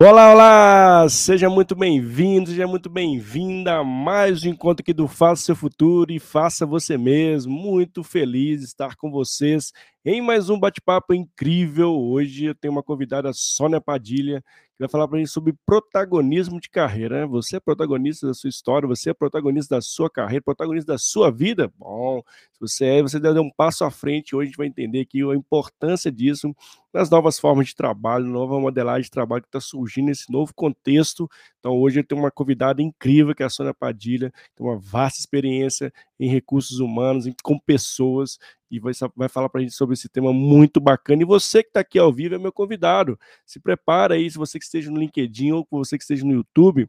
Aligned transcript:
Olá, 0.00 0.32
olá! 0.32 1.08
Seja 1.08 1.50
muito 1.50 1.74
bem-vindo, 1.74 2.50
seja 2.50 2.68
muito 2.68 2.88
bem-vinda 2.88 3.78
a 3.78 3.84
mais 3.84 4.44
um 4.44 4.48
encontro 4.50 4.80
aqui 4.80 4.92
do 4.92 5.08
Faça 5.08 5.42
Seu 5.42 5.56
Futuro 5.56 6.12
e 6.12 6.20
Faça 6.20 6.64
Você 6.64 6.96
Mesmo. 6.96 7.52
Muito 7.52 8.04
feliz 8.04 8.60
de 8.60 8.66
estar 8.66 8.94
com 8.94 9.10
vocês 9.10 9.72
em 10.04 10.22
mais 10.22 10.48
um 10.50 10.58
bate-papo 10.58 11.12
incrível. 11.12 11.92
Hoje 11.98 12.44
eu 12.44 12.54
tenho 12.54 12.70
uma 12.70 12.82
convidada, 12.82 13.32
Sônia 13.32 13.80
Padilha, 13.80 14.40
que 14.78 14.84
vai 14.84 14.88
falar 14.88 15.08
para 15.08 15.16
a 15.16 15.18
gente 15.18 15.32
sobre 15.32 15.52
protagonismo 15.66 16.60
de 16.60 16.70
carreira. 16.70 17.22
Né? 17.22 17.26
Você 17.26 17.56
é 17.56 17.60
protagonista 17.60 18.28
da 18.28 18.32
sua 18.32 18.48
história, 18.48 18.86
você 18.86 19.10
é 19.10 19.14
protagonista 19.14 19.74
da 19.74 19.80
sua 19.80 20.08
carreira, 20.08 20.40
protagonista 20.40 20.92
da 20.92 20.98
sua 20.98 21.32
vida. 21.32 21.72
Bom, 21.76 22.22
se 22.52 22.60
você 22.60 22.84
é, 22.84 23.02
você 23.02 23.18
deve 23.18 23.34
dar 23.34 23.40
um 23.40 23.50
passo 23.50 23.84
à 23.84 23.90
frente. 23.90 24.36
Hoje 24.36 24.44
a 24.44 24.46
gente 24.46 24.56
vai 24.56 24.68
entender 24.68 25.00
aqui 25.00 25.20
a 25.20 25.34
importância 25.34 26.12
disso 26.12 26.54
nas 26.94 27.10
novas 27.10 27.40
formas 27.40 27.66
de 27.66 27.74
trabalho, 27.74 28.24
nova 28.26 28.58
modelagem 28.60 29.02
de 29.02 29.10
trabalho 29.10 29.42
que 29.42 29.48
está 29.48 29.60
surgindo 29.60 30.06
nesse 30.06 30.30
novo 30.30 30.54
contexto. 30.54 31.28
Então, 31.58 31.76
hoje 31.76 31.98
eu 31.98 32.04
tenho 32.04 32.20
uma 32.20 32.30
convidada 32.30 32.80
incrível, 32.80 33.34
que 33.34 33.42
é 33.42 33.46
a 33.46 33.50
Sônia 33.50 33.74
Padilha, 33.74 34.32
tem 34.54 34.64
uma 34.64 34.78
vasta 34.78 35.18
experiência 35.18 35.92
em 36.18 36.28
recursos 36.28 36.78
humanos, 36.78 37.26
com 37.42 37.58
pessoas, 37.58 38.38
e 38.70 38.78
vai, 38.78 38.92
vai 39.16 39.28
falar 39.28 39.48
para 39.48 39.60
a 39.60 39.64
gente 39.64 39.74
sobre 39.74 39.94
esse 39.94 40.08
tema 40.08 40.32
muito 40.32 40.80
bacana. 40.80 41.22
E 41.22 41.24
você 41.24 41.62
que 41.62 41.70
está 41.70 41.80
aqui 41.80 41.98
ao 41.98 42.12
vivo 42.12 42.34
é 42.34 42.38
meu 42.38 42.52
convidado. 42.52 43.18
Se 43.46 43.60
prepara 43.60 44.14
aí, 44.14 44.30
se 44.30 44.38
você 44.38 44.58
que 44.58 44.64
esteja 44.64 44.90
no 44.90 44.98
LinkedIn 44.98 45.52
ou 45.52 45.66
você 45.70 45.96
que 45.96 46.04
esteja 46.04 46.24
no 46.24 46.32
YouTube, 46.32 46.88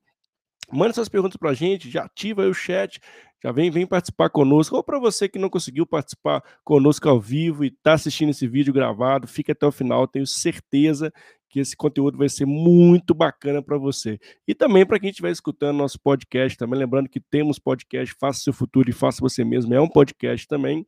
Manda 0.71 0.93
suas 0.93 1.09
perguntas 1.09 1.35
para 1.35 1.49
a 1.49 1.53
gente, 1.53 1.89
já 1.89 2.03
ativa 2.03 2.43
aí 2.43 2.47
o 2.47 2.53
chat, 2.53 2.99
já 3.43 3.51
vem, 3.51 3.71
vem 3.71 3.87
participar 3.87 4.29
conosco. 4.29 4.75
Ou 4.75 4.83
para 4.83 4.99
você 4.99 5.27
que 5.27 5.39
não 5.39 5.49
conseguiu 5.49 5.85
participar 5.85 6.43
conosco 6.63 7.09
ao 7.09 7.19
vivo 7.19 7.63
e 7.63 7.67
está 7.67 7.93
assistindo 7.93 8.29
esse 8.29 8.47
vídeo 8.47 8.73
gravado, 8.73 9.27
fique 9.27 9.51
até 9.51 9.65
o 9.65 9.71
final, 9.71 10.07
tenho 10.07 10.27
certeza 10.27 11.11
que 11.49 11.59
esse 11.59 11.75
conteúdo 11.75 12.19
vai 12.19 12.29
ser 12.29 12.45
muito 12.45 13.15
bacana 13.15 13.63
para 13.63 13.77
você. 13.79 14.19
E 14.47 14.53
também 14.53 14.85
para 14.85 14.99
quem 14.99 15.09
estiver 15.09 15.31
escutando 15.31 15.77
nosso 15.77 15.99
podcast, 15.99 16.55
também 16.55 16.79
lembrando 16.79 17.09
que 17.09 17.19
temos 17.19 17.57
podcast 17.57 18.15
Faça 18.19 18.41
Seu 18.41 18.53
Futuro 18.53 18.87
e 18.87 18.93
Faça 18.93 19.19
Você 19.21 19.43
Mesmo, 19.43 19.73
é 19.73 19.81
um 19.81 19.89
podcast 19.89 20.47
também. 20.47 20.85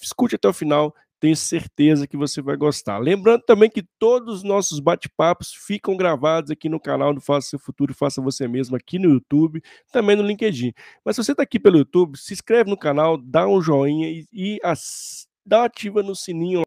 Escute 0.00 0.36
até 0.36 0.48
o 0.48 0.52
final, 0.52 0.94
tenho 1.22 1.36
certeza 1.36 2.06
que 2.06 2.16
você 2.16 2.42
vai 2.42 2.56
gostar. 2.56 2.98
Lembrando 2.98 3.42
também 3.42 3.70
que 3.70 3.84
todos 3.98 4.38
os 4.38 4.42
nossos 4.42 4.80
bate-papos 4.80 5.54
ficam 5.54 5.96
gravados 5.96 6.50
aqui 6.50 6.68
no 6.68 6.80
canal 6.80 7.14
do 7.14 7.20
Faça 7.20 7.50
Seu 7.50 7.58
Futuro 7.60 7.94
Faça 7.94 8.20
Você 8.20 8.48
Mesmo, 8.48 8.74
aqui 8.74 8.98
no 8.98 9.08
YouTube, 9.08 9.62
também 9.92 10.16
no 10.16 10.22
LinkedIn. 10.24 10.72
Mas 11.04 11.14
se 11.14 11.22
você 11.22 11.30
está 11.30 11.44
aqui 11.44 11.60
pelo 11.60 11.78
YouTube, 11.78 12.18
se 12.18 12.32
inscreve 12.32 12.68
no 12.68 12.76
canal, 12.76 13.16
dá 13.16 13.46
um 13.46 13.62
joinha 13.62 14.08
e, 14.08 14.26
e 14.32 14.60
as, 14.64 15.28
dá 15.46 15.64
ativa 15.64 16.02
no 16.02 16.16
sininho 16.16 16.62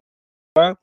lá 0.56 0.76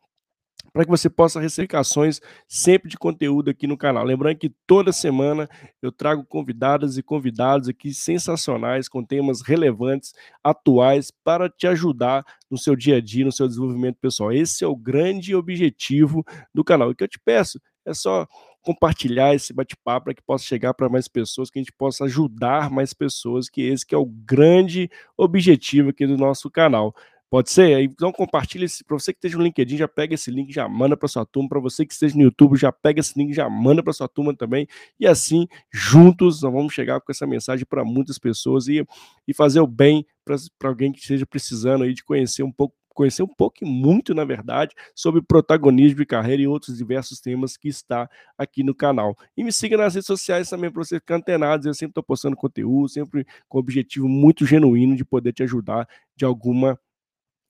para 0.73 0.83
que 0.83 0.89
você 0.89 1.09
possa 1.09 1.39
receber 1.39 1.63
notificações 1.63 2.19
sempre 2.47 2.89
de 2.89 2.97
conteúdo 2.97 3.49
aqui 3.49 3.67
no 3.67 3.77
canal. 3.77 4.03
Lembrando 4.03 4.37
que 4.37 4.49
toda 4.67 4.91
semana 4.91 5.49
eu 5.81 5.91
trago 5.91 6.25
convidadas 6.25 6.97
e 6.97 7.03
convidados 7.03 7.69
aqui 7.69 7.93
sensacionais, 7.93 8.89
com 8.89 9.03
temas 9.03 9.41
relevantes, 9.41 10.13
atuais, 10.43 11.11
para 11.23 11.49
te 11.49 11.67
ajudar 11.67 12.25
no 12.49 12.57
seu 12.57 12.75
dia 12.75 12.97
a 12.97 13.01
dia, 13.01 13.25
no 13.25 13.31
seu 13.31 13.47
desenvolvimento 13.47 13.97
pessoal. 14.01 14.31
Esse 14.31 14.63
é 14.63 14.67
o 14.67 14.75
grande 14.75 15.35
objetivo 15.35 16.25
do 16.53 16.63
canal. 16.63 16.89
E 16.89 16.93
o 16.93 16.95
que 16.95 17.03
eu 17.03 17.07
te 17.07 17.19
peço 17.19 17.59
é 17.85 17.93
só 17.93 18.27
compartilhar 18.61 19.35
esse 19.35 19.53
bate-papo 19.53 20.05
para 20.05 20.13
que 20.13 20.21
possa 20.21 20.45
chegar 20.45 20.73
para 20.73 20.87
mais 20.87 21.07
pessoas, 21.07 21.49
que 21.49 21.59
a 21.59 21.61
gente 21.61 21.73
possa 21.73 22.05
ajudar 22.05 22.71
mais 22.71 22.93
pessoas, 22.93 23.49
que 23.49 23.61
esse 23.61 23.85
que 23.85 23.93
é 23.93 23.97
o 23.97 24.05
grande 24.05 24.89
objetivo 25.17 25.89
aqui 25.89 26.07
do 26.07 26.17
nosso 26.17 26.49
canal. 26.49 26.95
Pode 27.33 27.49
ser? 27.49 27.81
Então 27.81 28.11
compartilha 28.11 28.63
esse. 28.63 28.83
Para 28.83 28.95
você 28.95 29.11
que 29.11 29.17
esteja 29.17 29.39
no 29.39 29.43
LinkedIn, 29.43 29.75
já 29.75 29.87
pega 29.87 30.13
esse 30.13 30.29
link, 30.29 30.53
já 30.53 30.69
manda 30.69 30.95
para 30.95 31.07
sua 31.07 31.25
turma. 31.25 31.49
Para 31.49 31.59
você 31.59 31.83
que 31.83 31.91
esteja 31.91 32.15
no 32.15 32.21
YouTube, 32.21 32.55
já 32.55 32.71
pega 32.71 32.99
esse 32.99 33.17
link, 33.17 33.33
já 33.33 33.49
manda 33.49 33.81
para 33.81 33.91
sua 33.91 34.07
turma 34.07 34.35
também. 34.35 34.67
E 34.99 35.07
assim, 35.07 35.47
juntos, 35.71 36.43
nós 36.43 36.53
vamos 36.53 36.71
chegar 36.75 37.01
com 37.01 37.11
essa 37.11 37.25
mensagem 37.25 37.65
para 37.65 37.83
muitas 37.83 38.19
pessoas 38.19 38.67
e, 38.67 38.85
e 39.27 39.33
fazer 39.33 39.59
o 39.61 39.65
bem 39.65 40.05
para 40.23 40.37
alguém 40.69 40.91
que 40.91 40.99
esteja 40.99 41.25
precisando 41.25 41.85
aí 41.85 41.95
de 41.95 42.03
conhecer 42.03 42.43
um 42.43 42.51
pouco 42.51 42.75
conhecer 42.93 43.23
um 43.23 43.27
pouco 43.27 43.57
e 43.63 43.65
muito, 43.65 44.13
na 44.13 44.23
verdade, 44.23 44.75
sobre 44.93 45.19
protagonismo 45.19 45.97
de 45.97 46.05
carreira 46.05 46.43
e 46.43 46.47
outros 46.47 46.77
diversos 46.77 47.19
temas 47.19 47.57
que 47.57 47.67
está 47.67 48.07
aqui 48.37 48.61
no 48.61 48.75
canal. 48.75 49.17
E 49.35 49.43
me 49.43 49.51
siga 49.51 49.75
nas 49.75 49.95
redes 49.95 50.05
sociais 50.05 50.47
também 50.47 50.71
para 50.71 50.83
você 50.83 50.99
ficar 50.99 51.15
antenado. 51.15 51.67
Eu 51.67 51.73
sempre 51.73 51.89
estou 51.89 52.03
postando 52.03 52.35
conteúdo, 52.35 52.87
sempre 52.89 53.25
com 53.49 53.57
o 53.57 53.59
objetivo 53.59 54.07
muito 54.07 54.45
genuíno 54.45 54.95
de 54.95 55.03
poder 55.03 55.33
te 55.33 55.41
ajudar 55.41 55.87
de 56.15 56.23
alguma 56.23 56.77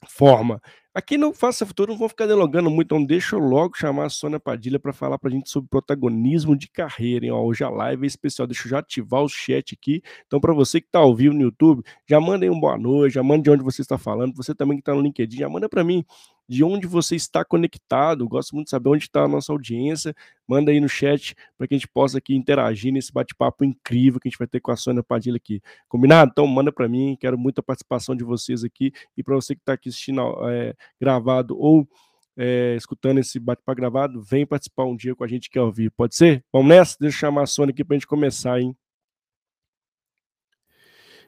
forma. 0.04 0.62
Aqui 0.96 1.18
no 1.18 1.34
Faça 1.34 1.66
Futuro 1.66 1.92
não 1.92 1.98
vou 1.98 2.08
ficar 2.08 2.28
delongando 2.28 2.70
muito, 2.70 2.86
então 2.86 3.04
deixa 3.04 3.36
eu 3.36 3.40
logo 3.40 3.76
chamar 3.76 4.06
a 4.06 4.10
Sônia 4.10 4.40
Padilha 4.40 4.80
para 4.80 4.94
falar 4.94 5.18
para 5.18 5.30
a 5.30 5.34
gente 5.34 5.50
sobre 5.50 5.68
protagonismo 5.68 6.56
de 6.56 6.70
carreira. 6.70 7.26
Hein? 7.26 7.32
Ó, 7.32 7.44
hoje 7.44 7.64
a 7.64 7.70
live 7.70 8.04
é 8.04 8.08
especial, 8.08 8.48
deixa 8.48 8.68
eu 8.68 8.70
já 8.70 8.78
ativar 8.78 9.24
o 9.24 9.28
chat 9.28 9.74
aqui. 9.74 10.04
Então, 10.28 10.40
para 10.40 10.54
você 10.54 10.80
que 10.80 10.86
está 10.86 11.00
ao 11.00 11.16
vivo 11.16 11.34
no 11.34 11.42
YouTube, 11.42 11.82
já 12.08 12.22
manda 12.22 12.46
aí 12.46 12.50
um 12.52 12.60
boa 12.60 12.78
noite, 12.78 13.16
já 13.16 13.24
manda 13.24 13.42
de 13.42 13.50
onde 13.50 13.64
você 13.64 13.82
está 13.82 13.98
falando. 13.98 14.36
Você 14.36 14.54
também 14.54 14.78
que 14.78 14.82
está 14.82 14.94
no 14.94 15.02
LinkedIn, 15.02 15.38
já 15.38 15.50
manda 15.50 15.68
para 15.68 15.84
mim 15.84 16.06
de 16.48 16.64
onde 16.64 16.88
você 16.88 17.16
está 17.16 17.44
conectado. 17.44 18.28
Gosto 18.28 18.56
muito 18.56 18.68
de 18.68 18.72
saber 18.72 18.90
onde 18.90 19.04
está 19.04 19.24
a 19.24 19.28
nossa 19.28 19.52
audiência. 19.52 20.14
Manda 20.48 20.72
aí 20.72 20.80
no 20.80 20.90
chat 20.90 21.36
para 21.58 21.68
que 21.68 21.76
a 21.76 21.78
gente 21.78 21.88
possa 21.88 22.18
aqui 22.18 22.36
interagir 22.36 22.92
nesse 22.92 23.12
bate-papo 23.12 23.64
incrível 23.64 24.20
que 24.20 24.28
a 24.28 24.32
gente 24.32 24.38
vai 24.38 24.48
ter 24.48 24.60
com 24.60 24.72
a 24.72 24.76
Sônia 24.76 25.04
Padilha 25.04 25.38
aqui. 25.38 25.62
Combinado? 25.88 26.32
Então 26.32 26.46
manda 26.46 26.72
para 26.72 26.88
mim, 26.88 27.18
quero 27.20 27.38
muita 27.38 27.64
participação 27.64 28.16
de 28.16 28.24
vocês 28.24 28.64
aqui 28.64 28.92
e 29.18 29.24
para 29.24 29.36
você 29.36 29.56
que 29.56 29.62
está 29.62 29.74
aqui 29.74 29.90
assistindo 29.90 30.22
é, 30.50 30.76
gravado 31.00 31.58
ou 31.58 31.88
é, 32.36 32.76
escutando 32.76 33.20
esse 33.20 33.40
bate-papo 33.40 33.80
gravado, 33.80 34.22
vem 34.22 34.46
participar 34.46 34.86
um 34.86 34.96
dia 34.96 35.16
com 35.16 35.24
a 35.24 35.28
gente 35.28 35.50
que 35.50 35.58
é 35.58 35.62
ao 35.62 35.72
vivo. 35.72 35.94
Pode 35.96 36.16
ser? 36.16 36.44
Vamos 36.52 36.68
nessa? 36.68 36.98
Deixa 37.00 37.16
eu 37.16 37.20
chamar 37.20 37.44
a 37.44 37.48
Sônia 37.48 37.72
aqui 37.72 37.84
para 37.84 37.96
a 37.96 38.00
gente 38.00 38.08
começar, 38.08 38.60
hein? 38.60 38.76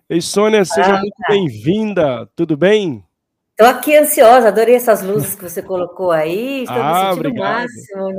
Ei, 0.10 0.22
Sônia, 0.22 0.64
seja 0.66 0.98
ah, 0.98 1.00
muito 1.00 1.16
bem-vinda. 1.28 2.28
Tudo 2.36 2.56
bem? 2.56 3.05
Estou 3.58 3.68
aqui 3.68 3.96
ansiosa, 3.96 4.50
adorei 4.50 4.76
essas 4.76 5.02
luzes 5.02 5.34
que 5.34 5.44
você 5.44 5.62
colocou 5.62 6.12
aí. 6.12 6.64
Estou 6.64 6.76
ah, 6.76 6.92
me 6.92 7.16
sentindo 7.16 7.30
o 7.30 7.40
máximo? 7.40 8.12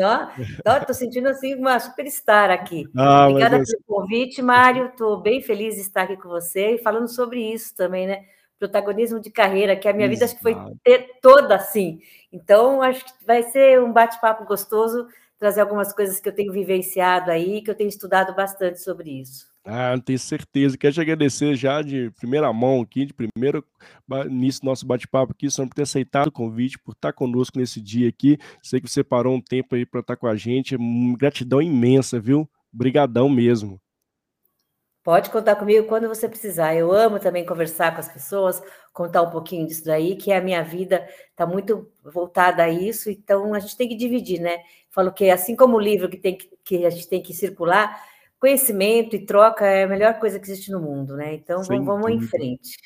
Estou 0.81 0.95
sentindo 0.95 1.29
assim 1.29 1.55
uma 1.55 1.79
superstar 1.79 2.51
aqui. 2.51 2.89
Ah, 2.97 3.29
Obrigada 3.29 3.63
pelo 3.63 3.83
convite, 3.87 4.41
Mário. 4.41 4.87
Estou 4.87 5.21
bem 5.21 5.43
feliz 5.43 5.75
de 5.75 5.83
estar 5.83 6.05
aqui 6.05 6.17
com 6.17 6.31
você 6.31 6.77
e 6.77 6.79
falando 6.79 7.07
sobre 7.09 7.53
isso 7.53 7.77
também, 7.77 8.07
né? 8.07 8.25
Protagonismo 8.59 9.21
de 9.21 9.31
carreira, 9.31 9.77
que 9.77 9.87
a 9.87 9.93
minha 9.93 10.09
vida 10.09 10.25
acho 10.25 10.37
que 10.37 10.43
foi 10.43 10.57
toda 11.21 11.57
assim. 11.57 12.01
Então, 12.33 12.81
acho 12.81 13.05
que 13.05 13.27
vai 13.27 13.43
ser 13.43 13.83
um 13.83 13.93
bate-papo 13.93 14.47
gostoso, 14.47 15.07
trazer 15.39 15.61
algumas 15.61 15.93
coisas 15.93 16.19
que 16.19 16.31
eu 16.31 16.35
tenho 16.35 16.51
vivenciado 16.51 17.31
aí, 17.31 17.61
que 17.61 17.71
eu 17.71 17.75
tenho 17.75 17.89
estudado 17.89 18.35
bastante 18.35 18.81
sobre 18.81 19.21
isso. 19.21 19.47
Ah, 19.69 19.99
tenho 19.99 20.17
certeza. 20.17 20.79
Quero 20.79 20.95
te 20.95 21.01
agradecer 21.01 21.57
já 21.57 21.83
de 21.83 22.09
primeira 22.13 22.53
mão 22.53 22.83
aqui, 22.83 23.05
de 23.05 23.13
primeiro 23.13 23.65
início 24.27 24.61
do 24.61 24.67
nosso 24.67 24.87
bate-papo 24.87 25.33
aqui, 25.33 25.51
só 25.51 25.67
por 25.67 25.75
ter 25.75 25.83
aceitado 25.83 26.29
o 26.29 26.33
convite, 26.33 26.79
por 26.79 26.93
estar 26.93 27.13
conosco 27.13 27.59
nesse 27.59 27.81
dia 27.81 28.09
aqui. 28.09 28.39
Sei 28.63 28.81
que 28.81 28.89
você 28.89 29.03
parou 29.03 29.35
um 29.35 29.41
tempo 29.41 29.75
aí 29.75 29.85
para 29.85 30.01
estar 30.01 30.17
com 30.17 30.29
a 30.29 30.37
gente. 30.37 30.77
Gratidão 31.19 31.61
imensa, 31.61 32.21
viu? 32.21 32.49
Obrigadão 32.73 33.29
mesmo. 33.29 33.81
Pode 35.03 35.31
contar 35.31 35.57
comigo 35.57 35.87
quando 35.89 36.07
você 36.07 36.29
precisar. 36.29 36.77
Eu 36.77 36.93
amo 36.93 37.19
também 37.19 37.45
conversar 37.45 37.93
com 37.93 38.01
as 38.01 38.09
pessoas, 38.09 38.63
contar 38.93 39.23
um 39.23 39.31
pouquinho 39.31 39.67
disso 39.67 39.85
daí, 39.85 40.15
que 40.15 40.33
a 40.33 40.41
minha 40.41 40.63
vida 40.63 41.09
está 41.31 41.45
muito 41.45 41.91
voltada 42.05 42.63
a 42.63 42.69
isso, 42.69 43.11
então 43.11 43.53
a 43.53 43.59
gente 43.59 43.77
tem 43.77 43.89
que 43.89 43.97
dividir, 43.97 44.41
né? 44.41 44.59
Falo 44.91 45.13
que 45.13 45.29
assim 45.29 45.57
como 45.57 45.77
o 45.77 45.81
livro 45.81 46.09
que, 46.09 46.17
tem 46.17 46.37
que, 46.37 46.51
que 46.65 46.87
a 46.87 46.91
gente 46.91 47.09
tem 47.09 47.23
que 47.23 47.35
circular, 47.35 48.01
conhecimento 48.39 49.17
e 49.17 49.25
troca 49.25 49.67
é 49.67 49.85
a 49.85 49.89
melhor 49.89 50.19
coisa 50.19 50.39
que 50.39 50.47
existe 50.47 50.71
no 50.71 50.81
mundo, 50.81 51.17
né? 51.17 51.35
Então 51.35 51.63
vamos, 51.63 51.87
vamos 51.87 52.11
em 52.11 52.21
frente. 52.21 52.77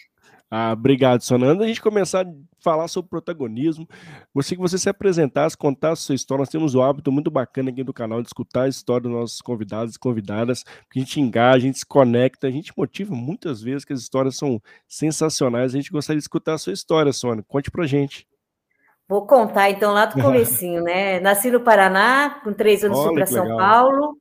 Ah, 0.52 0.72
obrigado, 0.72 1.22
Sonanda. 1.22 1.62
A 1.62 1.66
gente 1.68 1.80
começar 1.80 2.26
a 2.26 2.32
falar 2.60 2.88
sobre 2.88 3.08
protagonismo. 3.08 3.86
Você 4.34 4.56
que 4.56 4.60
você 4.60 4.76
se 4.78 4.88
apresentasse, 4.88 5.56
contar 5.56 5.92
a 5.92 5.96
sua 5.96 6.16
história. 6.16 6.40
Nós 6.40 6.48
temos 6.48 6.74
o 6.74 6.82
hábito 6.82 7.12
muito 7.12 7.30
bacana 7.30 7.70
aqui 7.70 7.84
do 7.84 7.94
canal 7.94 8.20
de 8.20 8.26
escutar 8.26 8.62
a 8.62 8.68
história 8.68 9.02
dos 9.02 9.12
nossos 9.12 9.40
convidados 9.40 9.94
e 9.94 9.98
convidadas, 9.98 10.64
porque 10.64 10.98
a 10.98 11.02
gente 11.02 11.20
engaja, 11.20 11.58
a 11.58 11.60
gente 11.60 11.78
se 11.78 11.86
conecta, 11.86 12.48
a 12.48 12.50
gente 12.50 12.72
motiva 12.76 13.14
muitas 13.14 13.62
vezes 13.62 13.84
que 13.84 13.92
as 13.92 14.00
histórias 14.00 14.36
são 14.36 14.60
sensacionais. 14.88 15.72
A 15.72 15.76
gente 15.76 15.92
gostaria 15.92 16.18
de 16.18 16.24
escutar 16.24 16.54
a 16.54 16.58
sua 16.58 16.72
história, 16.72 17.12
Sônia. 17.12 17.44
Conte 17.46 17.70
pra 17.70 17.86
gente. 17.86 18.26
Vou 19.08 19.26
contar 19.28 19.70
então 19.70 19.92
lá 19.92 20.06
do 20.06 20.18
comecinho, 20.20 20.82
né? 20.82 21.20
Nasci 21.20 21.48
no 21.48 21.60
Paraná, 21.60 22.40
com 22.42 22.52
três 22.52 22.82
anos 22.82 22.98
fui 22.98 23.14
para 23.14 23.26
São 23.26 23.56
Paulo. 23.56 24.16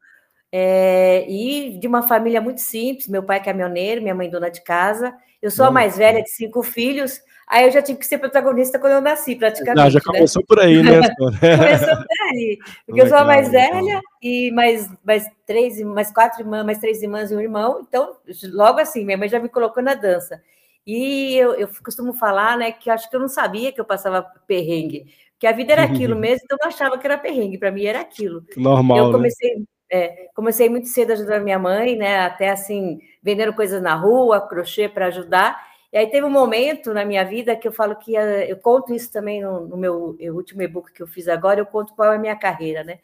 É, 0.51 1.25
e 1.29 1.77
de 1.77 1.87
uma 1.87 2.01
família 2.07 2.41
muito 2.41 2.61
simples, 2.61 3.07
meu 3.07 3.21
pai 3.21 3.37
é 3.37 3.43
caminhoneiro, 3.43 4.01
minha 4.01 4.15
mãe 4.15 4.29
dona 4.29 4.49
de 4.49 4.63
casa. 4.63 5.13
Eu 5.41 5.51
sou 5.51 5.65
a 5.65 5.71
mais 5.71 5.95
velha 5.95 6.21
de 6.21 6.29
cinco 6.29 6.61
filhos, 6.61 7.21
aí 7.47 7.65
eu 7.65 7.71
já 7.71 7.81
tive 7.81 7.99
que 7.99 8.05
ser 8.05 8.17
protagonista 8.17 8.77
quando 8.77 8.93
eu 8.93 9.01
nasci, 9.01 9.35
praticamente. 9.37 9.77
Não, 9.77 9.89
já 9.89 9.99
né? 9.99 10.05
começou 10.05 10.41
né? 10.41 10.45
por 10.47 10.59
aí, 10.59 10.83
né? 10.83 10.99
começou 11.39 11.95
por 11.95 12.27
aí, 12.31 12.59
porque 12.85 12.91
legal, 12.91 13.05
eu 13.05 13.07
sou 13.07 13.17
a 13.17 13.23
mais 13.23 13.49
velha 13.49 13.81
legal. 13.81 14.01
e 14.21 14.51
mais, 14.51 14.89
mais 15.01 15.25
três, 15.45 15.81
mais 15.81 16.11
quatro 16.11 16.41
irmãs, 16.41 16.65
mais 16.65 16.79
três 16.79 17.01
irmãs 17.01 17.31
e 17.31 17.35
um 17.35 17.39
irmão, 17.39 17.85
então 17.87 18.17
logo 18.51 18.79
assim, 18.79 19.05
minha 19.05 19.17
mãe 19.17 19.29
já 19.29 19.39
me 19.39 19.47
colocou 19.47 19.81
na 19.81 19.93
dança. 19.93 20.41
E 20.85 21.35
eu, 21.35 21.53
eu 21.53 21.69
costumo 21.83 22.13
falar, 22.13 22.57
né, 22.57 22.71
que 22.71 22.89
acho 22.89 23.09
que 23.09 23.15
eu 23.15 23.19
não 23.19 23.29
sabia 23.29 23.71
que 23.71 23.79
eu 23.79 23.85
passava 23.85 24.23
perrengue, 24.45 25.05
que 25.37 25.47
a 25.47 25.51
vida 25.53 25.71
era 25.71 25.83
aquilo 25.83 26.15
mesmo, 26.19 26.41
então 26.43 26.57
eu 26.59 26.65
não 26.65 26.69
achava 26.69 26.97
que 26.97 27.07
era 27.07 27.17
perrengue, 27.17 27.57
para 27.57 27.71
mim 27.71 27.85
era 27.85 28.01
aquilo. 28.01 28.43
Normal. 28.57 28.97
Eu 28.97 29.05
né? 29.05 29.11
comecei... 29.13 29.55
Né? 29.55 29.63
É, 29.91 30.27
comecei 30.35 30.69
muito 30.69 30.87
cedo 30.87 31.13
ajudando 31.13 31.43
minha 31.43 31.57
mãe, 31.57 31.95
né? 31.95 32.19
Até 32.19 32.49
assim, 32.49 32.99
vendendo 33.23 33.53
coisas 33.53 33.81
na 33.81 33.95
rua, 33.95 34.47
crochê 34.47 34.87
para 34.87 35.07
ajudar. 35.07 35.69
E 35.91 35.97
aí 35.97 36.07
teve 36.07 36.25
um 36.25 36.29
momento 36.29 36.93
na 36.93 37.03
minha 37.03 37.25
vida 37.25 37.55
que 37.55 37.67
eu 37.67 37.71
falo 37.71 37.95
que 37.95 38.13
eu 38.13 38.57
conto 38.57 38.93
isso 38.93 39.11
também 39.11 39.41
no, 39.41 39.67
no 39.67 39.75
meu 39.75 40.15
último 40.33 40.61
e-book 40.61 40.93
que 40.93 41.01
eu 41.01 41.07
fiz 41.07 41.27
agora, 41.27 41.59
eu 41.59 41.65
conto 41.65 41.93
qual 41.95 42.13
é 42.13 42.15
a 42.15 42.19
minha 42.19 42.35
carreira, 42.35 42.83
né? 42.83 42.99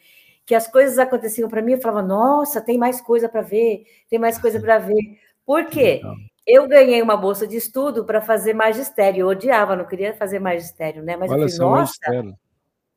Que 0.45 0.53
as 0.53 0.67
coisas 0.67 0.99
aconteciam 0.99 1.49
para 1.49 1.63
mim, 1.63 1.71
eu 1.73 1.81
falava, 1.81 2.03
nossa, 2.03 2.61
tem 2.61 2.77
mais 2.77 3.01
coisa 3.01 3.27
para 3.27 3.41
ver, 3.41 3.85
tem 4.07 4.19
mais 4.19 4.37
coisa 4.37 4.59
para 4.59 4.77
ver. 4.77 5.19
Por 5.43 5.65
quê? 5.65 6.01
Eu 6.45 6.67
ganhei 6.67 7.01
uma 7.01 7.17
bolsa 7.17 7.47
de 7.47 7.57
estudo 7.57 8.05
para 8.05 8.21
fazer 8.21 8.53
magistério. 8.53 9.21
Eu 9.21 9.27
odiava, 9.27 9.75
não 9.75 9.85
queria 9.85 10.13
fazer 10.13 10.37
magistério, 10.37 11.01
né? 11.01 11.17
Mas 11.17 11.31
Olha 11.31 11.45
eu 11.45 11.49
falei, 11.49 11.59
nossa, 11.59 12.35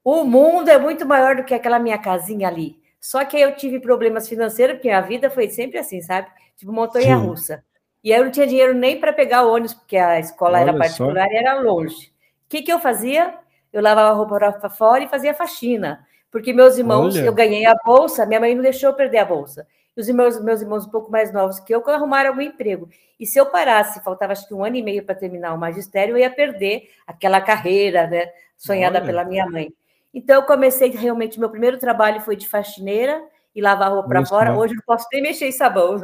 o 0.04 0.22
mundo 0.24 0.68
é 0.68 0.78
muito 0.78 1.06
maior 1.06 1.36
do 1.36 1.44
que 1.44 1.54
aquela 1.54 1.78
minha 1.78 1.96
casinha 1.96 2.48
ali. 2.48 2.78
Só 3.00 3.24
que 3.24 3.36
aí 3.36 3.42
eu 3.42 3.54
tive 3.54 3.80
problemas 3.80 4.28
financeiros, 4.28 4.76
porque 4.76 4.90
a 4.90 5.00
vida 5.00 5.30
foi 5.30 5.48
sempre 5.48 5.78
assim, 5.78 6.00
sabe? 6.00 6.28
Tipo 6.56 6.72
montanha 6.72 7.16
russa. 7.16 7.64
E 8.02 8.12
aí 8.12 8.20
eu 8.20 8.24
não 8.24 8.32
tinha 8.32 8.46
dinheiro 8.46 8.74
nem 8.74 9.00
para 9.00 9.12
pegar 9.12 9.44
o 9.44 9.52
ônibus, 9.52 9.74
porque 9.74 9.96
a 9.96 10.18
escola 10.18 10.58
Olha 10.58 10.70
era 10.70 10.78
particular 10.78 11.26
só. 11.26 11.32
e 11.32 11.36
era 11.36 11.60
longe. 11.60 12.06
O 12.46 12.48
que, 12.48 12.62
que 12.62 12.72
eu 12.72 12.78
fazia? 12.78 13.34
Eu 13.72 13.82
lavava 13.82 14.10
a 14.10 14.12
roupa 14.12 14.52
para 14.58 14.70
fora 14.70 15.04
e 15.04 15.08
fazia 15.08 15.34
faxina. 15.34 16.06
Porque 16.30 16.52
meus 16.52 16.78
irmãos, 16.78 17.16
Olha. 17.16 17.24
eu 17.24 17.32
ganhei 17.32 17.66
a 17.66 17.74
bolsa, 17.84 18.26
minha 18.26 18.40
mãe 18.40 18.54
não 18.54 18.62
deixou 18.62 18.90
eu 18.90 18.94
perder 18.94 19.18
a 19.18 19.24
bolsa. 19.24 19.66
E 19.96 20.00
os 20.00 20.08
meus, 20.08 20.40
meus 20.42 20.60
irmãos 20.60 20.86
um 20.86 20.90
pouco 20.90 21.10
mais 21.10 21.32
novos 21.32 21.58
que 21.58 21.74
eu, 21.74 21.82
arrumaram 21.88 22.30
algum 22.30 22.40
emprego. 22.40 22.88
E 23.18 23.26
se 23.26 23.38
eu 23.38 23.46
parasse, 23.46 24.02
faltava 24.04 24.32
acho 24.32 24.46
que 24.46 24.54
um 24.54 24.64
ano 24.64 24.76
e 24.76 24.82
meio 24.82 25.04
para 25.04 25.14
terminar 25.14 25.52
o 25.54 25.58
magistério, 25.58 26.12
eu 26.12 26.18
ia 26.18 26.30
perder 26.30 26.90
aquela 27.06 27.40
carreira, 27.40 28.06
né? 28.06 28.30
Sonhada 28.56 28.98
Olha. 28.98 29.06
pela 29.06 29.24
minha 29.24 29.46
mãe. 29.46 29.72
Então, 30.12 30.36
eu 30.36 30.42
comecei 30.42 30.90
realmente, 30.90 31.38
meu 31.38 31.50
primeiro 31.50 31.78
trabalho 31.78 32.20
foi 32.20 32.36
de 32.36 32.48
faxineira 32.48 33.22
e 33.54 33.60
lavar 33.60 33.90
roupa 33.90 34.08
para 34.08 34.26
fora. 34.26 34.56
Hoje 34.56 34.74
eu 34.74 34.76
não 34.76 34.84
posso 34.84 35.06
nem 35.12 35.22
mexer 35.22 35.46
em 35.46 35.52
sabão, 35.52 35.98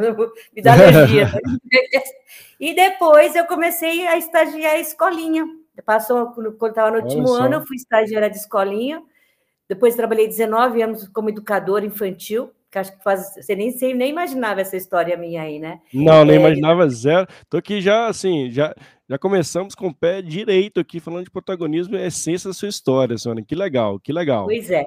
me 0.55 0.63
dá 0.63 0.73
alergia. 0.73 1.29
e 2.59 2.75
depois 2.75 3.35
eu 3.35 3.47
comecei 3.47 4.07
a 4.07 4.17
estagiar 4.17 4.77
em 4.77 4.81
escolinha. 4.81 5.47
Passou, 5.85 6.33
quando 6.59 6.71
estava 6.71 6.91
no 6.91 7.03
último 7.03 7.31
Olha 7.31 7.45
ano, 7.45 7.55
só. 7.55 7.61
eu 7.61 7.67
fui 7.67 7.77
estagiária 7.77 8.31
de 8.31 8.37
escolinha. 8.37 9.03
Depois 9.69 9.97
trabalhei 9.97 10.29
19 10.29 10.83
anos 10.83 11.09
como 11.09 11.31
educadora 11.31 11.87
infantil, 11.87 12.53
que 12.75 12.79
acho 12.81 12.97
que 12.97 13.05
faz, 13.05 13.35
você 13.35 13.55
nem, 13.55 13.71
você 13.71 13.95
nem 13.95 14.11
imaginava 14.11 14.61
essa 14.61 14.77
história 14.77 15.17
minha 15.17 15.43
aí, 15.43 15.61
né? 15.61 15.81
Não, 15.93 16.25
nem 16.25 16.37
é, 16.37 16.41
imaginava 16.41 16.89
zero. 16.89 17.25
Tô 17.49 17.57
aqui 17.57 17.81
já, 17.81 18.09
assim, 18.09 18.51
já, 18.51 18.75
já 19.09 19.17
começamos 19.17 19.77
com 19.77 19.87
o 19.87 19.95
pé 19.95 20.21
direito 20.21 20.81
aqui, 20.81 20.99
falando 20.99 21.23
de 21.23 21.31
protagonismo 21.31 21.95
e 21.95 22.03
a 22.03 22.07
essência 22.07 22.51
da 22.51 22.55
sua 22.55 22.69
história, 22.69 23.17
Sônia. 23.17 23.45
Que 23.47 23.55
legal, 23.55 24.01
que 24.01 24.13
legal. 24.13 24.47
Pois 24.47 24.73
é. 24.73 24.85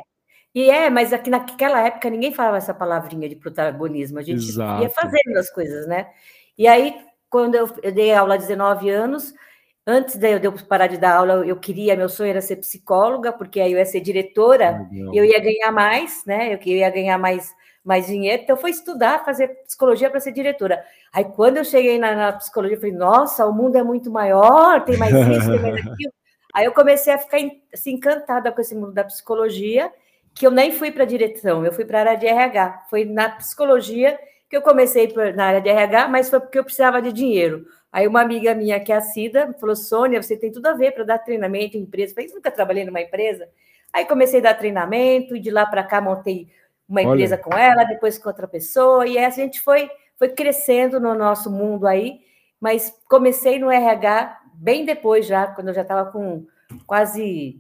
E 0.54 0.70
é, 0.70 0.90
mas 0.90 1.14
aqui 1.14 1.30
naquela 1.30 1.80
época 1.80 2.10
ninguém 2.10 2.34
falava 2.34 2.58
essa 2.58 2.74
palavrinha 2.74 3.30
de 3.30 3.36
protagonismo, 3.38 4.20
a 4.20 4.22
gente 4.22 4.44
Exato. 4.44 4.84
ia 4.84 4.90
fazendo 4.90 5.38
as 5.38 5.50
coisas, 5.50 5.88
né? 5.88 6.08
E 6.58 6.68
aí, 6.68 6.94
quando 7.30 7.56
eu, 7.56 7.70
eu 7.82 7.92
dei 7.94 8.14
aula 8.14 8.34
há 8.34 8.38
19 8.38 8.90
anos, 8.90 9.34
antes 9.86 10.18
de 10.18 10.40
eu, 10.44 10.52
parar 10.68 10.88
de 10.88 10.98
dar 10.98 11.16
aula, 11.16 11.46
eu 11.46 11.56
queria, 11.56 11.96
meu 11.96 12.10
sonho 12.10 12.32
era 12.32 12.42
ser 12.42 12.58
psicóloga, 12.58 13.32
porque 13.32 13.62
aí 13.62 13.72
eu 13.72 13.78
ia 13.78 13.86
ser 13.86 14.02
diretora, 14.02 14.86
eu 15.14 15.24
ia 15.24 15.40
ganhar 15.40 15.72
mais, 15.72 16.26
né? 16.26 16.54
Eu, 16.54 16.60
eu 16.66 16.78
ia 16.78 16.90
ganhar 16.90 17.18
mais, 17.18 17.54
mais 17.88 18.06
dinheiro, 18.06 18.44
então 18.44 18.58
fui 18.58 18.70
estudar, 18.70 19.24
fazer 19.24 19.48
psicologia 19.64 20.10
para 20.10 20.20
ser 20.20 20.34
diretora. 20.34 20.84
Aí 21.14 21.24
quando 21.24 21.56
eu 21.56 21.64
cheguei 21.64 21.98
na, 21.98 22.14
na, 22.14 22.34
psicologia, 22.34 22.76
eu 22.76 22.82
falei, 22.82 22.94
nossa, 22.94 23.46
o 23.46 23.54
mundo 23.54 23.78
é 23.78 23.84
muito 23.84 24.12
maior, 24.12 24.84
tem 24.84 24.98
mais 24.98 25.14
isso, 25.14 25.50
tem 25.50 25.62
mais 25.62 25.76
aquilo. 25.88 26.14
Aí 26.54 26.66
eu 26.66 26.74
comecei 26.74 27.14
a 27.14 27.18
ficar 27.18 27.38
assim, 27.74 27.94
encantada 27.94 28.52
com 28.52 28.60
esse 28.60 28.76
mundo 28.76 28.92
da 28.92 29.06
psicologia, 29.06 29.90
que 30.36 30.46
eu 30.46 30.52
nem 30.52 30.74
fui 30.74 30.92
para 30.92 31.04
a 31.04 31.08
direção, 31.08 31.66
eu 31.66 31.72
fui 31.72 31.86
para 31.86 32.00
a 32.00 32.02
área 32.02 32.18
de 32.18 32.28
RH. 32.28 32.88
Foi 32.90 33.06
na 33.06 33.30
psicologia 33.30 34.20
que 34.50 34.58
eu 34.58 34.62
comecei 34.62 35.14
na 35.34 35.46
área 35.46 35.62
de 35.62 35.70
RH, 35.70 36.10
mas 36.10 36.30
foi 36.30 36.42
porque 36.42 36.60
eu 36.60 36.66
precisava 36.66 37.02
de 37.02 37.14
dinheiro. 37.14 37.66
Aí 37.90 38.06
uma 38.06 38.22
amiga 38.22 38.54
minha, 38.54 38.82
que 38.82 38.92
é 38.92 38.98
a 38.98 39.02
Cida, 39.02 39.56
falou: 39.62 39.78
Sônia, 39.78 40.22
você 40.22 40.36
tem 40.36 40.52
tudo 40.52 40.68
a 40.68 40.74
ver 40.74 40.92
para 40.92 41.06
dar 41.06 41.20
treinamento 41.20 41.78
em 41.78 41.82
empresa. 41.82 42.12
Eu 42.12 42.16
falei: 42.16 42.30
nunca 42.34 42.52
trabalhei 42.52 42.84
numa 42.84 43.02
empresa. 43.02 43.48
Aí 43.94 44.04
comecei 44.04 44.42
a 44.42 44.44
dar 44.44 44.56
treinamento, 44.56 45.38
e 45.38 45.40
de 45.40 45.50
lá 45.50 45.66
para 45.66 45.84
cá 45.84 46.02
montei 46.02 46.50
uma 46.88 47.02
empresa 47.02 47.36
Olha. 47.36 47.44
com 47.44 47.58
ela, 47.58 47.84
depois 47.84 48.18
com 48.18 48.30
outra 48.30 48.48
pessoa, 48.48 49.06
e 49.06 49.18
a 49.18 49.30
gente 49.30 49.62
foi, 49.62 49.90
foi 50.18 50.30
crescendo 50.30 51.00
no 51.00 51.14
nosso 51.14 51.52
mundo 51.52 51.86
aí, 51.86 52.20
mas 52.60 52.94
comecei 53.10 53.60
no 53.60 53.72
RH 53.72 54.40
bem 54.54 54.86
depois 54.86 55.26
já, 55.26 55.48
quando 55.48 55.70
eu 55.70 55.74
já 55.74 55.82
estava 55.84 56.12
com 56.12 56.46
quase 56.86 57.60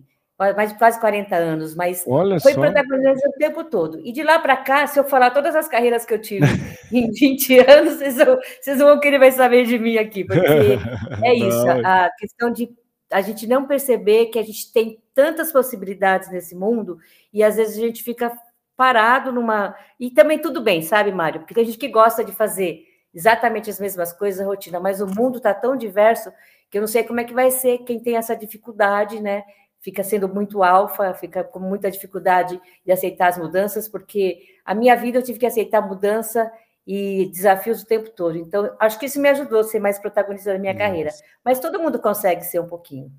mais 0.56 0.71
de 0.71 0.77
quase 0.77 1.00
40 1.00 1.35
anos, 1.35 1.74
mas 1.74 2.03
Olha 2.07 2.39
foi 2.39 2.53
protagonista 2.53 3.27
o 3.27 3.33
tempo 3.33 3.63
todo. 3.63 4.00
E 4.06 4.12
de 4.12 4.21
lá 4.21 4.38
para 4.38 4.56
cá, 4.56 4.85
se 4.85 5.00
eu 5.00 5.03
falar 5.03 5.31
todas 5.31 5.56
as 5.56 5.68
carreiras 5.68 6.06
que 6.06 6.13
eu 6.13 6.21
tive 6.21 6.45
em 6.94 7.12
20 7.12 7.59
anos, 7.59 7.95
vocês, 7.95 8.18
vão, 8.18 8.38
vocês 8.62 8.77
vão 8.77 9.00
querer 9.00 9.18
mais 9.18 9.33
saber 9.33 9.65
de 9.65 9.80
mim 9.80 9.97
aqui, 9.97 10.23
porque 10.23 10.39
é 11.25 11.33
isso, 11.33 11.68
a 11.83 12.12
questão 12.19 12.51
de 12.51 12.69
a 13.12 13.21
gente 13.21 13.47
não 13.47 13.65
perceber 13.65 14.27
que 14.27 14.38
a 14.38 14.44
gente 14.44 14.71
tem 14.71 15.00
tantas 15.15 15.51
possibilidades 15.51 16.30
nesse 16.30 16.53
mundo 16.53 17.00
e 17.33 17.42
às 17.42 17.56
vezes 17.56 17.78
a 17.78 17.81
gente 17.81 18.04
fica 18.04 18.31
parado 18.78 19.31
numa. 19.31 19.76
E 20.00 20.12
também 20.12 20.40
tudo 20.40 20.62
bem, 20.62 20.81
sabe, 20.81 21.12
Mário? 21.12 21.42
Porque 21.42 21.54
tem 21.54 21.66
gente 21.66 21.78
que 21.78 21.90
gosta 21.90 22.24
de 22.24 22.31
fazer 22.31 22.86
exatamente 23.14 23.69
as 23.69 23.80
mesmas 23.80 24.14
coisas, 24.14 24.46
rotina, 24.46 24.80
mas 24.80 25.02
o 25.02 25.07
mundo 25.07 25.38
está 25.38 25.54
tão 25.54 25.76
diverso 25.76 26.31
que 26.69 26.78
eu 26.78 26.81
não 26.81 26.88
sei 26.88 27.04
como 27.04 27.19
é 27.19 27.24
que 27.24 27.34
vai 27.34 27.50
ser 27.50 27.80
quem 27.80 28.00
tem 28.00 28.16
essa 28.16 28.36
dificuldade, 28.36 29.19
né? 29.19 29.44
fica 29.88 30.04
sendo 30.04 30.28
muito 30.28 30.64
alfa, 30.64 31.14
fica 31.14 31.44
com 31.44 31.60
muita 31.60 31.90
dificuldade 31.90 32.60
de 32.86 32.92
aceitar 32.92 33.30
as 33.30 33.38
mudanças, 33.38 33.88
porque 33.88 34.40
a 34.66 34.76
minha 34.76 34.96
vida 34.96 35.18
eu 35.18 35.24
tive 35.24 35.40
que 35.40 35.46
aceitar 35.46 35.81
mudança 35.81 36.52
e 36.86 37.30
desafios 37.31 37.81
o 37.81 37.86
tempo 37.86 38.10
todo. 38.10 38.38
Então, 38.38 38.76
acho 38.80 39.00
que 39.00 39.06
isso 39.06 39.19
me 39.19 39.30
ajudou 39.30 39.60
a 39.60 39.64
ser 39.64 39.80
mais 39.80 40.00
protagonista 40.00 40.52
da 40.52 40.60
minha 40.60 40.74
Nossa. 40.74 40.86
carreira. 40.86 41.12
Mas 41.44 41.60
todo 41.60 41.80
mundo 41.80 42.00
consegue 42.00 42.44
ser 42.44 42.60
um 42.60 42.68
pouquinho. 42.68 43.12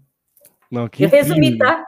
Não, 0.71 0.89
que 0.89 1.05
eu 1.05 1.09
resumi, 1.09 1.57
tá? 1.57 1.85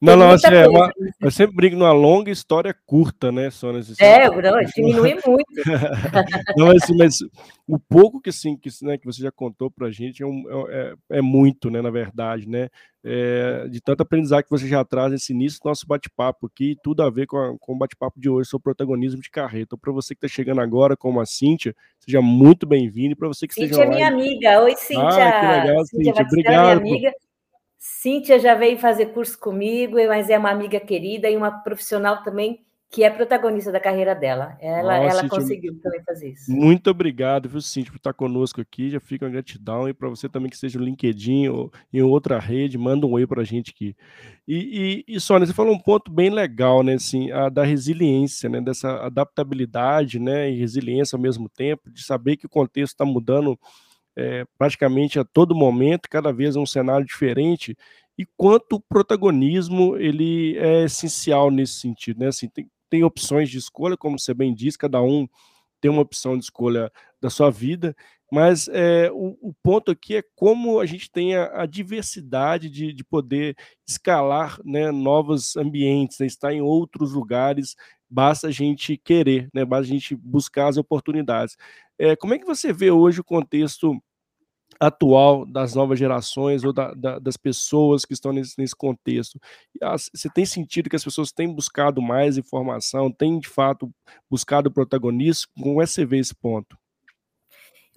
Não, 0.00 0.16
não, 0.16 0.30
assim, 0.30 0.46
é 0.46 0.68
uma, 0.68 0.92
eu 1.20 1.30
sempre 1.30 1.56
brinco 1.56 1.76
numa 1.76 1.90
longa 1.90 2.30
história 2.30 2.72
curta, 2.86 3.32
né, 3.32 3.50
Sônia? 3.50 3.80
Assim, 3.80 3.94
é, 3.98 4.28
não, 4.28 4.60
diminui 4.76 5.18
muito. 5.26 5.44
não, 6.56 6.70
assim, 6.70 6.96
mas 6.96 7.18
o 7.66 7.80
pouco 7.80 8.20
que, 8.20 8.30
assim, 8.30 8.56
que, 8.56 8.70
né, 8.82 8.96
que 8.96 9.04
você 9.04 9.20
já 9.20 9.32
contou 9.32 9.68
para 9.68 9.88
a 9.88 9.90
gente 9.90 10.22
é, 10.22 10.26
um, 10.26 10.44
é, 10.70 10.94
é, 11.10 11.20
muito, 11.20 11.68
né, 11.68 11.82
na 11.82 11.90
verdade, 11.90 12.48
né? 12.48 12.68
É, 13.04 13.66
de 13.68 13.80
tanto 13.80 14.02
aprendizado 14.02 14.44
que 14.44 14.50
você 14.50 14.68
já 14.68 14.84
traz 14.84 15.10
nesse 15.10 15.32
início 15.32 15.58
do 15.60 15.68
nosso 15.68 15.84
bate-papo 15.84 16.46
aqui, 16.46 16.76
tudo 16.80 17.02
a 17.02 17.10
ver 17.10 17.26
com, 17.26 17.36
a, 17.36 17.58
com 17.58 17.72
o 17.72 17.78
bate-papo 17.78 18.20
de 18.20 18.28
hoje 18.28 18.48
sobre 18.48 18.64
protagonismo 18.64 19.20
de 19.20 19.30
carreira. 19.30 19.64
Então, 19.64 19.78
para 19.78 19.92
você 19.92 20.14
que 20.14 20.24
está 20.24 20.32
chegando 20.32 20.60
agora, 20.60 20.96
como 20.96 21.20
a 21.20 21.26
Cíntia, 21.26 21.74
seja 21.98 22.20
muito 22.20 22.66
bem-vindo. 22.66 23.12
E 23.12 23.16
para 23.16 23.28
você 23.28 23.48
que 23.48 23.54
Cíntia 23.54 23.70
esteja 23.70 23.84
é 23.84 23.94
minha 23.94 24.08
amiga. 24.08 24.62
Oi, 24.62 24.76
Cíntia. 24.76 25.08
Ah, 25.08 25.40
que 25.40 25.68
legal, 25.68 25.86
Cíntia. 25.86 26.04
Cíntia 26.04 26.26
obrigado. 26.26 26.82
Minha 26.82 26.94
amiga. 26.94 27.12
Cíntia 27.78 28.40
já 28.40 28.54
veio 28.54 28.76
fazer 28.78 29.06
curso 29.06 29.38
comigo, 29.38 29.96
mas 30.08 30.28
é 30.28 30.36
uma 30.36 30.50
amiga 30.50 30.80
querida 30.80 31.30
e 31.30 31.36
uma 31.36 31.62
profissional 31.62 32.22
também 32.22 32.66
que 32.90 33.04
é 33.04 33.10
protagonista 33.10 33.70
da 33.70 33.78
carreira 33.78 34.14
dela. 34.14 34.56
Ela, 34.60 34.96
Nossa, 34.96 35.10
ela 35.10 35.22
Cíntia, 35.22 35.28
conseguiu 35.28 35.80
também 35.82 36.02
fazer 36.02 36.30
isso. 36.30 36.50
Muito 36.50 36.88
obrigado, 36.88 37.48
viu, 37.48 37.60
Cíntia, 37.60 37.92
por 37.92 37.98
estar 37.98 38.14
conosco 38.14 38.62
aqui. 38.62 38.88
Já 38.88 38.98
fica 38.98 39.26
uma 39.26 39.30
gratidão. 39.30 39.86
E 39.88 39.92
para 39.92 40.08
você 40.08 40.26
também 40.26 40.48
que 40.48 40.56
seja 40.56 40.78
no 40.78 40.84
LinkedIn 40.86 41.48
ou 41.48 41.70
em 41.92 42.00
outra 42.00 42.38
rede, 42.38 42.78
manda 42.78 43.06
um 43.06 43.12
oi 43.12 43.26
para 43.26 43.42
a 43.42 43.44
gente 43.44 43.72
aqui. 43.72 43.94
E, 44.46 45.04
e, 45.06 45.16
e, 45.16 45.20
Sônia, 45.20 45.46
você 45.46 45.52
falou 45.52 45.74
um 45.74 45.78
ponto 45.78 46.10
bem 46.10 46.30
legal, 46.30 46.82
né? 46.82 46.94
Assim, 46.94 47.30
a 47.30 47.50
da 47.50 47.62
resiliência, 47.62 48.48
né? 48.48 48.60
Dessa 48.60 49.04
adaptabilidade, 49.04 50.18
né? 50.18 50.50
E 50.50 50.58
resiliência 50.58 51.14
ao 51.14 51.20
mesmo 51.20 51.46
tempo, 51.48 51.90
de 51.90 52.02
saber 52.02 52.38
que 52.38 52.46
o 52.46 52.50
contexto 52.50 52.94
está 52.94 53.04
mudando 53.04 53.58
é, 54.18 54.44
praticamente 54.58 55.16
a 55.18 55.24
todo 55.24 55.54
momento, 55.54 56.08
cada 56.10 56.32
vez 56.32 56.56
é 56.56 56.58
um 56.58 56.66
cenário 56.66 57.06
diferente, 57.06 57.76
e 58.18 58.26
quanto 58.36 58.74
o 58.74 58.80
protagonismo 58.80 59.96
ele 59.96 60.58
é 60.58 60.84
essencial 60.84 61.52
nesse 61.52 61.74
sentido, 61.74 62.18
né? 62.18 62.26
Assim, 62.26 62.48
tem, 62.48 62.68
tem 62.90 63.04
opções 63.04 63.48
de 63.48 63.58
escolha, 63.58 63.96
como 63.96 64.18
você 64.18 64.34
bem 64.34 64.52
diz, 64.52 64.76
cada 64.76 65.00
um 65.00 65.28
tem 65.80 65.88
uma 65.88 66.02
opção 66.02 66.36
de 66.36 66.42
escolha 66.42 66.90
da 67.20 67.30
sua 67.30 67.48
vida, 67.48 67.94
mas 68.30 68.66
é, 68.68 69.08
o, 69.12 69.38
o, 69.40 69.54
ponto 69.62 69.92
aqui 69.92 70.16
é 70.16 70.22
como 70.34 70.80
a 70.80 70.86
gente 70.86 71.08
tem 71.08 71.36
a, 71.36 71.62
a 71.62 71.66
diversidade 71.66 72.68
de, 72.68 72.92
de, 72.92 73.04
poder 73.04 73.56
escalar 73.86 74.58
né, 74.64 74.90
novos 74.90 75.56
ambientes, 75.56 76.18
né, 76.18 76.26
estar 76.26 76.52
em 76.52 76.60
outros 76.60 77.12
lugares, 77.12 77.76
basta 78.10 78.48
a 78.48 78.50
gente 78.50 78.96
querer, 78.96 79.48
né, 79.54 79.64
basta 79.64 79.84
a 79.84 79.88
gente 79.88 80.16
buscar 80.16 80.66
as 80.66 80.76
oportunidades. 80.76 81.56
É, 81.98 82.16
como 82.16 82.34
é 82.34 82.38
que 82.38 82.46
você 82.46 82.72
vê 82.72 82.90
hoje 82.90 83.20
o 83.20 83.24
contexto 83.24 83.96
atual 84.80 85.44
das 85.44 85.74
novas 85.74 85.98
gerações 85.98 86.64
ou 86.64 86.72
da, 86.72 86.94
da, 86.94 87.18
das 87.18 87.36
pessoas 87.36 88.04
que 88.04 88.12
estão 88.12 88.32
nesse, 88.32 88.54
nesse 88.58 88.76
contexto. 88.76 89.40
Você 90.12 90.28
tem 90.30 90.46
sentido 90.46 90.88
que 90.88 90.96
as 90.96 91.04
pessoas 91.04 91.32
têm 91.32 91.52
buscado 91.52 92.00
mais 92.00 92.38
informação, 92.38 93.10
têm 93.10 93.38
de 93.38 93.48
fato 93.48 93.90
buscado 94.30 94.70
protagonismo? 94.70 95.50
Como 95.60 95.82
é 95.82 95.84
que 95.84 95.90
você 95.90 96.04
vê 96.04 96.18
esse 96.18 96.34
ponto? 96.34 96.76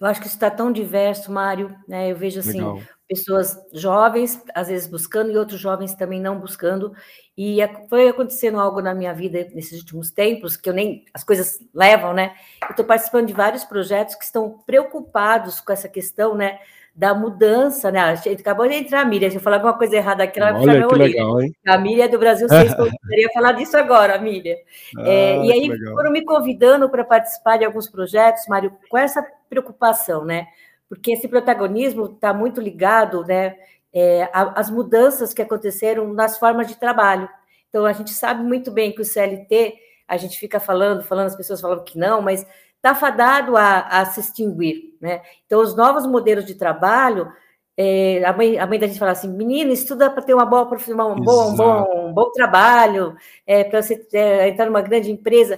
Eu 0.00 0.08
acho 0.08 0.20
que 0.20 0.26
isso 0.26 0.36
está 0.36 0.50
tão 0.50 0.72
diverso, 0.72 1.30
Mário. 1.30 1.76
Né? 1.86 2.10
Eu 2.10 2.16
vejo 2.16 2.40
assim, 2.40 2.58
Legal. 2.58 2.82
Pessoas 3.12 3.58
jovens, 3.74 4.42
às 4.54 4.68
vezes 4.68 4.86
buscando, 4.86 5.30
e 5.30 5.36
outros 5.36 5.60
jovens 5.60 5.94
também 5.94 6.18
não 6.18 6.40
buscando. 6.40 6.94
E 7.36 7.58
foi 7.88 8.08
acontecendo 8.08 8.58
algo 8.58 8.80
na 8.80 8.94
minha 8.94 9.12
vida 9.12 9.46
nesses 9.54 9.80
últimos 9.80 10.10
tempos, 10.10 10.56
que 10.56 10.68
eu 10.68 10.74
nem. 10.74 11.04
as 11.12 11.22
coisas 11.22 11.58
levam, 11.74 12.14
né? 12.14 12.32
Eu 12.62 12.70
estou 12.70 12.84
participando 12.84 13.26
de 13.26 13.32
vários 13.32 13.64
projetos 13.64 14.14
que 14.14 14.24
estão 14.24 14.58
preocupados 14.66 15.60
com 15.60 15.72
essa 15.72 15.88
questão, 15.88 16.34
né? 16.34 16.58
Da 16.94 17.14
mudança, 17.14 17.90
né? 17.90 18.00
Acabou 18.38 18.66
de 18.66 18.74
entrar 18.74 19.00
a 19.00 19.04
Miriam, 19.04 19.30
se 19.30 19.36
eu 19.36 19.40
falar 19.40 19.56
alguma 19.56 19.76
coisa 19.76 19.96
errada 19.96 20.24
aqui, 20.24 20.38
ela 20.38 20.52
vai 20.52 20.60
puxar 20.60 20.78
meu 20.78 20.90
legal, 20.92 21.40
hein? 21.40 21.54
A 21.66 21.78
Miriam 21.78 22.04
é 22.04 22.08
do 22.08 22.18
Brasil 22.18 22.48
6, 22.48 22.74
poderia 22.74 23.28
falar 23.32 23.52
disso 23.52 23.76
agora, 23.76 24.18
Miriam. 24.18 24.56
Ah, 24.98 25.08
é, 25.08 25.44
e 25.44 25.52
aí 25.52 25.70
foram 25.90 26.10
me 26.10 26.24
convidando 26.24 26.90
para 26.90 27.04
participar 27.04 27.58
de 27.58 27.64
alguns 27.64 27.88
projetos, 27.88 28.46
Mário, 28.46 28.72
com 28.90 28.96
essa 28.96 29.26
preocupação, 29.48 30.24
né? 30.24 30.48
Porque 30.92 31.12
esse 31.12 31.26
protagonismo 31.26 32.04
está 32.04 32.34
muito 32.34 32.60
ligado, 32.60 33.24
né? 33.24 33.56
É, 33.94 34.28
às 34.30 34.68
mudanças 34.68 35.32
que 35.32 35.40
aconteceram 35.40 36.12
nas 36.12 36.38
formas 36.38 36.68
de 36.68 36.76
trabalho. 36.76 37.26
Então, 37.66 37.86
a 37.86 37.94
gente 37.94 38.10
sabe 38.10 38.44
muito 38.44 38.70
bem 38.70 38.92
que 38.92 39.00
o 39.00 39.04
CLT, 39.04 39.74
a 40.06 40.18
gente 40.18 40.38
fica 40.38 40.60
falando, 40.60 41.02
falando, 41.02 41.28
as 41.28 41.36
pessoas 41.36 41.62
falam 41.62 41.82
que 41.82 41.98
não, 41.98 42.20
mas 42.20 42.46
está 42.76 42.94
fadado 42.94 43.56
a, 43.56 43.80
a, 43.80 44.04
se 44.04 44.20
extinguir. 44.20 44.94
Né? 45.00 45.22
Então, 45.46 45.62
os 45.62 45.74
novos 45.74 46.06
modelos 46.06 46.44
de 46.44 46.56
trabalho, 46.56 47.32
é, 47.74 48.22
a, 48.26 48.32
mãe, 48.34 48.58
a 48.58 48.66
mãe 48.66 48.78
da 48.78 48.86
gente 48.86 48.98
fala 48.98 49.12
assim, 49.12 49.28
menina, 49.28 49.72
estuda 49.72 50.10
para 50.10 50.22
ter 50.22 50.34
uma 50.34 50.44
boa 50.44 50.66
profissão, 50.66 51.12
um 51.12 51.16
bom, 51.16 51.52
um 51.52 51.56
bom, 51.56 52.08
um 52.08 52.12
bom 52.12 52.30
trabalho, 52.32 53.16
é, 53.46 53.64
para 53.64 53.80
você 53.80 54.06
é, 54.12 54.46
entrar 54.46 54.66
numa 54.66 54.82
grande 54.82 55.10
empresa. 55.10 55.56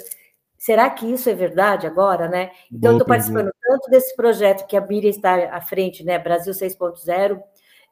Será 0.64 0.88
que 0.88 1.04
isso 1.04 1.28
é 1.28 1.34
verdade 1.34 1.86
agora, 1.86 2.26
né? 2.26 2.50
Então, 2.72 2.92
estou 2.92 3.06
participando 3.06 3.50
tanto 3.60 3.90
desse 3.90 4.16
projeto 4.16 4.66
que 4.66 4.74
a 4.74 4.80
Miriam 4.80 5.10
está 5.10 5.54
à 5.54 5.60
frente, 5.60 6.02
né? 6.02 6.18
Brasil 6.18 6.54
6.0, 6.54 7.38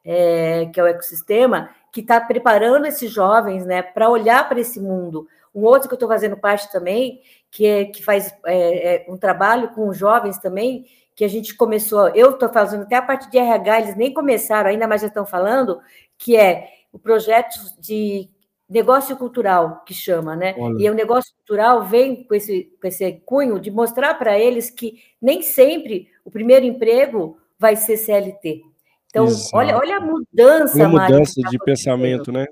é, 0.03 0.65
que 0.73 0.79
é 0.79 0.83
o 0.83 0.87
ecossistema, 0.87 1.69
que 1.91 2.01
está 2.01 2.19
preparando 2.19 2.87
esses 2.87 3.11
jovens, 3.11 3.63
né, 3.63 3.83
para 3.83 4.09
olhar 4.09 4.49
para 4.49 4.59
esse 4.59 4.79
mundo. 4.79 5.27
Um 5.53 5.61
outro 5.65 5.87
que 5.87 5.93
eu 5.93 5.97
estou 5.97 6.09
fazendo 6.09 6.35
parte 6.35 6.71
também, 6.71 7.21
que, 7.51 7.63
é, 7.63 7.85
que 7.85 8.03
faz 8.03 8.33
é, 8.43 8.95
é, 8.95 9.05
um 9.07 9.17
trabalho 9.17 9.69
com 9.75 9.93
jovens 9.93 10.39
também, 10.39 10.87
que 11.13 11.23
a 11.23 11.27
gente 11.27 11.55
começou, 11.55 12.09
eu 12.15 12.31
estou 12.31 12.49
fazendo 12.49 12.85
até 12.85 12.95
a 12.95 13.03
parte 13.03 13.29
de 13.29 13.37
RH, 13.37 13.81
eles 13.81 13.95
nem 13.95 14.11
começaram 14.11 14.71
ainda, 14.71 14.87
mas 14.87 15.01
já 15.01 15.07
estão 15.09 15.27
falando, 15.27 15.79
que 16.17 16.35
é 16.35 16.69
o 16.91 16.97
projeto 16.97 17.59
de 17.79 18.31
negócio 18.69 19.15
cultural, 19.17 19.83
que 19.85 19.93
chama, 19.93 20.35
né? 20.35 20.55
Olha. 20.57 20.75
E 20.81 20.89
o 20.89 20.93
negócio 20.93 21.33
cultural 21.35 21.83
vem 21.83 22.23
com 22.23 22.33
esse, 22.33 22.71
com 22.81 22.87
esse 22.87 23.11
cunho 23.25 23.59
de 23.59 23.69
mostrar 23.69 24.15
para 24.15 24.37
eles 24.37 24.69
que 24.69 25.01
nem 25.21 25.41
sempre 25.41 26.09
o 26.23 26.31
primeiro 26.31 26.65
emprego 26.65 27.37
vai 27.59 27.75
ser 27.75 27.97
CLT. 27.97 28.61
Então, 29.07 29.27
olha, 29.53 29.77
olha 29.77 29.97
a 29.97 29.99
mudança, 29.99 30.87
Uma 30.87 31.03
mudança 31.03 31.39
tá 31.41 31.49
de 31.49 31.59
pensamento, 31.59 32.31
né? 32.31 32.47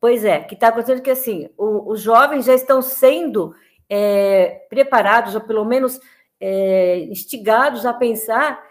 Pois 0.00 0.24
é, 0.24 0.40
que 0.40 0.54
está 0.54 0.68
acontecendo 0.68 1.02
que 1.02 1.10
assim, 1.10 1.48
o, 1.56 1.90
os 1.90 2.00
jovens 2.00 2.46
já 2.46 2.54
estão 2.54 2.80
sendo 2.80 3.54
é, 3.88 4.66
preparados, 4.68 5.34
ou 5.34 5.40
pelo 5.40 5.64
menos 5.64 6.00
é, 6.40 7.00
instigados 7.00 7.84
a 7.84 7.92
pensar 7.92 8.62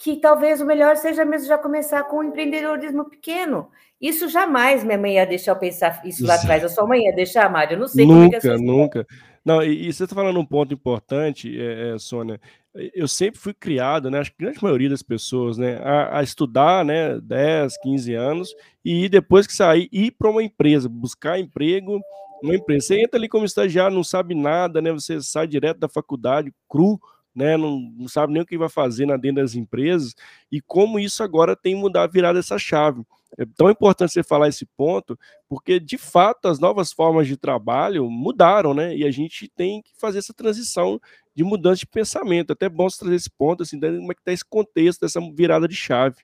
que, 0.00 0.16
talvez 0.16 0.62
o 0.62 0.66
melhor 0.66 0.96
seja 0.96 1.26
mesmo 1.26 1.46
já 1.46 1.58
começar 1.58 2.02
com 2.04 2.16
o 2.16 2.24
empreendedorismo 2.24 3.04
pequeno. 3.04 3.68
Isso 4.00 4.30
jamais 4.30 4.82
minha 4.82 4.96
mãe 4.96 5.16
ia 5.16 5.26
deixar 5.26 5.52
eu 5.52 5.56
pensar 5.56 6.00
isso 6.06 6.26
lá 6.26 6.36
atrás. 6.36 6.64
A 6.64 6.70
sua 6.70 6.86
mãe 6.86 7.04
ia 7.04 7.14
deixar, 7.14 7.50
Mário? 7.52 7.74
Eu 7.74 7.80
não 7.80 7.86
sei. 7.86 8.06
Nunca, 8.06 8.40
como 8.40 8.54
é 8.54 8.56
nunca. 8.56 9.06
Não, 9.44 9.62
e, 9.62 9.88
e, 9.88 9.92
você 9.92 10.04
está 10.04 10.16
falando 10.16 10.40
um 10.40 10.44
ponto 10.44 10.72
importante, 10.72 11.54
é, 11.60 11.90
é, 11.90 11.98
Sônia. 11.98 12.40
Eu 12.94 13.06
sempre 13.06 13.38
fui 13.38 13.52
criado, 13.52 14.10
né? 14.10 14.20
Acho 14.20 14.30
que 14.30 14.42
a 14.42 14.46
grande 14.46 14.62
maioria 14.62 14.88
das 14.88 15.02
pessoas, 15.02 15.58
né? 15.58 15.78
A, 15.82 16.20
a 16.20 16.22
estudar, 16.22 16.82
né? 16.82 17.20
10, 17.20 17.76
15 17.82 18.14
anos 18.14 18.54
e 18.82 19.06
depois 19.06 19.46
que 19.46 19.52
sair, 19.52 19.86
ir 19.92 20.12
para 20.12 20.30
uma 20.30 20.42
empresa, 20.42 20.88
buscar 20.88 21.38
emprego 21.38 22.00
uma 22.42 22.54
empresa. 22.54 22.86
Você 22.86 23.02
entra 23.02 23.18
ali 23.18 23.28
como 23.28 23.44
estagiário, 23.44 23.94
não 23.94 24.04
sabe 24.04 24.34
nada, 24.34 24.80
né? 24.80 24.90
Você 24.92 25.20
sai 25.20 25.46
direto 25.46 25.78
da 25.78 25.88
faculdade, 25.90 26.54
cru, 26.66 26.98
né? 27.34 27.56
Não, 27.56 27.78
não 27.78 28.08
sabe 28.08 28.32
nem 28.32 28.42
o 28.42 28.46
que 28.46 28.58
vai 28.58 28.68
fazer 28.68 29.06
na 29.06 29.16
dentro 29.16 29.42
das 29.42 29.54
empresas. 29.54 30.14
E 30.50 30.60
como 30.60 30.98
isso 30.98 31.22
agora 31.22 31.56
tem 31.56 31.74
mudado, 31.74 32.12
virado 32.12 32.38
essa 32.38 32.58
chave. 32.58 33.02
É 33.38 33.44
tão 33.56 33.70
importante 33.70 34.12
você 34.12 34.22
falar 34.22 34.48
esse 34.48 34.66
ponto, 34.76 35.18
porque 35.48 35.78
de 35.78 35.96
fato 35.96 36.48
as 36.48 36.58
novas 36.58 36.92
formas 36.92 37.28
de 37.28 37.36
trabalho 37.36 38.10
mudaram, 38.10 38.74
né? 38.74 38.96
E 38.96 39.04
a 39.04 39.10
gente 39.10 39.48
tem 39.48 39.82
que 39.82 39.92
fazer 39.96 40.18
essa 40.18 40.34
transição 40.34 41.00
de 41.34 41.44
mudança 41.44 41.78
de 41.80 41.86
pensamento. 41.86 42.52
Até 42.52 42.68
bom 42.68 42.90
você 42.90 42.98
trazer 42.98 43.14
esse 43.14 43.30
ponto, 43.30 43.62
assim, 43.62 43.78
como 43.78 44.10
é 44.10 44.14
que 44.14 44.20
está 44.20 44.32
esse 44.32 44.44
contexto 44.44 45.00
dessa 45.00 45.20
virada 45.32 45.68
de 45.68 45.76
chave. 45.76 46.16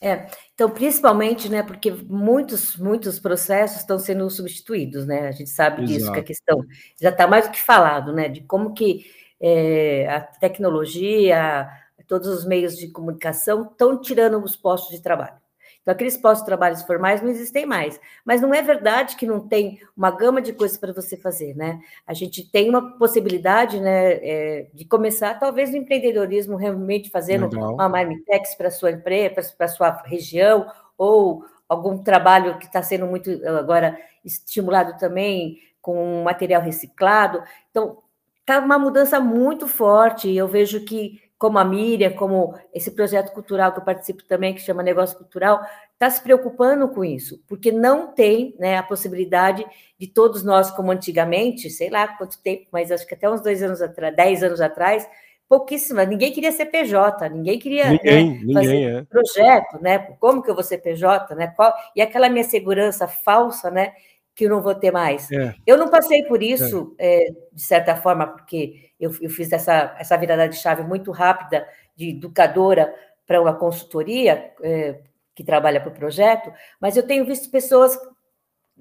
É, 0.00 0.26
então, 0.52 0.68
principalmente, 0.68 1.48
né, 1.48 1.62
porque 1.62 1.90
muitos, 1.90 2.76
muitos 2.76 3.18
processos 3.18 3.78
estão 3.78 3.98
sendo 3.98 4.28
substituídos, 4.28 5.06
né? 5.06 5.28
A 5.28 5.32
gente 5.32 5.48
sabe 5.48 5.82
Exato. 5.82 5.98
disso, 5.98 6.12
que 6.12 6.20
a 6.20 6.24
questão 6.24 6.62
já 7.00 7.08
está 7.08 7.26
mais 7.26 7.46
do 7.46 7.52
que 7.52 7.62
falado, 7.62 8.12
né? 8.12 8.28
De 8.28 8.42
como 8.42 8.74
que 8.74 9.06
é, 9.46 10.08
a 10.08 10.20
tecnologia, 10.20 11.68
todos 12.08 12.28
os 12.28 12.46
meios 12.46 12.78
de 12.78 12.88
comunicação 12.88 13.64
estão 13.70 14.00
tirando 14.00 14.42
os 14.42 14.56
postos 14.56 14.96
de 14.96 15.02
trabalho. 15.02 15.34
Então, 15.82 15.92
aqueles 15.92 16.16
postos 16.16 16.40
de 16.40 16.46
trabalhos 16.46 16.82
formais 16.82 17.20
não 17.20 17.28
existem 17.28 17.66
mais. 17.66 18.00
Mas 18.24 18.40
não 18.40 18.54
é 18.54 18.62
verdade 18.62 19.16
que 19.16 19.26
não 19.26 19.46
tem 19.46 19.78
uma 19.94 20.10
gama 20.10 20.40
de 20.40 20.54
coisas 20.54 20.78
para 20.78 20.94
você 20.94 21.14
fazer, 21.14 21.54
né? 21.54 21.78
A 22.06 22.14
gente 22.14 22.50
tem 22.50 22.70
uma 22.70 22.96
possibilidade, 22.96 23.78
né, 23.78 24.12
é, 24.14 24.66
de 24.72 24.86
começar, 24.86 25.38
talvez, 25.38 25.70
no 25.70 25.76
empreendedorismo, 25.76 26.56
realmente 26.56 27.10
fazendo 27.10 27.50
Legal. 27.50 27.74
uma 27.74 27.86
Marmitex 27.86 28.54
para 28.54 28.70
sua 28.70 28.92
empresa, 28.92 29.42
para 29.58 29.68
sua 29.68 29.90
região, 30.06 30.66
ou 30.96 31.44
algum 31.68 31.98
trabalho 31.98 32.58
que 32.58 32.64
está 32.64 32.82
sendo 32.82 33.06
muito 33.06 33.30
agora 33.46 33.98
estimulado 34.24 34.98
também 34.98 35.58
com 35.82 36.22
material 36.22 36.62
reciclado. 36.62 37.42
Então, 37.70 37.98
está 38.44 38.58
uma 38.58 38.78
mudança 38.78 39.18
muito 39.18 39.66
forte, 39.66 40.28
e 40.28 40.36
eu 40.36 40.46
vejo 40.46 40.84
que 40.84 41.22
como 41.36 41.58
a 41.58 41.64
Miriam, 41.64 42.12
como 42.12 42.54
esse 42.72 42.90
projeto 42.90 43.32
cultural 43.32 43.72
que 43.72 43.78
eu 43.78 43.84
participo 43.84 44.24
também, 44.24 44.54
que 44.54 44.60
chama 44.60 44.82
Negócio 44.82 45.18
Cultural, 45.18 45.60
está 45.92 46.08
se 46.08 46.22
preocupando 46.22 46.88
com 46.88 47.04
isso, 47.04 47.42
porque 47.46 47.70
não 47.70 48.06
tem 48.12 48.54
né, 48.58 48.78
a 48.78 48.82
possibilidade 48.82 49.66
de 49.98 50.06
todos 50.06 50.42
nós, 50.42 50.70
como 50.70 50.90
antigamente, 50.90 51.68
sei 51.68 51.90
lá 51.90 52.08
quanto 52.08 52.40
tempo, 52.40 52.68
mas 52.72 52.90
acho 52.90 53.06
que 53.06 53.14
até 53.14 53.28
uns 53.28 53.42
dois 53.42 53.62
anos 53.62 53.82
atrás, 53.82 54.16
dez 54.16 54.42
anos 54.42 54.60
atrás, 54.60 55.06
pouquíssima, 55.48 56.04
ninguém 56.04 56.32
queria 56.32 56.50
ser 56.50 56.66
PJ, 56.66 57.28
ninguém 57.28 57.58
queria 57.58 57.90
ninguém, 57.90 58.44
né, 58.44 58.54
fazer 58.54 58.72
ninguém, 58.72 58.96
é. 58.96 59.02
projeto, 59.04 59.82
né? 59.82 59.98
Como 60.18 60.42
que 60.42 60.50
eu 60.50 60.54
vou 60.54 60.64
ser 60.64 60.78
PJ, 60.78 61.34
né? 61.34 61.48
Qual, 61.48 61.72
e 61.94 62.00
aquela 62.00 62.28
minha 62.28 62.44
segurança 62.44 63.06
falsa, 63.06 63.70
né? 63.70 63.92
Que 64.34 64.46
eu 64.46 64.50
não 64.50 64.60
vou 64.60 64.74
ter 64.74 64.90
mais. 64.90 65.30
É. 65.30 65.54
Eu 65.66 65.76
não 65.76 65.88
passei 65.88 66.24
por 66.24 66.42
isso, 66.42 66.94
é. 66.98 67.26
de 67.52 67.62
certa 67.62 67.94
forma, 67.96 68.26
porque 68.26 68.90
eu, 68.98 69.12
eu 69.20 69.30
fiz 69.30 69.52
essa, 69.52 69.94
essa 69.98 70.16
virada 70.16 70.48
de 70.48 70.56
chave 70.56 70.82
muito 70.82 71.10
rápida 71.10 71.66
de 71.94 72.10
educadora 72.10 72.94
para 73.26 73.40
uma 73.40 73.54
consultoria 73.54 74.52
é, 74.62 75.00
que 75.34 75.42
trabalha 75.42 75.80
para 75.80 75.90
o 75.90 75.94
projeto, 75.94 76.52
mas 76.80 76.96
eu 76.96 77.06
tenho 77.06 77.24
visto 77.24 77.50
pessoas, 77.50 77.98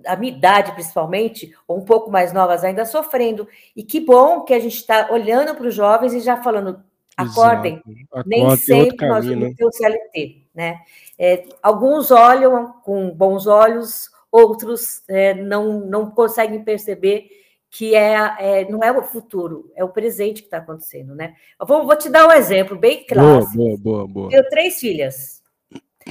a 0.05 0.15
minha 0.15 0.33
idade 0.33 0.71
principalmente, 0.73 1.53
ou 1.67 1.77
um 1.77 1.85
pouco 1.85 2.11
mais 2.11 2.33
novas 2.33 2.63
ainda, 2.63 2.85
sofrendo. 2.85 3.47
E 3.75 3.83
que 3.83 3.99
bom 3.99 4.41
que 4.41 4.53
a 4.53 4.59
gente 4.59 4.75
está 4.75 5.09
olhando 5.11 5.55
para 5.55 5.67
os 5.67 5.75
jovens 5.75 6.13
e 6.13 6.19
já 6.19 6.41
falando, 6.41 6.83
acordem, 7.15 7.81
nem 8.25 8.55
sempre 8.55 9.07
nós 9.07 9.25
vamos 9.25 9.49
né? 9.49 9.53
ter 9.55 9.65
o 9.65 9.71
CLT. 9.71 10.43
Né? 10.53 10.79
É, 11.17 11.45
alguns 11.61 12.11
olham 12.11 12.73
com 12.83 13.09
bons 13.11 13.47
olhos, 13.47 14.09
outros 14.33 15.03
é, 15.07 15.35
não, 15.35 15.79
não 15.81 16.09
conseguem 16.09 16.63
perceber 16.63 17.29
que 17.69 17.95
é, 17.95 18.13
é, 18.39 18.69
não 18.69 18.83
é 18.83 18.91
o 18.91 19.03
futuro, 19.03 19.71
é 19.75 19.83
o 19.83 19.89
presente 19.89 20.41
que 20.41 20.47
está 20.47 20.57
acontecendo, 20.57 21.15
né? 21.15 21.35
Vou, 21.59 21.85
vou, 21.85 21.95
te 21.95 22.09
dar 22.09 22.27
um 22.27 22.31
exemplo 22.31 22.77
bem 22.77 23.05
clássico. 23.05 23.55
Boa, 23.55 23.77
boa, 23.77 24.07
boa, 24.07 24.29
Tenho 24.29 24.49
três 24.49 24.79
filhas. 24.79 25.41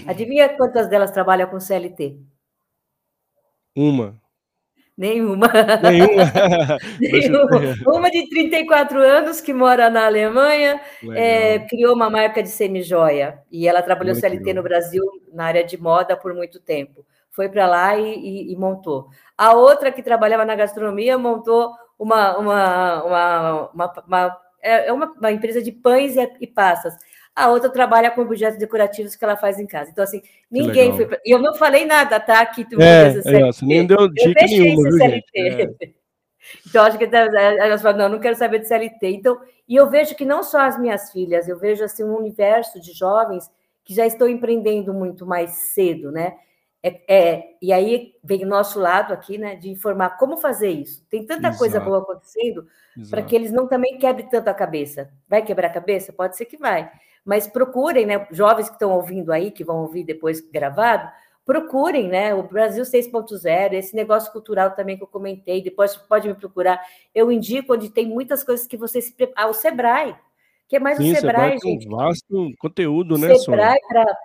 Adivinha 0.06 0.48
quantas 0.50 0.88
delas 0.88 1.10
trabalham 1.10 1.48
com 1.48 1.60
CLT? 1.60 2.18
Uma. 3.76 4.20
Nenhuma. 4.96 5.48
Nenhuma. 5.82 6.24
Nenhuma. 7.00 7.74
Uma 7.86 8.10
de 8.10 8.28
34 8.28 9.00
anos 9.00 9.40
que 9.40 9.52
mora 9.52 9.88
na 9.88 10.06
Alemanha, 10.06 10.80
é, 11.14 11.60
criou 11.60 11.94
uma 11.94 12.10
marca 12.10 12.42
de 12.42 12.48
semi-joia 12.48 13.40
e 13.50 13.66
ela 13.66 13.82
trabalhou 13.82 14.14
Muito 14.14 14.20
CLT 14.20 14.44
legal. 14.44 14.62
no 14.62 14.68
Brasil 14.68 15.02
na 15.32 15.44
área 15.44 15.64
de 15.64 15.80
moda 15.80 16.16
por 16.16 16.34
muito 16.34 16.60
tempo 16.60 17.04
foi 17.32 17.48
para 17.48 17.66
lá 17.66 17.96
e, 17.96 18.14
e, 18.14 18.52
e, 18.52 18.56
montou. 18.56 19.08
A 19.36 19.54
outra 19.54 19.90
que 19.90 20.02
trabalhava 20.02 20.44
na 20.44 20.54
gastronomia 20.54 21.18
montou 21.18 21.72
uma, 21.98 22.36
uma, 22.38 23.02
uma, 23.04 23.70
uma, 23.72 23.92
uma 24.06 24.40
é 24.62 24.92
uma, 24.92 25.06
uma, 25.06 25.32
empresa 25.32 25.60
de 25.60 25.72
pães 25.72 26.16
e, 26.16 26.32
e 26.40 26.46
passas. 26.46 26.94
A 27.34 27.48
outra 27.48 27.70
trabalha 27.70 28.10
com 28.10 28.20
objetos 28.20 28.58
decorativos 28.58 29.16
que 29.16 29.24
ela 29.24 29.36
faz 29.36 29.58
em 29.58 29.66
casa. 29.66 29.90
Então, 29.90 30.04
assim, 30.04 30.22
ninguém 30.50 30.94
foi. 30.94 31.06
Pra... 31.06 31.18
E 31.24 31.30
eu 31.34 31.38
não 31.38 31.54
falei 31.54 31.84
nada, 31.84 32.20
tá? 32.20 32.40
Aqui 32.40 32.64
tu 32.64 32.80
é, 32.80 33.08
é, 33.08 33.46
você 33.46 33.64
nem 33.64 33.86
deu 33.86 34.06
dica 34.08 34.44
nenhuma, 34.46 34.90
viu, 34.90 34.98
CLT. 34.98 35.24
É. 35.34 36.02
Então, 36.68 36.84
acho 36.84 36.98
que 36.98 37.04
elas 37.04 37.80
falam, 37.80 37.98
não, 37.98 38.08
não 38.08 38.18
quero 38.18 38.34
saber 38.34 38.58
de 38.58 38.66
CLT. 38.66 39.06
Então, 39.06 39.40
e 39.66 39.76
eu 39.76 39.88
vejo 39.88 40.14
que 40.16 40.24
não 40.24 40.42
só 40.42 40.60
as 40.60 40.78
minhas 40.78 41.10
filhas, 41.12 41.48
eu 41.48 41.56
vejo 41.56 41.84
assim 41.84 42.02
um 42.02 42.16
universo 42.16 42.80
de 42.80 42.92
jovens 42.92 43.48
que 43.84 43.94
já 43.94 44.04
estão 44.04 44.28
empreendendo 44.28 44.92
muito 44.92 45.24
mais 45.24 45.50
cedo, 45.72 46.10
né? 46.10 46.34
É, 46.82 47.00
é, 47.06 47.56
e 47.62 47.72
aí 47.72 48.14
vem 48.24 48.44
o 48.44 48.48
nosso 48.48 48.80
lado 48.80 49.14
aqui, 49.14 49.38
né, 49.38 49.54
de 49.54 49.70
informar 49.70 50.16
como 50.18 50.36
fazer 50.36 50.70
isso. 50.70 51.06
Tem 51.08 51.24
tanta 51.24 51.48
Exato. 51.48 51.58
coisa 51.58 51.78
boa 51.78 51.98
acontecendo 51.98 52.66
para 53.08 53.22
que 53.22 53.36
eles 53.36 53.52
não 53.52 53.68
também 53.68 53.98
quebrem 53.98 54.28
tanto 54.28 54.48
a 54.48 54.54
cabeça. 54.54 55.10
Vai 55.28 55.42
quebrar 55.42 55.68
a 55.68 55.72
cabeça? 55.72 56.12
Pode 56.12 56.36
ser 56.36 56.44
que 56.46 56.56
vai. 56.56 56.90
Mas 57.24 57.46
procurem, 57.46 58.04
né, 58.04 58.26
jovens 58.32 58.68
que 58.68 58.74
estão 58.74 58.90
ouvindo 58.90 59.32
aí, 59.32 59.52
que 59.52 59.62
vão 59.62 59.82
ouvir 59.82 60.02
depois 60.02 60.40
gravado, 60.40 61.08
procurem, 61.44 62.08
né, 62.08 62.34
o 62.34 62.42
Brasil 62.42 62.84
6.0, 62.84 63.74
esse 63.74 63.94
negócio 63.94 64.32
cultural 64.32 64.72
também 64.72 64.96
que 64.96 65.04
eu 65.04 65.08
comentei, 65.08 65.62
depois 65.62 65.96
pode 65.96 66.26
me 66.26 66.34
procurar. 66.34 66.80
Eu 67.14 67.30
indico 67.30 67.74
onde 67.74 67.90
tem 67.90 68.06
muitas 68.06 68.42
coisas 68.42 68.66
que 68.66 68.76
vocês... 68.76 69.14
Ah, 69.36 69.46
o 69.46 69.54
Sebrae 69.54 70.16
que 70.72 70.76
é 70.76 70.80
mais 70.80 70.96
Sim, 70.96 71.12
o 71.12 71.16
Sebrae, 71.16 71.58
Sebrae 71.58 71.58
gente. 71.58 71.86
Um 71.86 71.90
vasto 71.90 72.50
conteúdo, 72.58 73.18
né, 73.18 73.34
Sebrae, 73.34 73.78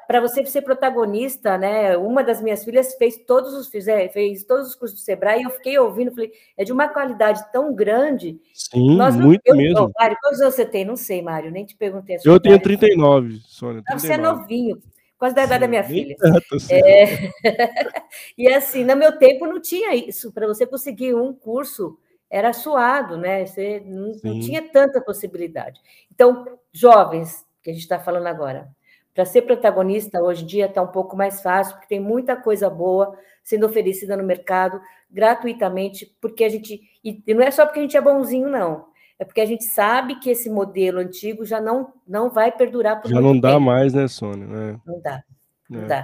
para 0.07 0.21
você 0.21 0.45
ser 0.45 0.61
protagonista, 0.61 1.57
né? 1.57 1.97
Uma 1.97 2.23
das 2.23 2.41
minhas 2.41 2.63
filhas 2.63 2.95
fez 2.95 3.17
todos 3.27 3.53
os 3.53 3.67
fez, 3.67 3.83
fez 4.13 4.45
todos 4.45 4.69
os 4.69 4.75
cursos 4.75 4.97
do 4.97 5.03
Sebrae 5.03 5.41
e 5.41 5.43
eu 5.43 5.49
fiquei 5.49 5.77
ouvindo, 5.77 6.11
falei, 6.11 6.31
é 6.55 6.63
de 6.63 6.71
uma 6.71 6.87
qualidade 6.87 7.51
tão 7.51 7.75
grande. 7.75 8.39
Sim, 8.53 8.95
Nós 8.95 9.17
muito 9.17 9.41
eu, 9.43 9.57
mesmo. 9.57 9.77
Não, 9.77 9.91
Mário, 9.99 10.15
quantos 10.21 10.39
anos 10.39 10.55
você 10.55 10.65
tem? 10.65 10.85
Não 10.85 10.95
sei, 10.95 11.21
Mário, 11.21 11.51
nem 11.51 11.65
te 11.65 11.75
perguntei. 11.75 12.15
eu 12.15 12.21
idade. 12.21 12.43
tenho 12.43 12.61
39, 12.61 13.41
Sônia. 13.45 13.83
39. 13.83 13.99
você 13.99 14.13
é 14.13 14.17
novinho 14.17 14.81
quase 15.19 15.35
da 15.35 15.43
idade 15.43 15.59
da 15.59 15.67
minha 15.67 15.83
filha. 15.83 16.15
É... 16.69 17.29
e 18.37 18.47
assim, 18.47 18.85
no 18.85 18.95
meu 18.95 19.17
tempo 19.17 19.45
não 19.45 19.59
tinha 19.59 19.93
isso. 19.95 20.31
Para 20.31 20.47
você 20.47 20.65
conseguir 20.65 21.13
um 21.13 21.33
curso, 21.33 21.97
era 22.29 22.53
suado, 22.53 23.17
né? 23.17 23.45
Você 23.45 23.81
não, 23.85 24.11
não 24.23 24.39
tinha 24.39 24.61
tanta 24.61 25.01
possibilidade. 25.01 25.79
Então, 26.11 26.59
jovens, 26.71 27.45
que 27.63 27.69
a 27.69 27.73
gente 27.73 27.83
está 27.83 27.99
falando 27.99 28.27
agora, 28.27 28.69
para 29.13 29.25
ser 29.25 29.43
protagonista 29.43 30.21
hoje 30.21 30.43
em 30.43 30.47
dia 30.47 30.65
está 30.67 30.81
um 30.81 30.91
pouco 30.91 31.17
mais 31.17 31.41
fácil, 31.41 31.73
porque 31.73 31.87
tem 31.87 31.99
muita 31.99 32.35
coisa 32.35 32.69
boa 32.69 33.17
sendo 33.43 33.65
oferecida 33.65 34.15
no 34.15 34.23
mercado 34.23 34.79
gratuitamente, 35.09 36.15
porque 36.21 36.43
a 36.43 36.49
gente. 36.49 36.81
E 37.03 37.23
não 37.33 37.41
é 37.41 37.49
só 37.49 37.65
porque 37.65 37.79
a 37.79 37.81
gente 37.81 37.97
é 37.97 38.01
bonzinho, 38.01 38.49
não. 38.49 38.85
É 39.19 39.25
porque 39.25 39.41
a 39.41 39.45
gente 39.45 39.63
sabe 39.63 40.19
que 40.19 40.29
esse 40.29 40.49
modelo 40.49 40.99
antigo 40.99 41.43
já 41.43 41.59
não, 41.59 41.91
não 42.07 42.29
vai 42.29 42.51
perdurar 42.51 43.01
por 43.01 43.09
Já 43.09 43.19
não 43.19 43.39
dá 43.39 43.53
tempo. 43.53 43.61
mais, 43.61 43.93
né, 43.93 44.07
Sônia? 44.07 44.45
É. 44.45 44.75
Não 44.85 45.01
dá. 45.01 45.23
Não 45.67 45.81
é. 45.81 45.85
dá. 45.85 46.03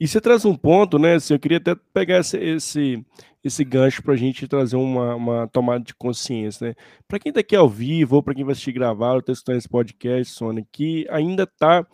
E 0.00 0.08
você 0.08 0.20
traz 0.20 0.44
um 0.44 0.56
ponto, 0.56 0.98
né? 0.98 1.16
Assim, 1.16 1.34
eu 1.34 1.38
queria 1.38 1.58
até 1.58 1.76
pegar 1.92 2.20
esse, 2.20 2.38
esse, 2.38 3.04
esse 3.44 3.64
gancho 3.64 4.02
para 4.02 4.14
a 4.14 4.16
gente 4.16 4.46
trazer 4.46 4.76
uma, 4.76 5.14
uma 5.14 5.48
tomada 5.48 5.84
de 5.84 5.94
consciência, 5.94 6.68
né? 6.68 6.74
Para 7.08 7.18
quem 7.18 7.30
está 7.30 7.40
aqui 7.40 7.56
ao 7.56 7.68
vivo, 7.68 8.16
ou 8.16 8.22
para 8.22 8.34
quem 8.34 8.44
vai 8.44 8.52
assistir 8.52 8.72
gravado, 8.72 9.18
está 9.18 9.32
escutando 9.32 9.58
esse 9.58 9.68
podcast, 9.68 10.32
Sônia, 10.32 10.66
que 10.70 11.06
ainda 11.10 11.42
está 11.44 11.86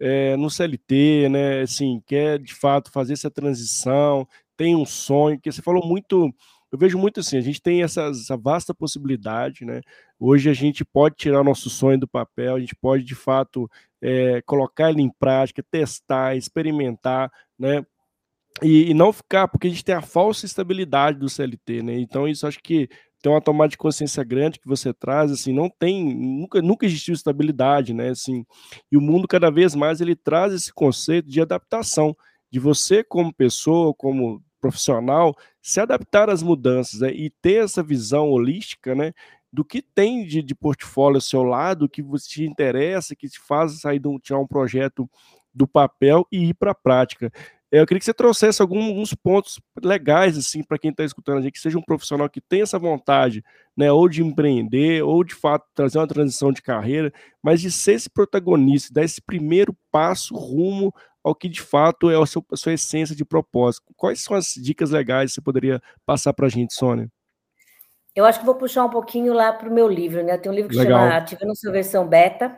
é, 0.00 0.36
no 0.36 0.50
CLT, 0.50 1.28
né? 1.30 1.62
Assim, 1.62 2.02
quer 2.06 2.38
de 2.38 2.54
fato 2.54 2.90
fazer 2.90 3.14
essa 3.14 3.30
transição, 3.30 4.26
tem 4.56 4.76
um 4.76 4.86
sonho, 4.86 5.40
que 5.40 5.50
você 5.50 5.62
falou 5.62 5.86
muito. 5.86 6.32
Eu 6.70 6.78
vejo 6.78 6.96
muito 6.96 7.20
assim, 7.20 7.36
a 7.36 7.40
gente 7.42 7.60
tem 7.60 7.82
essa, 7.82 8.04
essa 8.04 8.36
vasta 8.36 8.72
possibilidade, 8.74 9.64
né? 9.64 9.80
Hoje 10.18 10.48
a 10.48 10.54
gente 10.54 10.84
pode 10.84 11.16
tirar 11.16 11.44
nosso 11.44 11.68
sonho 11.68 11.98
do 11.98 12.08
papel, 12.08 12.54
a 12.54 12.60
gente 12.60 12.74
pode 12.76 13.04
de 13.04 13.14
fato 13.14 13.68
é, 14.00 14.40
colocar 14.42 14.90
ele 14.90 15.02
em 15.02 15.10
prática, 15.10 15.62
testar, 15.70 16.36
experimentar, 16.36 17.30
né? 17.58 17.84
E, 18.60 18.90
e, 18.90 18.94
não 18.94 19.12
ficar, 19.12 19.48
porque 19.48 19.66
a 19.66 19.70
gente 19.70 19.84
tem 19.84 19.94
a 19.94 20.02
falsa 20.02 20.44
estabilidade 20.44 21.18
do 21.18 21.28
CLT, 21.28 21.82
né? 21.82 21.98
Então, 21.98 22.28
isso 22.28 22.46
acho 22.46 22.60
que 22.60 22.88
tem 23.22 23.32
uma 23.32 23.40
tomada 23.40 23.70
de 23.70 23.78
consciência 23.78 24.22
grande 24.24 24.58
que 24.58 24.66
você 24.66 24.92
traz, 24.92 25.30
assim, 25.30 25.52
não 25.52 25.70
tem, 25.70 26.14
nunca, 26.14 26.60
nunca 26.60 26.84
existiu 26.84 27.14
estabilidade, 27.14 27.94
né? 27.94 28.10
Assim, 28.10 28.44
e 28.90 28.96
o 28.96 29.00
mundo 29.00 29.28
cada 29.28 29.50
vez 29.50 29.74
mais 29.74 30.00
ele 30.00 30.16
traz 30.16 30.52
esse 30.52 30.72
conceito 30.72 31.28
de 31.28 31.40
adaptação, 31.40 32.16
de 32.50 32.58
você 32.58 33.02
como 33.02 33.32
pessoa, 33.32 33.94
como 33.94 34.42
profissional, 34.60 35.36
se 35.60 35.80
adaptar 35.80 36.30
às 36.30 36.42
mudanças 36.42 37.00
né? 37.00 37.12
e 37.12 37.28
ter 37.28 37.64
essa 37.64 37.82
visão 37.82 38.30
holística, 38.30 38.94
né? 38.94 39.12
do 39.52 39.64
que 39.64 39.82
tem 39.82 40.24
de, 40.24 40.40
de 40.40 40.54
portfólio 40.54 41.16
ao 41.16 41.20
seu 41.20 41.42
lado, 41.42 41.88
que 41.88 42.00
você 42.00 42.28
te 42.28 42.44
interessa, 42.44 43.14
que 43.14 43.28
te 43.28 43.38
faz 43.38 43.80
sair 43.80 43.98
de 43.98 44.08
um, 44.08 44.18
tirar 44.18 44.38
um 44.38 44.46
projeto 44.46 45.10
do 45.52 45.66
papel 45.66 46.26
e 46.32 46.48
ir 46.48 46.54
para 46.54 46.70
a 46.70 46.74
prática. 46.74 47.30
É, 47.72 47.80
eu 47.80 47.86
queria 47.86 47.98
que 47.98 48.04
você 48.04 48.12
trouxesse 48.12 48.60
alguns 48.60 49.14
pontos 49.14 49.58
legais 49.82 50.36
assim 50.36 50.62
para 50.62 50.78
quem 50.78 50.90
está 50.90 51.02
escutando 51.04 51.38
a 51.38 51.40
gente, 51.40 51.52
que 51.52 51.58
seja 51.58 51.78
um 51.78 51.82
profissional 51.82 52.28
que 52.28 52.38
tenha 52.38 52.64
essa 52.64 52.78
vontade, 52.78 53.42
né, 53.74 53.90
ou 53.90 54.10
de 54.10 54.22
empreender, 54.22 55.02
ou 55.02 55.24
de 55.24 55.34
fato 55.34 55.64
trazer 55.74 55.98
uma 55.98 56.06
transição 56.06 56.52
de 56.52 56.60
carreira, 56.60 57.10
mas 57.42 57.62
de 57.62 57.72
ser 57.72 57.94
esse 57.94 58.10
protagonista, 58.10 58.92
dar 58.92 59.02
esse 59.02 59.22
primeiro 59.22 59.74
passo 59.90 60.34
rumo 60.34 60.92
ao 61.24 61.34
que 61.34 61.48
de 61.48 61.62
fato 61.62 62.10
é 62.10 62.20
a 62.20 62.26
sua, 62.26 62.44
a 62.52 62.56
sua 62.56 62.74
essência 62.74 63.16
de 63.16 63.24
propósito. 63.24 63.86
Quais 63.96 64.20
são 64.22 64.36
as 64.36 64.52
dicas 64.54 64.90
legais 64.90 65.30
que 65.30 65.36
você 65.36 65.40
poderia 65.40 65.80
passar 66.04 66.34
para 66.34 66.46
a 66.46 66.50
gente, 66.50 66.74
Sônia? 66.74 67.08
Eu 68.14 68.26
acho 68.26 68.40
que 68.40 68.44
vou 68.44 68.56
puxar 68.56 68.84
um 68.84 68.90
pouquinho 68.90 69.32
lá 69.32 69.50
para 69.50 69.70
o 69.70 69.72
meu 69.72 69.88
livro, 69.88 70.22
né? 70.22 70.36
Tem 70.36 70.52
um 70.52 70.54
livro 70.54 70.70
que 70.70 70.76
Legal. 70.76 71.00
chama 71.00 71.16
Ativa 71.16 71.46
na 71.46 71.54
sua 71.54 71.72
versão 71.72 72.06
beta, 72.06 72.54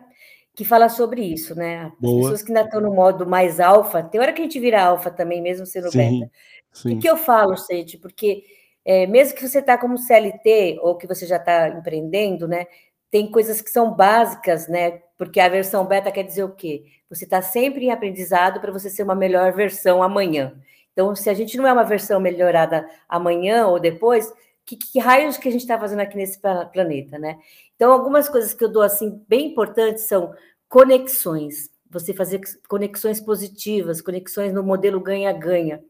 que 0.54 0.64
fala 0.64 0.88
sobre 0.88 1.22
isso, 1.22 1.54
né? 1.54 1.86
As 1.86 1.92
Boa. 1.98 2.22
pessoas 2.22 2.42
que 2.42 2.52
ainda 2.52 2.62
estão 2.62 2.80
no 2.80 2.94
modo 2.94 3.26
mais 3.26 3.58
alfa, 3.58 4.02
tem 4.02 4.20
hora 4.20 4.32
que 4.32 4.40
a 4.40 4.44
gente 4.44 4.60
vira 4.60 4.82
alfa 4.82 5.10
também, 5.10 5.42
mesmo 5.42 5.66
sendo 5.66 5.90
sim, 5.90 5.98
beta. 6.20 6.32
Sim. 6.72 6.96
O 6.96 7.00
que 7.00 7.08
eu 7.08 7.16
falo, 7.16 7.56
Sete? 7.56 7.98
Porque 7.98 8.44
é, 8.84 9.06
mesmo 9.06 9.36
que 9.36 9.46
você 9.46 9.58
está 9.58 9.76
como 9.76 9.98
CLT 9.98 10.78
ou 10.80 10.96
que 10.96 11.06
você 11.06 11.26
já 11.26 11.36
está 11.36 11.68
empreendendo, 11.68 12.46
né? 12.46 12.66
Tem 13.10 13.30
coisas 13.30 13.60
que 13.60 13.70
são 13.70 13.94
básicas, 13.94 14.68
né? 14.68 15.02
Porque 15.16 15.40
a 15.40 15.48
versão 15.48 15.86
beta 15.86 16.12
quer 16.12 16.24
dizer 16.24 16.44
o 16.44 16.54
quê? 16.54 16.84
Você 17.08 17.24
está 17.24 17.42
sempre 17.42 17.86
em 17.86 17.90
aprendizado 17.90 18.60
para 18.60 18.72
você 18.72 18.90
ser 18.90 19.02
uma 19.02 19.14
melhor 19.14 19.52
versão 19.52 20.02
amanhã. 20.02 20.54
Então, 20.92 21.14
se 21.16 21.28
a 21.28 21.34
gente 21.34 21.56
não 21.56 21.66
é 21.66 21.72
uma 21.72 21.84
versão 21.84 22.20
melhorada 22.20 22.88
amanhã 23.08 23.66
ou 23.66 23.80
depois, 23.80 24.32
que, 24.64 24.76
que 24.76 24.98
raios 24.98 25.36
que 25.36 25.48
a 25.48 25.52
gente 25.52 25.62
está 25.62 25.78
fazendo 25.78 26.00
aqui 26.00 26.16
nesse 26.16 26.40
planeta, 26.72 27.18
né? 27.18 27.38
Então, 27.74 27.92
algumas 27.92 28.28
coisas 28.28 28.54
que 28.54 28.64
eu 28.64 28.70
dou 28.70 28.82
assim 28.82 29.22
bem 29.28 29.48
importantes 29.48 30.04
são 30.04 30.34
conexões. 30.68 31.70
Você 31.90 32.12
fazer 32.12 32.40
conexões 32.68 33.20
positivas, 33.20 34.00
conexões 34.00 34.52
no 34.52 34.62
modelo 34.62 35.00
ganha-ganha. 35.00 35.82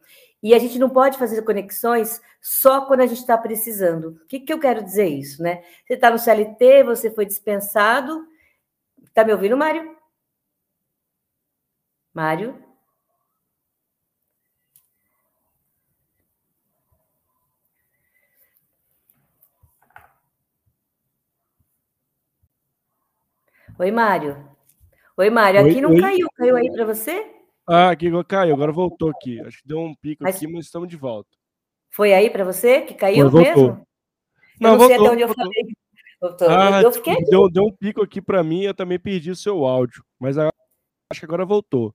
E 0.42 0.54
a 0.54 0.58
gente 0.58 0.78
não 0.78 0.90
pode 0.90 1.16
fazer 1.16 1.40
conexões 1.42 2.20
só 2.40 2.84
quando 2.86 3.00
a 3.00 3.06
gente 3.06 3.20
está 3.20 3.38
precisando. 3.38 4.08
O 4.22 4.26
que, 4.26 4.40
que 4.40 4.52
eu 4.52 4.60
quero 4.60 4.84
dizer 4.84 5.06
isso, 5.06 5.42
né? 5.42 5.62
Você 5.86 5.94
está 5.94 6.10
no 6.10 6.18
CLT, 6.18 6.84
você 6.84 7.10
foi 7.10 7.24
dispensado. 7.24 8.26
Está 9.02 9.24
me 9.24 9.32
ouvindo, 9.32 9.56
Mário? 9.56 9.96
Mário? 12.12 12.63
Oi, 23.76 23.90
Mário. 23.90 24.48
Oi, 25.16 25.30
Mário. 25.30 25.60
Aqui 25.60 25.74
oi, 25.74 25.80
não 25.80 25.90
oi. 25.90 26.00
caiu. 26.00 26.28
Caiu 26.36 26.56
aí 26.56 26.70
para 26.72 26.84
você? 26.84 27.26
Ah, 27.66 27.90
aqui 27.90 28.08
caiu. 28.28 28.54
Agora 28.54 28.70
voltou 28.70 29.10
aqui. 29.10 29.40
Acho 29.40 29.58
que 29.58 29.68
deu 29.68 29.78
um 29.78 29.94
pico 29.94 30.22
mas... 30.22 30.36
aqui, 30.36 30.46
mas 30.46 30.66
estamos 30.66 30.88
de 30.88 30.96
volta. 30.96 31.30
Foi 31.90 32.12
aí 32.12 32.30
para 32.30 32.44
você 32.44 32.82
que 32.82 32.94
caiu 32.94 33.30
mesmo? 33.30 33.86
Não, 34.60 34.70
não 34.72 34.78
voltou, 34.78 34.88
sei 34.88 34.96
até 34.96 35.10
onde 35.12 35.22
eu 35.22 35.28
falei. 35.28 35.64
Voltou. 36.20 36.48
Ah, 36.48 36.82
eu 36.82 36.92
fiquei 36.92 37.16
deu, 37.24 37.50
deu 37.50 37.64
um 37.64 37.72
pico 37.72 38.02
aqui 38.02 38.20
para 38.20 38.42
mim, 38.42 38.62
eu 38.62 38.74
também 38.74 38.98
perdi 38.98 39.30
o 39.30 39.36
seu 39.36 39.64
áudio, 39.64 40.04
mas 40.18 40.38
acho 40.38 40.50
que 41.18 41.24
agora 41.24 41.44
voltou. 41.44 41.94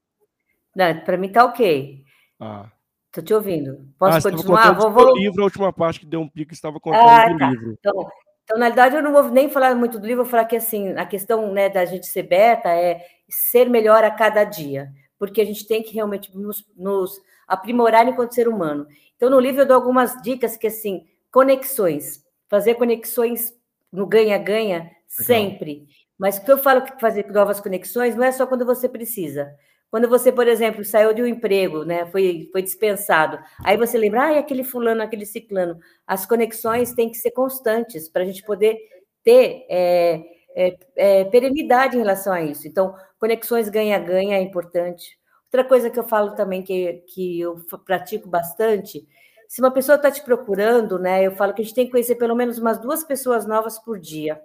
Não, 0.75 0.99
para 1.01 1.17
mim 1.17 1.29
tá 1.29 1.45
ok. 1.45 2.03
Ah. 2.39 2.69
Tô 3.11 3.21
te 3.21 3.33
ouvindo. 3.33 3.89
Posso 3.97 4.27
ah, 4.27 4.31
continuar? 4.31 4.71
Vou, 4.73 4.91
vou... 4.91 5.17
livro, 5.17 5.41
a 5.41 5.45
última 5.45 5.73
parte 5.73 6.01
que 6.01 6.05
deu 6.05 6.21
um 6.21 6.29
pico, 6.29 6.53
estava 6.53 6.79
contando 6.79 7.09
ah, 7.09 7.37
tá. 7.37 7.49
livro. 7.49 7.75
Então, 7.79 8.07
então, 8.49 8.57
na 8.57 8.65
verdade, 8.65 8.95
eu 8.95 9.03
não 9.03 9.13
vou 9.13 9.29
nem 9.29 9.47
falar 9.47 9.75
muito 9.75 9.99
do 9.99 10.07
livro, 10.07 10.23
vou 10.23 10.31
falar 10.31 10.45
que 10.45 10.55
assim, 10.55 10.93
a 10.93 11.05
questão 11.05 11.53
né, 11.53 11.69
da 11.69 11.85
gente 11.85 12.07
ser 12.07 12.23
beta 12.23 12.67
é 12.67 13.05
ser 13.29 13.69
melhor 13.69 14.03
a 14.03 14.09
cada 14.09 14.43
dia, 14.43 14.91
porque 15.19 15.39
a 15.39 15.45
gente 15.45 15.67
tem 15.67 15.83
que 15.83 15.93
realmente 15.93 16.35
nos, 16.35 16.65
nos 16.75 17.12
aprimorar 17.47 18.07
enquanto 18.07 18.33
ser 18.33 18.47
humano. 18.47 18.88
Então, 19.15 19.29
no 19.29 19.39
livro 19.39 19.62
eu 19.62 19.67
dou 19.67 19.75
algumas 19.75 20.19
dicas 20.23 20.57
que 20.57 20.65
assim, 20.65 21.05
conexões, 21.31 22.25
fazer 22.47 22.73
conexões 22.73 23.53
no 23.91 24.07
ganha-ganha 24.07 24.89
sempre. 25.07 25.88
Mas 26.17 26.39
o 26.39 26.43
que 26.43 26.51
eu 26.51 26.57
falo 26.57 26.81
que 26.81 26.99
fazer 26.99 27.31
novas 27.31 27.59
conexões 27.59 28.15
não 28.15 28.23
é 28.23 28.31
só 28.31 28.47
quando 28.47 28.65
você 28.65 28.89
precisa. 28.89 29.47
Quando 29.89 30.08
você, 30.08 30.32
por 30.32 30.47
exemplo, 30.47 30.86
saiu 30.86 31.13
de 31.13 31.21
um 31.21 31.25
emprego, 31.25 31.84
né, 31.84 32.06
foi, 32.06 32.47
foi 32.52 32.62
dispensado, 32.62 33.39
aí 33.63 33.75
você 33.75 33.97
lembra, 33.97 34.21
ah, 34.21 34.39
aquele 34.39 34.63
fulano, 34.63 35.02
aquele 35.02 35.25
ciclano. 35.25 35.80
As 36.06 36.25
conexões 36.25 36.93
têm 36.93 37.10
que 37.10 37.17
ser 37.17 37.32
constantes 37.32 38.08
para 38.08 38.21
a 38.21 38.25
gente 38.25 38.43
poder 38.43 38.78
ter 39.23 39.65
é, 39.67 40.21
é, 40.56 40.78
é, 40.95 41.25
perenidade 41.25 41.95
em 41.95 41.99
relação 41.99 42.32
a 42.32 42.41
isso. 42.41 42.67
Então, 42.67 42.93
conexões 43.19 43.67
ganha-ganha 43.67 44.38
é 44.38 44.41
importante. 44.41 45.17
Outra 45.45 45.63
coisa 45.63 45.89
que 45.89 45.97
eu 45.97 46.04
falo 46.04 46.36
também, 46.36 46.62
que, 46.62 47.04
que 47.13 47.41
eu 47.41 47.58
pratico 47.84 48.30
bastante, 48.30 49.08
se 49.47 49.60
uma 49.60 49.71
pessoa 49.71 49.95
está 49.95 50.12
te 50.12 50.21
procurando, 50.23 50.99
né, 50.99 51.25
eu 51.25 51.32
falo 51.32 51.54
que 51.54 51.63
a 51.63 51.65
gente 51.65 51.73
tem 51.73 51.86
que 51.86 51.91
conhecer 51.91 52.15
pelo 52.15 52.36
menos 52.36 52.60
umas 52.60 52.80
duas 52.80 53.04
pessoas 53.04 53.47
novas 53.47 53.80
por 53.80 53.99
dia. 53.99 54.39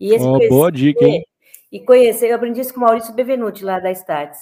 E 0.00 0.14
esse 0.14 0.24
oh, 0.24 0.38
boa 0.48 0.72
dica, 0.72 1.04
hein? 1.04 1.22
e 1.70 1.78
conhecer. 1.78 2.30
Eu 2.30 2.36
aprendi 2.36 2.60
isso 2.60 2.72
com 2.72 2.80
o 2.80 2.84
Maurício 2.84 3.14
Bevenuti, 3.14 3.62
lá 3.64 3.78
da 3.78 3.92
Stats. 3.92 4.38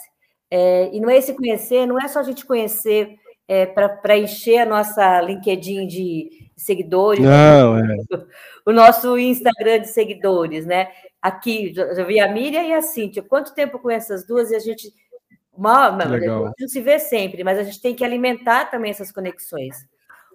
É, 0.51 0.91
e 0.95 1.01
não 1.01 1.11
é 1.11 1.19
esse 1.19 1.35
conhecer, 1.35 1.87
não 1.87 1.99
é 1.99 2.09
só 2.09 2.21
a 2.21 2.23
gente 2.23 2.45
conhecer 2.45 3.19
é, 3.47 3.67
para 3.67 4.17
encher 4.17 4.59
a 4.59 4.67
nossa 4.67 5.21
LinkedIn 5.21 5.87
de 5.87 6.51
seguidores, 6.57 7.25
não, 7.25 7.77
né? 7.77 7.97
é. 8.13 8.19
o 8.67 8.73
nosso 8.73 9.17
Instagram 9.19 9.81
de 9.81 9.89
seguidores, 9.89 10.67
né? 10.67 10.89
Aqui, 11.21 11.73
já 11.75 12.05
vi 12.05 12.21
a 12.21 12.31
Miriam 12.31 12.63
e 12.63 12.75
a 12.75 12.83
Cíntia. 12.83 13.23
Quanto 13.23 13.55
tempo 13.55 13.79
com 13.79 13.91
essas 13.91 14.27
duas 14.27 14.51
e 14.51 14.57
a 14.57 14.59
gente 14.59 14.93
mal, 15.57 15.97
não 15.97 16.69
se 16.69 16.81
vê 16.81 16.99
sempre, 16.99 17.43
mas 17.43 17.59
a 17.59 17.65
gente 17.65 17.81
tem 17.81 17.95
que 17.95 18.05
alimentar 18.05 18.67
também 18.67 18.91
essas 18.91 19.11
conexões. 19.11 19.77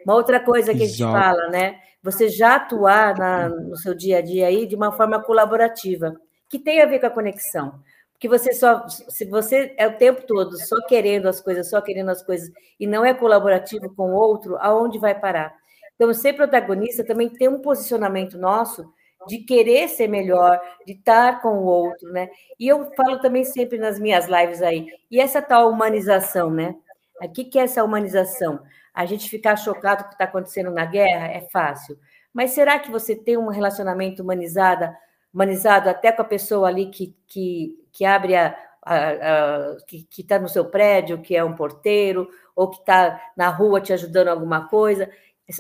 Uma 0.06 0.16
outra 0.16 0.40
coisa 0.40 0.74
que 0.74 0.84
Exato. 0.84 1.16
a 1.16 1.22
gente 1.22 1.24
fala, 1.24 1.50
né? 1.50 1.80
Você 2.02 2.28
já 2.28 2.56
atuar 2.56 3.18
na, 3.18 3.48
no 3.48 3.78
seu 3.78 3.96
dia 3.96 4.18
a 4.18 4.22
dia 4.22 4.48
aí 4.48 4.66
de 4.66 4.76
uma 4.76 4.92
forma 4.92 5.24
colaborativa, 5.24 6.14
que 6.50 6.60
tem 6.60 6.82
a 6.82 6.86
ver 6.86 7.00
com 7.00 7.06
a 7.06 7.10
conexão. 7.10 7.80
Porque 8.24 8.40
você 8.40 8.54
só, 8.54 8.88
se 8.88 9.26
você 9.26 9.74
é 9.78 9.86
o 9.86 9.98
tempo 9.98 10.26
todo 10.26 10.58
só 10.58 10.78
querendo 10.88 11.28
as 11.28 11.42
coisas, 11.42 11.70
só 11.70 11.82
querendo 11.82 12.08
as 12.08 12.24
coisas, 12.24 12.50
e 12.80 12.88
não 12.88 13.04
é 13.04 13.14
colaborativo 13.14 13.94
com 13.94 14.14
o 14.14 14.16
outro, 14.16 14.56
aonde 14.62 14.98
vai 14.98 15.14
parar? 15.14 15.54
Então, 15.94 16.14
ser 16.14 16.32
protagonista 16.32 17.04
também 17.04 17.28
tem 17.28 17.50
um 17.50 17.60
posicionamento 17.60 18.38
nosso 18.38 18.90
de 19.28 19.40
querer 19.40 19.90
ser 19.90 20.08
melhor, 20.08 20.58
de 20.88 20.94
estar 20.94 21.42
com 21.42 21.50
o 21.50 21.66
outro, 21.66 22.14
né? 22.14 22.30
E 22.58 22.66
eu 22.66 22.90
falo 22.96 23.20
também 23.20 23.44
sempre 23.44 23.78
nas 23.78 24.00
minhas 24.00 24.26
lives 24.26 24.62
aí, 24.62 24.88
e 25.12 25.20
essa 25.20 25.42
tal 25.42 25.70
humanização, 25.70 26.50
né? 26.50 26.78
O 27.22 27.30
que 27.30 27.60
é 27.60 27.64
essa 27.64 27.84
humanização? 27.84 28.62
A 28.94 29.06
gente 29.06 29.30
ficar 29.30 29.58
chocado 29.58 30.04
com 30.04 30.06
o 30.06 30.10
que 30.12 30.16
está 30.16 30.24
acontecendo 30.24 30.72
na 30.72 30.86
guerra 30.86 31.28
é 31.28 31.42
fácil. 31.52 32.00
Mas 32.34 32.52
será 32.52 32.80
que 32.80 32.90
você 32.90 33.18
tem 33.18 33.36
um 33.36 33.50
relacionamento 33.50 34.24
humanizado, 34.24 34.96
humanizado 35.34 35.90
até 35.90 36.12
com 36.12 36.22
a 36.22 36.26
pessoa 36.26 36.68
ali 36.68 36.88
que, 36.88 37.16
que, 37.28 37.76
que 37.92 38.06
abre 38.06 38.36
a, 38.36 38.56
a, 38.84 38.96
a, 38.96 39.78
que 39.88 40.06
está 40.18 40.38
no 40.38 40.48
seu 40.48 40.66
prédio, 40.66 41.22
que 41.22 41.36
é 41.36 41.44
um 41.44 41.56
porteiro, 41.56 42.30
ou 42.56 42.70
que 42.70 42.80
está 42.80 43.20
na 43.36 43.50
rua 43.50 43.82
te 43.82 43.92
ajudando 43.92 44.28
alguma 44.28 44.68
coisa. 44.68 45.10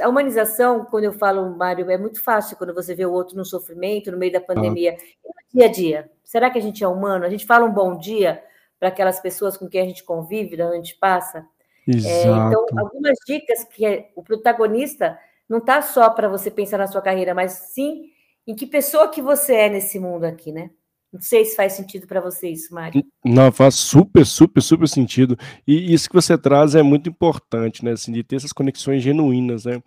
A 0.02 0.08
humanização, 0.08 0.86
quando 0.86 1.06
eu 1.06 1.14
falo, 1.14 1.58
Mário, 1.58 1.90
é 1.90 1.98
muito 1.98 2.24
fácil 2.24 2.56
quando 2.56 2.74
você 2.74 2.96
vê 2.96 3.06
o 3.06 3.12
outro 3.12 3.36
no 3.36 3.44
sofrimento, 3.44 4.12
no 4.12 4.18
meio 4.18 4.32
da 4.32 4.40
pandemia, 4.40 4.96
ah. 4.96 5.30
dia 5.54 5.66
a 5.66 5.72
dia. 5.72 6.12
Será 6.24 6.50
que 6.50 6.58
a 6.58 6.62
gente 6.62 6.84
é 6.84 6.88
humano? 6.88 7.26
A 7.26 7.30
gente 7.30 7.46
fala 7.46 7.66
um 7.66 7.74
bom 7.74 7.98
dia 7.98 8.42
para 8.80 8.90
aquelas 8.90 9.20
pessoas 9.20 9.58
com 9.58 9.68
quem 9.68 9.82
a 9.82 9.86
gente 9.86 10.04
convive, 10.04 10.56
onde 10.56 10.74
a 10.74 10.76
gente 10.76 10.96
passa? 10.96 11.46
É, 11.88 12.22
então, 12.24 12.66
algumas 12.78 13.18
dicas 13.28 13.64
que 13.66 13.86
é, 13.86 14.10
o 14.16 14.24
protagonista 14.24 15.20
não 15.50 15.58
está 15.58 15.82
só 15.82 16.10
para 16.10 16.30
você 16.30 16.50
pensar 16.50 16.78
na 16.78 16.88
sua 16.88 17.02
carreira, 17.02 17.34
mas 17.34 17.52
sim 17.74 18.12
em 18.48 18.56
que 18.56 18.66
pessoa 18.66 19.10
que 19.10 19.22
você 19.22 19.54
é 19.54 19.70
nesse 19.70 20.00
mundo 20.00 20.26
aqui, 20.26 20.52
né? 20.52 20.70
Não 21.12 21.22
sei 21.22 21.46
se 21.46 21.56
faz 21.56 21.74
sentido 21.74 22.08
para 22.08 22.20
você 22.20 22.50
isso, 22.50 22.74
Mário. 22.74 23.06
Não, 23.24 23.52
faz 23.52 23.76
super, 23.76 24.26
super, 24.26 24.62
super 24.62 24.88
sentido. 24.88 25.38
E 25.66 25.94
isso 25.94 26.10
que 26.10 26.16
você 26.16 26.36
traz 26.36 26.74
é 26.74 26.82
muito 26.82 27.08
importante, 27.08 27.86
né? 27.86 27.92
Assim, 27.92 28.12
de 28.12 28.24
ter 28.24 28.38
essas 28.38 28.52
conexões 28.52 29.04
genuínas, 29.04 29.66
né? 29.66 29.80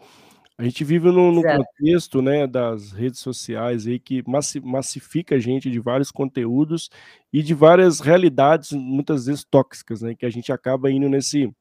A 0.56 0.62
gente 0.62 0.84
vive 0.84 1.10
num, 1.10 1.32
num 1.32 1.42
contexto 1.42 2.22
né, 2.22 2.46
das 2.46 2.92
redes 2.92 3.20
sociais 3.20 3.86
aí 3.86 3.98
que 3.98 4.22
massifica 4.64 5.34
a 5.34 5.38
gente 5.38 5.70
de 5.70 5.78
vários 5.78 6.10
conteúdos 6.10 6.88
e 7.30 7.42
de 7.42 7.52
várias 7.52 8.00
realidades, 8.00 8.72
muitas 8.72 9.26
vezes 9.26 9.44
tóxicas, 9.44 10.00
né? 10.00 10.14
Que 10.14 10.24
a 10.24 10.30
gente 10.30 10.50
acaba 10.52 10.90
indo 10.90 11.08
nesse 11.08 11.52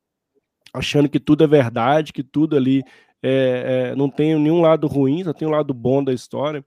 achando 0.73 1.09
que 1.09 1.19
tudo 1.19 1.43
é 1.43 1.47
verdade, 1.47 2.13
que 2.13 2.23
tudo 2.23 2.55
ali 2.55 2.83
é, 3.27 3.89
é, 3.91 3.95
não 3.95 4.07
tem 4.07 4.37
nenhum 4.37 4.61
lado 4.61 4.85
ruim, 4.85 5.23
só 5.23 5.33
tem 5.33 5.47
um 5.47 5.51
lado 5.51 5.73
bom 5.73 6.03
da 6.03 6.13
história. 6.13 6.63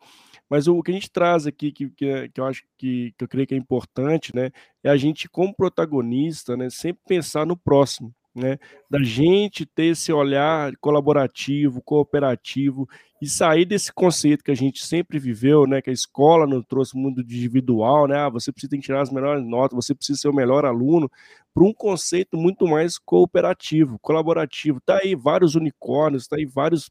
Mas 0.50 0.66
o 0.66 0.82
que 0.82 0.90
a 0.90 0.94
gente 0.94 1.10
traz 1.10 1.46
aqui, 1.46 1.70
que, 1.70 1.88
que, 1.90 2.28
que 2.30 2.40
eu 2.40 2.44
acho 2.46 2.64
que, 2.76 3.14
que 3.16 3.24
eu 3.24 3.28
creio 3.28 3.46
que 3.46 3.54
é 3.54 3.58
importante, 3.58 4.34
né, 4.34 4.50
é 4.82 4.88
a 4.90 4.96
gente, 4.96 5.28
como 5.28 5.54
protagonista, 5.54 6.56
né, 6.56 6.68
sempre 6.70 7.02
pensar 7.06 7.46
no 7.46 7.56
próximo 7.56 8.12
né? 8.34 8.58
Da 8.90 9.02
gente 9.02 9.66
ter 9.66 9.86
esse 9.86 10.12
olhar 10.12 10.72
colaborativo, 10.80 11.82
cooperativo 11.82 12.88
e 13.20 13.28
sair 13.28 13.64
desse 13.64 13.92
conceito 13.92 14.44
que 14.44 14.50
a 14.50 14.56
gente 14.56 14.84
sempre 14.84 15.18
viveu, 15.18 15.66
né? 15.66 15.82
Que 15.82 15.90
a 15.90 15.92
escola 15.92 16.46
nos 16.46 16.64
trouxe 16.66 16.96
mundo 16.96 17.20
individual, 17.20 18.06
né? 18.06 18.16
Ah, 18.16 18.28
você 18.28 18.52
precisa 18.52 18.78
tirar 18.78 19.02
as 19.02 19.10
melhores 19.10 19.44
notas, 19.44 19.76
você 19.76 19.94
precisa 19.94 20.18
ser 20.18 20.28
o 20.28 20.34
melhor 20.34 20.64
aluno, 20.64 21.10
para 21.52 21.64
um 21.64 21.72
conceito 21.72 22.36
muito 22.36 22.66
mais 22.66 22.98
cooperativo, 22.98 23.98
colaborativo. 23.98 24.80
Tá 24.80 25.00
aí 25.02 25.14
vários 25.14 25.54
unicórnios, 25.54 26.28
tá 26.28 26.36
aí 26.36 26.46
vários 26.46 26.90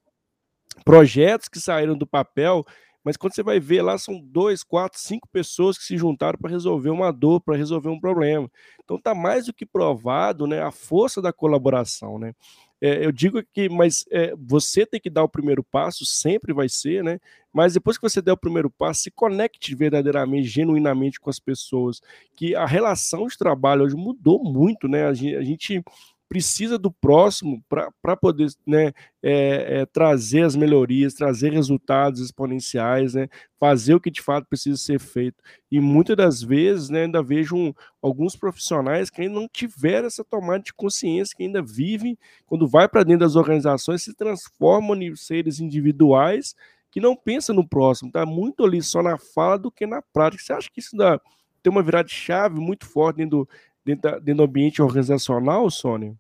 projetos 0.84 1.48
que 1.48 1.60
saíram 1.60 1.98
do 1.98 2.06
papel 2.06 2.66
mas 3.08 3.16
quando 3.16 3.34
você 3.34 3.42
vai 3.42 3.58
ver 3.58 3.82
lá, 3.82 3.98
são 3.98 4.20
dois, 4.20 4.66
quatro, 4.66 5.00
cinco 5.00 5.30
pessoas 5.30 5.78
que 5.78 5.86
se 5.86 5.96
juntaram 5.98 6.38
para 6.38 6.52
resolver 6.52 6.90
uma 6.90 7.10
dor, 7.10 7.40
para 7.40 7.56
resolver 7.56 7.88
um 7.88 8.02
problema. 8.02 8.52
Então 8.84 8.98
está 8.98 9.16
mais 9.16 9.46
do 9.46 9.54
que 9.54 9.66
provado 9.66 10.46
né, 10.46 10.62
a 10.62 10.72
força 10.72 11.22
da 11.22 11.32
colaboração. 11.32 12.20
Né? 12.20 12.34
É, 12.82 13.06
eu 13.06 13.10
digo 13.14 13.42
que, 13.54 13.70
mas 13.70 14.04
é, 14.12 14.36
você 14.38 14.86
tem 14.86 15.00
que 15.00 15.10
dar 15.10 15.24
o 15.24 15.30
primeiro 15.30 15.64
passo, 15.64 16.06
sempre 16.06 16.52
vai 16.54 16.68
ser, 16.68 17.02
né? 17.02 17.18
Mas 17.54 17.76
depois 17.76 17.98
que 17.98 18.04
você 18.04 18.22
der 18.22 18.34
o 18.34 18.38
primeiro 18.38 18.70
passo, 18.70 19.04
se 19.04 19.12
conecte 19.12 19.74
verdadeiramente, 19.74 20.50
genuinamente 20.50 21.18
com 21.18 21.30
as 21.30 21.40
pessoas. 21.40 22.02
Que 22.36 22.56
a 22.56 22.66
relação 22.66 23.26
de 23.26 23.38
trabalho 23.38 23.86
hoje 23.86 23.96
mudou 23.96 24.44
muito, 24.44 24.90
né? 24.90 25.08
A 25.08 25.14
gente, 25.14 25.36
a 25.38 25.42
gente 25.42 25.84
precisa 26.28 26.78
do 26.78 26.92
próximo 26.92 27.64
para 27.70 28.18
poder 28.18 28.48
né, 28.66 28.92
é, 29.24 29.80
é, 29.80 29.86
trazer 29.86 30.44
as 30.44 30.56
melhorias, 30.56 31.14
trazer 31.14 31.54
resultados 31.54 32.20
exponenciais, 32.20 33.14
né, 33.14 33.30
fazer 33.60 33.96
o 33.96 34.00
que 34.00 34.12
de 34.12 34.22
fato 34.22 34.46
precisa 34.48 34.78
ser 34.78 35.00
feito. 35.00 35.42
E 35.72 35.80
muitas 35.80 36.18
das 36.18 36.42
vezes 36.42 36.90
né, 36.90 37.04
ainda 37.04 37.24
vejo 37.24 37.56
um, 37.56 37.74
alguns 38.02 38.36
profissionais 38.36 39.10
que 39.10 39.22
ainda 39.22 39.36
não 39.36 39.48
tiveram 39.48 40.08
essa 40.08 40.24
tomada 40.24 40.64
de 40.64 40.74
consciência, 40.74 41.36
que 41.36 41.44
ainda 41.44 41.62
vivem, 41.62 42.18
quando 42.46 42.68
vai 42.68 42.88
para 42.90 43.04
dentro 43.04 43.22
das 43.22 43.36
organizações, 43.36 44.04
se 44.04 44.14
transformam 44.14 45.02
em 45.02 45.16
seres 45.16 45.60
individuais 45.60 46.56
que 46.92 47.00
não 47.00 47.16
pensam 47.16 47.56
no 47.56 47.68
próximo, 47.68 48.10
está 48.10 48.26
muito 48.26 48.64
ali 48.64 48.82
só 48.82 49.02
na 49.02 49.18
fala 49.18 49.58
do 49.58 49.72
que 49.72 49.86
na 49.86 50.02
prática. 50.02 50.44
Você 50.44 50.54
acha 50.54 50.70
que 50.72 50.80
isso 50.80 50.96
dá, 50.96 51.20
tem 51.62 51.72
uma 51.72 51.84
virada 51.84 52.08
de 52.08 52.14
chave 52.14 52.60
muito 52.60 52.86
forte 52.86 53.18
dentro 53.18 53.40
do, 53.40 53.50
dentro, 53.88 54.12
dentro 54.20 54.36
do 54.36 54.44
ambiente 54.44 54.82
organizacional, 54.82 55.70
Sônia? 55.70 56.14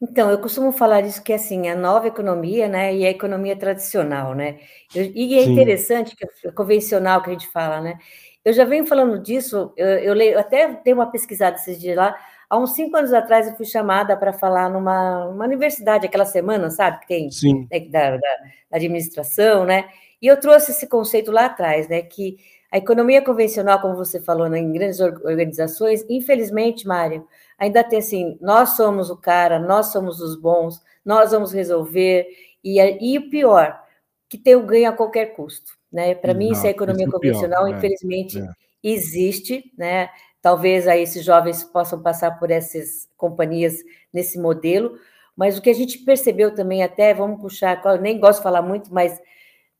Então, 0.00 0.30
eu 0.30 0.38
costumo 0.38 0.70
falar 0.70 1.00
isso 1.00 1.22
que 1.22 1.32
assim, 1.32 1.68
a 1.68 1.74
nova 1.74 2.06
economia, 2.06 2.68
né, 2.68 2.94
e 2.94 3.04
a 3.04 3.10
economia 3.10 3.56
tradicional, 3.56 4.32
né? 4.32 4.60
E 4.94 5.36
é 5.36 5.42
Sim. 5.42 5.52
interessante 5.52 6.14
que 6.14 6.24
a 6.48 6.52
convencional 6.52 7.20
que 7.20 7.30
a 7.30 7.32
gente 7.32 7.48
fala, 7.48 7.80
né? 7.80 7.98
Eu 8.44 8.52
já 8.52 8.64
venho 8.64 8.86
falando 8.86 9.18
disso, 9.20 9.72
eu, 9.76 9.86
eu 9.86 10.14
leio, 10.14 10.38
até 10.38 10.80
dei 10.84 10.94
uma 10.94 11.10
pesquisada 11.10 11.56
esses 11.56 11.80
dias 11.80 11.96
lá. 11.96 12.16
Há 12.48 12.56
uns 12.56 12.74
cinco 12.74 12.96
anos 12.96 13.12
atrás 13.12 13.48
eu 13.48 13.56
fui 13.56 13.66
chamada 13.66 14.16
para 14.16 14.32
falar 14.32 14.70
numa 14.70 15.26
uma 15.26 15.44
universidade, 15.44 16.06
aquela 16.06 16.24
semana, 16.24 16.70
sabe, 16.70 17.00
que 17.00 17.08
tem 17.08 17.28
né, 17.70 17.80
da, 17.90 18.12
da, 18.12 18.18
da 18.18 18.76
administração, 18.76 19.64
né? 19.64 19.88
E 20.22 20.26
eu 20.28 20.38
trouxe 20.38 20.70
esse 20.70 20.86
conceito 20.86 21.32
lá 21.32 21.46
atrás, 21.46 21.88
né? 21.88 22.02
Que 22.02 22.36
a 22.70 22.76
economia 22.76 23.22
convencional, 23.22 23.80
como 23.80 23.96
você 23.96 24.20
falou, 24.20 24.48
né, 24.48 24.58
em 24.58 24.72
grandes 24.72 25.00
organizações, 25.00 26.04
infelizmente, 26.08 26.86
Mário, 26.86 27.26
ainda 27.58 27.82
tem 27.82 27.98
assim: 27.98 28.38
nós 28.40 28.70
somos 28.70 29.10
o 29.10 29.16
cara, 29.16 29.58
nós 29.58 29.86
somos 29.86 30.20
os 30.20 30.36
bons, 30.36 30.82
nós 31.04 31.30
vamos 31.30 31.52
resolver. 31.52 32.26
E, 32.62 32.78
e 33.00 33.18
o 33.18 33.30
pior, 33.30 33.80
que 34.28 34.36
tem 34.36 34.54
o 34.54 34.66
ganho 34.66 34.90
a 34.90 34.92
qualquer 34.92 35.34
custo. 35.34 35.72
Né? 35.90 36.14
Para 36.14 36.34
mim, 36.34 36.52
isso 36.52 36.66
é 36.66 36.70
economia 36.70 37.06
é 37.06 37.10
convencional, 37.10 37.64
pior, 37.64 37.76
infelizmente, 37.76 38.38
é. 38.38 38.46
existe. 38.82 39.72
Né? 39.78 40.10
Talvez 40.42 40.86
aí 40.86 41.02
esses 41.02 41.24
jovens 41.24 41.64
possam 41.64 42.02
passar 42.02 42.38
por 42.38 42.50
essas 42.50 43.08
companhias 43.16 43.78
nesse 44.12 44.38
modelo, 44.38 44.98
mas 45.34 45.56
o 45.56 45.62
que 45.62 45.70
a 45.70 45.74
gente 45.74 45.98
percebeu 45.98 46.54
também, 46.54 46.82
até 46.82 47.14
vamos 47.14 47.40
puxar, 47.40 47.80
nem 48.00 48.20
gosto 48.20 48.38
de 48.38 48.42
falar 48.42 48.60
muito, 48.60 48.92
mas 48.92 49.18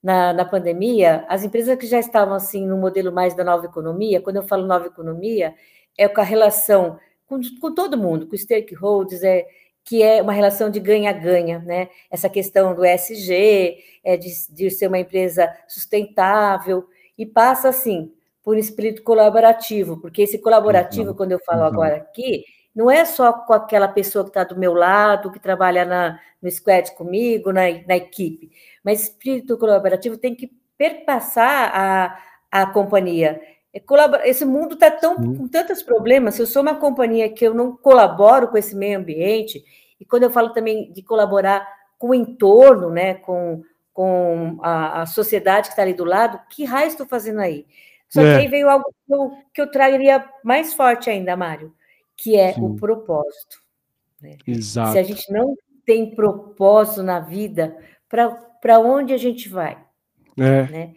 na, 0.02 0.32
na 0.32 0.44
pandemia, 0.44 1.24
as 1.28 1.44
empresas 1.44 1.76
que 1.76 1.86
já 1.86 1.98
estavam 1.98 2.34
assim 2.34 2.66
no 2.66 2.76
modelo 2.76 3.12
mais 3.12 3.34
da 3.34 3.44
nova 3.44 3.66
economia, 3.66 4.20
quando 4.20 4.36
eu 4.36 4.42
falo 4.42 4.66
nova 4.66 4.86
economia, 4.86 5.54
é 5.96 6.08
com 6.08 6.20
a 6.20 6.24
relação 6.24 6.98
com, 7.26 7.40
com 7.60 7.74
todo 7.74 7.98
mundo, 7.98 8.26
com 8.26 8.36
stakeholders, 8.36 9.22
é, 9.22 9.46
que 9.84 10.02
é 10.02 10.22
uma 10.22 10.32
relação 10.32 10.70
de 10.70 10.80
ganha-ganha, 10.80 11.60
né? 11.60 11.88
Essa 12.10 12.28
questão 12.28 12.74
do 12.74 12.84
SG, 12.84 13.78
é 14.04 14.16
de, 14.16 14.30
de 14.50 14.70
ser 14.70 14.86
uma 14.86 14.98
empresa 14.98 15.50
sustentável, 15.66 16.86
e 17.16 17.26
passa 17.26 17.68
assim 17.68 18.12
por 18.42 18.56
um 18.56 18.58
espírito 18.58 19.02
colaborativo, 19.02 20.00
porque 20.00 20.22
esse 20.22 20.38
colaborativo, 20.38 21.10
uhum. 21.10 21.16
quando 21.16 21.32
eu 21.32 21.40
falo 21.44 21.60
uhum. 21.60 21.66
agora 21.66 21.96
aqui, 21.96 22.44
não 22.78 22.88
é 22.88 23.04
só 23.04 23.32
com 23.32 23.52
aquela 23.52 23.88
pessoa 23.88 24.22
que 24.22 24.30
está 24.30 24.44
do 24.44 24.56
meu 24.56 24.72
lado, 24.72 25.32
que 25.32 25.40
trabalha 25.40 25.84
na, 25.84 26.20
no 26.40 26.48
squad 26.48 26.92
comigo, 26.92 27.52
na, 27.52 27.62
na 27.88 27.96
equipe, 27.96 28.52
mas 28.84 29.02
espírito 29.02 29.58
colaborativo 29.58 30.16
tem 30.16 30.32
que 30.32 30.52
perpassar 30.76 31.72
a, 31.74 32.18
a 32.52 32.66
companhia. 32.66 33.40
É 33.74 33.82
esse 34.30 34.44
mundo 34.44 34.74
está 34.74 34.92
tão 34.92 35.16
com 35.16 35.48
tantos 35.48 35.82
problemas. 35.82 36.36
Se 36.36 36.42
eu 36.42 36.46
sou 36.46 36.62
uma 36.62 36.76
companhia 36.76 37.28
que 37.28 37.44
eu 37.44 37.52
não 37.52 37.76
colaboro 37.76 38.46
com 38.46 38.56
esse 38.56 38.76
meio 38.76 38.96
ambiente, 38.96 39.64
e 40.00 40.04
quando 40.04 40.22
eu 40.22 40.30
falo 40.30 40.50
também 40.50 40.92
de 40.92 41.02
colaborar 41.02 41.66
com 41.98 42.10
o 42.10 42.14
entorno, 42.14 42.90
né, 42.90 43.14
com, 43.14 43.60
com 43.92 44.56
a, 44.62 45.02
a 45.02 45.06
sociedade 45.06 45.66
que 45.66 45.72
está 45.72 45.82
ali 45.82 45.94
do 45.94 46.04
lado, 46.04 46.40
que 46.48 46.64
raio 46.64 46.86
estou 46.86 47.08
fazendo 47.08 47.40
aí? 47.40 47.66
Só 48.08 48.22
é. 48.22 48.34
que 48.34 48.40
aí 48.42 48.46
veio 48.46 48.68
algo 48.68 48.84
que 49.04 49.12
eu, 49.12 49.32
que 49.52 49.60
eu 49.62 49.68
traria 49.68 50.24
mais 50.44 50.72
forte 50.74 51.10
ainda, 51.10 51.36
Mário, 51.36 51.74
que 52.18 52.36
é 52.36 52.52
Sim. 52.52 52.64
o 52.64 52.74
propósito. 52.74 53.62
Né? 54.20 54.36
Exato. 54.44 54.92
Se 54.92 54.98
a 54.98 55.02
gente 55.04 55.32
não 55.32 55.56
tem 55.86 56.14
propósito 56.14 57.02
na 57.02 57.20
vida, 57.20 57.78
para 58.08 58.80
onde 58.80 59.14
a 59.14 59.16
gente 59.16 59.48
vai? 59.48 59.78
É. 60.36 60.62
Né? 60.64 60.94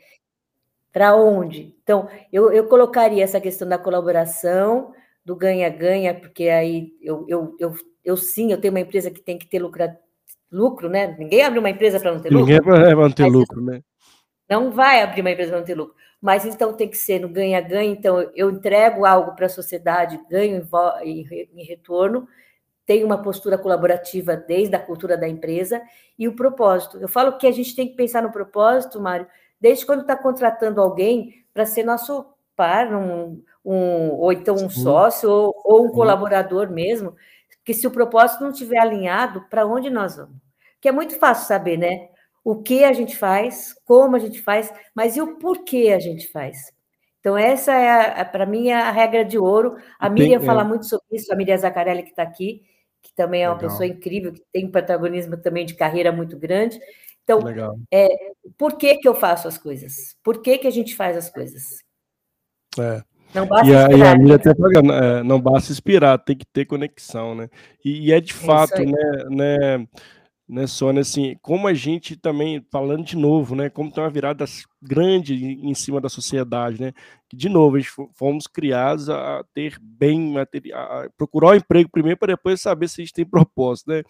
Para 0.92 1.16
onde? 1.16 1.78
Então, 1.82 2.10
eu, 2.34 2.52
eu 2.52 2.68
colocaria 2.68 3.24
essa 3.24 3.40
questão 3.40 3.70
da 3.70 3.78
colaboração, 3.78 4.94
do 5.24 5.36
ganha-ganha, 5.36 6.14
porque 6.14 6.50
aí 6.50 6.92
eu, 7.02 7.24
eu, 7.30 7.56
eu, 7.60 7.74
eu 8.04 8.18
sim, 8.18 8.52
eu 8.52 8.60
tenho 8.60 8.74
uma 8.74 8.80
empresa 8.80 9.12
que 9.12 9.22
tem 9.22 9.38
que 9.38 9.46
ter 9.46 9.60
lucro, 9.60 9.84
lucro 10.52 10.90
né? 10.90 11.16
Ninguém 11.18 11.44
abre 11.44 11.60
uma 11.60 11.70
empresa 11.70 12.00
para 12.00 12.12
não 12.12 12.20
ter 12.20 12.30
lucro. 12.30 12.46
Ninguém 12.46 12.96
vai 12.96 13.14
ter 13.14 13.28
lucro, 13.28 13.62
né? 13.62 13.82
Não 14.50 14.72
vai 14.72 15.02
abrir 15.02 15.22
uma 15.22 15.32
empresa 15.32 15.52
para 15.52 15.60
não 15.60 15.66
ter 15.66 15.76
lucro. 15.76 15.96
Mas 16.22 16.46
então 16.46 16.74
tem 16.74 16.88
que 16.88 16.98
ser 16.98 17.20
no 17.20 17.28
ganha-ganha. 17.28 17.92
Então, 17.92 18.22
eu 18.36 18.52
entrego 18.52 19.06
algo 19.06 19.36
para 19.36 19.48
a 19.48 19.50
sociedade, 19.50 20.22
ganho 20.30 20.68
em, 21.02 21.28
em 21.56 21.64
retorno, 21.64 22.28
tenho 22.86 23.06
uma 23.06 23.22
postura 23.22 23.58
colaborativa 23.58 24.36
desde 24.36 24.76
a 24.76 24.80
cultura 24.80 25.18
da 25.18 25.28
empresa 25.28 25.82
e 26.20 26.28
o 26.28 26.36
propósito. 26.36 26.98
Eu 26.98 27.08
falo 27.08 27.38
que 27.38 27.48
a 27.48 27.52
gente 27.52 27.76
tem 27.76 27.88
que 27.88 27.96
pensar 27.96 28.22
no 28.22 28.32
propósito, 28.32 29.00
Mário, 29.00 29.28
desde 29.60 29.86
quando 29.86 30.02
está 30.02 30.16
contratando 30.16 30.82
alguém 30.82 31.46
para 31.54 31.66
ser 31.66 31.84
nosso 31.84 32.26
par, 32.56 32.94
um, 32.94 33.42
um, 33.66 34.12
ou 34.12 34.32
então 34.32 34.56
um 34.56 34.70
Sim. 34.70 34.84
sócio, 34.84 35.30
ou, 35.30 35.62
ou 35.64 35.86
um 35.86 35.90
Sim. 35.90 35.96
colaborador 35.96 36.70
mesmo, 36.70 37.16
que 37.64 37.74
se 37.74 37.88
o 37.88 37.92
propósito 37.92 38.44
não 38.44 38.52
estiver 38.52 38.80
alinhado, 38.80 39.42
para 39.50 39.66
onde 39.66 39.90
nós 39.90 40.18
vamos? 40.18 40.36
Que 40.80 40.90
é 40.90 40.92
muito 40.92 41.18
fácil 41.18 41.48
saber, 41.48 41.78
né? 41.78 42.10
O 42.44 42.62
que 42.62 42.84
a 42.84 42.94
gente 42.94 43.18
faz, 43.18 43.76
como 43.86 44.16
a 44.16 44.20
gente 44.20 44.42
faz, 44.42 44.74
mas 44.96 45.16
e 45.16 45.22
o 45.22 45.38
porquê 45.38 45.94
a 45.96 46.00
gente 46.00 46.28
faz? 46.28 46.58
Então, 47.20 47.38
essa 47.38 47.72
é, 47.72 48.24
para 48.24 48.48
mim, 48.48 48.70
é 48.70 48.76
a 48.76 48.92
regra 48.92 49.24
de 49.24 49.38
ouro. 49.38 49.76
A 50.00 50.10
Miriam 50.10 50.38
é. 50.38 50.44
fala 50.44 50.64
muito 50.64 50.88
sobre 50.88 51.06
isso, 51.12 51.32
a 51.32 51.36
Miriam 51.36 51.58
Zacarelli, 51.58 52.02
que 52.02 52.10
está 52.10 52.24
aqui, 52.24 52.64
que 53.02 53.14
também 53.14 53.44
é 53.44 53.50
uma 53.50 53.56
Legal. 53.56 53.70
pessoa 53.70 53.88
incrível, 53.88 54.34
que 54.34 54.42
tem 54.52 54.66
um 54.66 54.72
protagonismo 54.72 55.38
também 55.38 55.66
de 55.66 55.76
carreira 55.76 56.12
muito 56.12 56.38
grande. 56.38 56.80
Então, 57.24 57.40
é, 57.92 58.08
por 58.58 58.76
que, 58.76 58.98
que 58.98 59.08
eu 59.08 59.14
faço 59.14 59.48
as 59.48 59.58
coisas? 59.58 60.16
Por 60.24 60.42
que, 60.42 60.58
que 60.58 60.68
a 60.68 60.72
gente 60.72 60.96
faz 60.96 61.16
as 61.16 61.30
coisas? 61.30 61.84
É. 62.80 63.04
Não 63.34 63.46
basta 63.46 63.70
e 63.70 63.76
a, 63.76 63.84
inspirar. 63.84 63.98
E 63.98 64.04
a 64.04 64.18
Miriam 64.18 64.36
até 64.36 64.56
falando, 64.56 64.92
é, 64.92 65.24
não 65.24 65.40
basta 65.40 65.72
inspirar, 65.72 66.18
tem 66.18 66.36
que 66.36 66.46
ter 66.46 66.66
conexão, 66.66 67.36
né? 67.36 67.50
E, 67.86 68.08
e 68.08 68.12
é 68.12 68.20
de 68.20 68.34
é 68.34 68.36
fato, 68.36 68.84
né, 68.84 69.26
né, 69.30 69.88
né, 70.52 70.68
Sônia, 70.68 71.00
assim, 71.00 71.38
como 71.42 71.66
a 71.66 71.74
gente 71.74 72.18
também, 72.18 72.62
falando 72.70 73.06
de 73.06 73.16
novo, 73.16 73.56
né, 73.56 73.70
como 73.70 73.90
tem 73.90 74.04
uma 74.04 74.10
virada 74.10 74.44
grande 74.82 75.34
em 75.34 75.74
cima 75.74 76.02
da 76.02 76.10
sociedade, 76.10 76.82
né, 76.82 76.92
que, 77.30 77.38
de 77.38 77.48
novo, 77.48 77.78
fomos 78.14 78.48
criados 78.48 79.10
a 79.10 79.46
ter 79.54 79.80
bem 79.82 80.34
material, 80.34 81.10
procurar 81.16 81.48
o 81.48 81.52
um 81.52 81.56
emprego 81.56 81.90
primeiro 81.90 82.20
para 82.20 82.34
depois 82.34 82.60
saber 82.60 82.90
se 82.90 83.02
a 83.02 83.06
gente 83.06 83.14
tem 83.14 83.26
propósito, 83.26 83.92
né, 83.92 84.04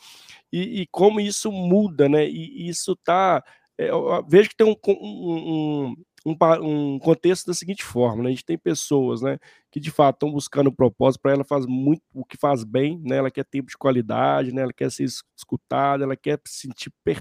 e, 0.51 0.81
e 0.81 0.87
como 0.87 1.19
isso 1.19 1.51
muda, 1.51 2.09
né, 2.09 2.27
e, 2.27 2.67
isso 2.67 2.95
tá, 3.05 3.43
é, 3.77 3.91
vejo 4.27 4.49
que 4.49 4.55
tem 4.55 4.65
um, 4.65 4.75
um, 4.87 5.95
um, 6.25 6.35
um, 6.61 6.99
contexto 6.99 7.47
da 7.47 7.53
seguinte 7.53 7.83
forma, 7.83 8.23
né? 8.23 8.29
A 8.29 8.31
gente 8.31 8.45
tem 8.45 8.57
pessoas, 8.57 9.21
né, 9.21 9.39
que 9.71 9.79
de 9.79 9.89
fato 9.89 10.17
estão 10.17 10.31
buscando 10.31 10.69
um 10.69 10.73
propósito 10.73 11.21
para 11.21 11.31
ela 11.31 11.43
faz 11.43 11.65
muito 11.65 12.03
o 12.13 12.23
que 12.23 12.37
faz 12.37 12.63
bem, 12.63 13.01
né? 13.03 13.17
Ela 13.17 13.31
quer 13.31 13.45
tempo 13.45 13.69
de 13.69 13.77
qualidade, 13.77 14.53
né? 14.53 14.61
Ela 14.61 14.73
quer 14.73 14.91
ser 14.91 15.05
escutada, 15.05 16.03
ela 16.03 16.15
quer 16.15 16.39
sentir 16.45 16.91
per, 17.03 17.19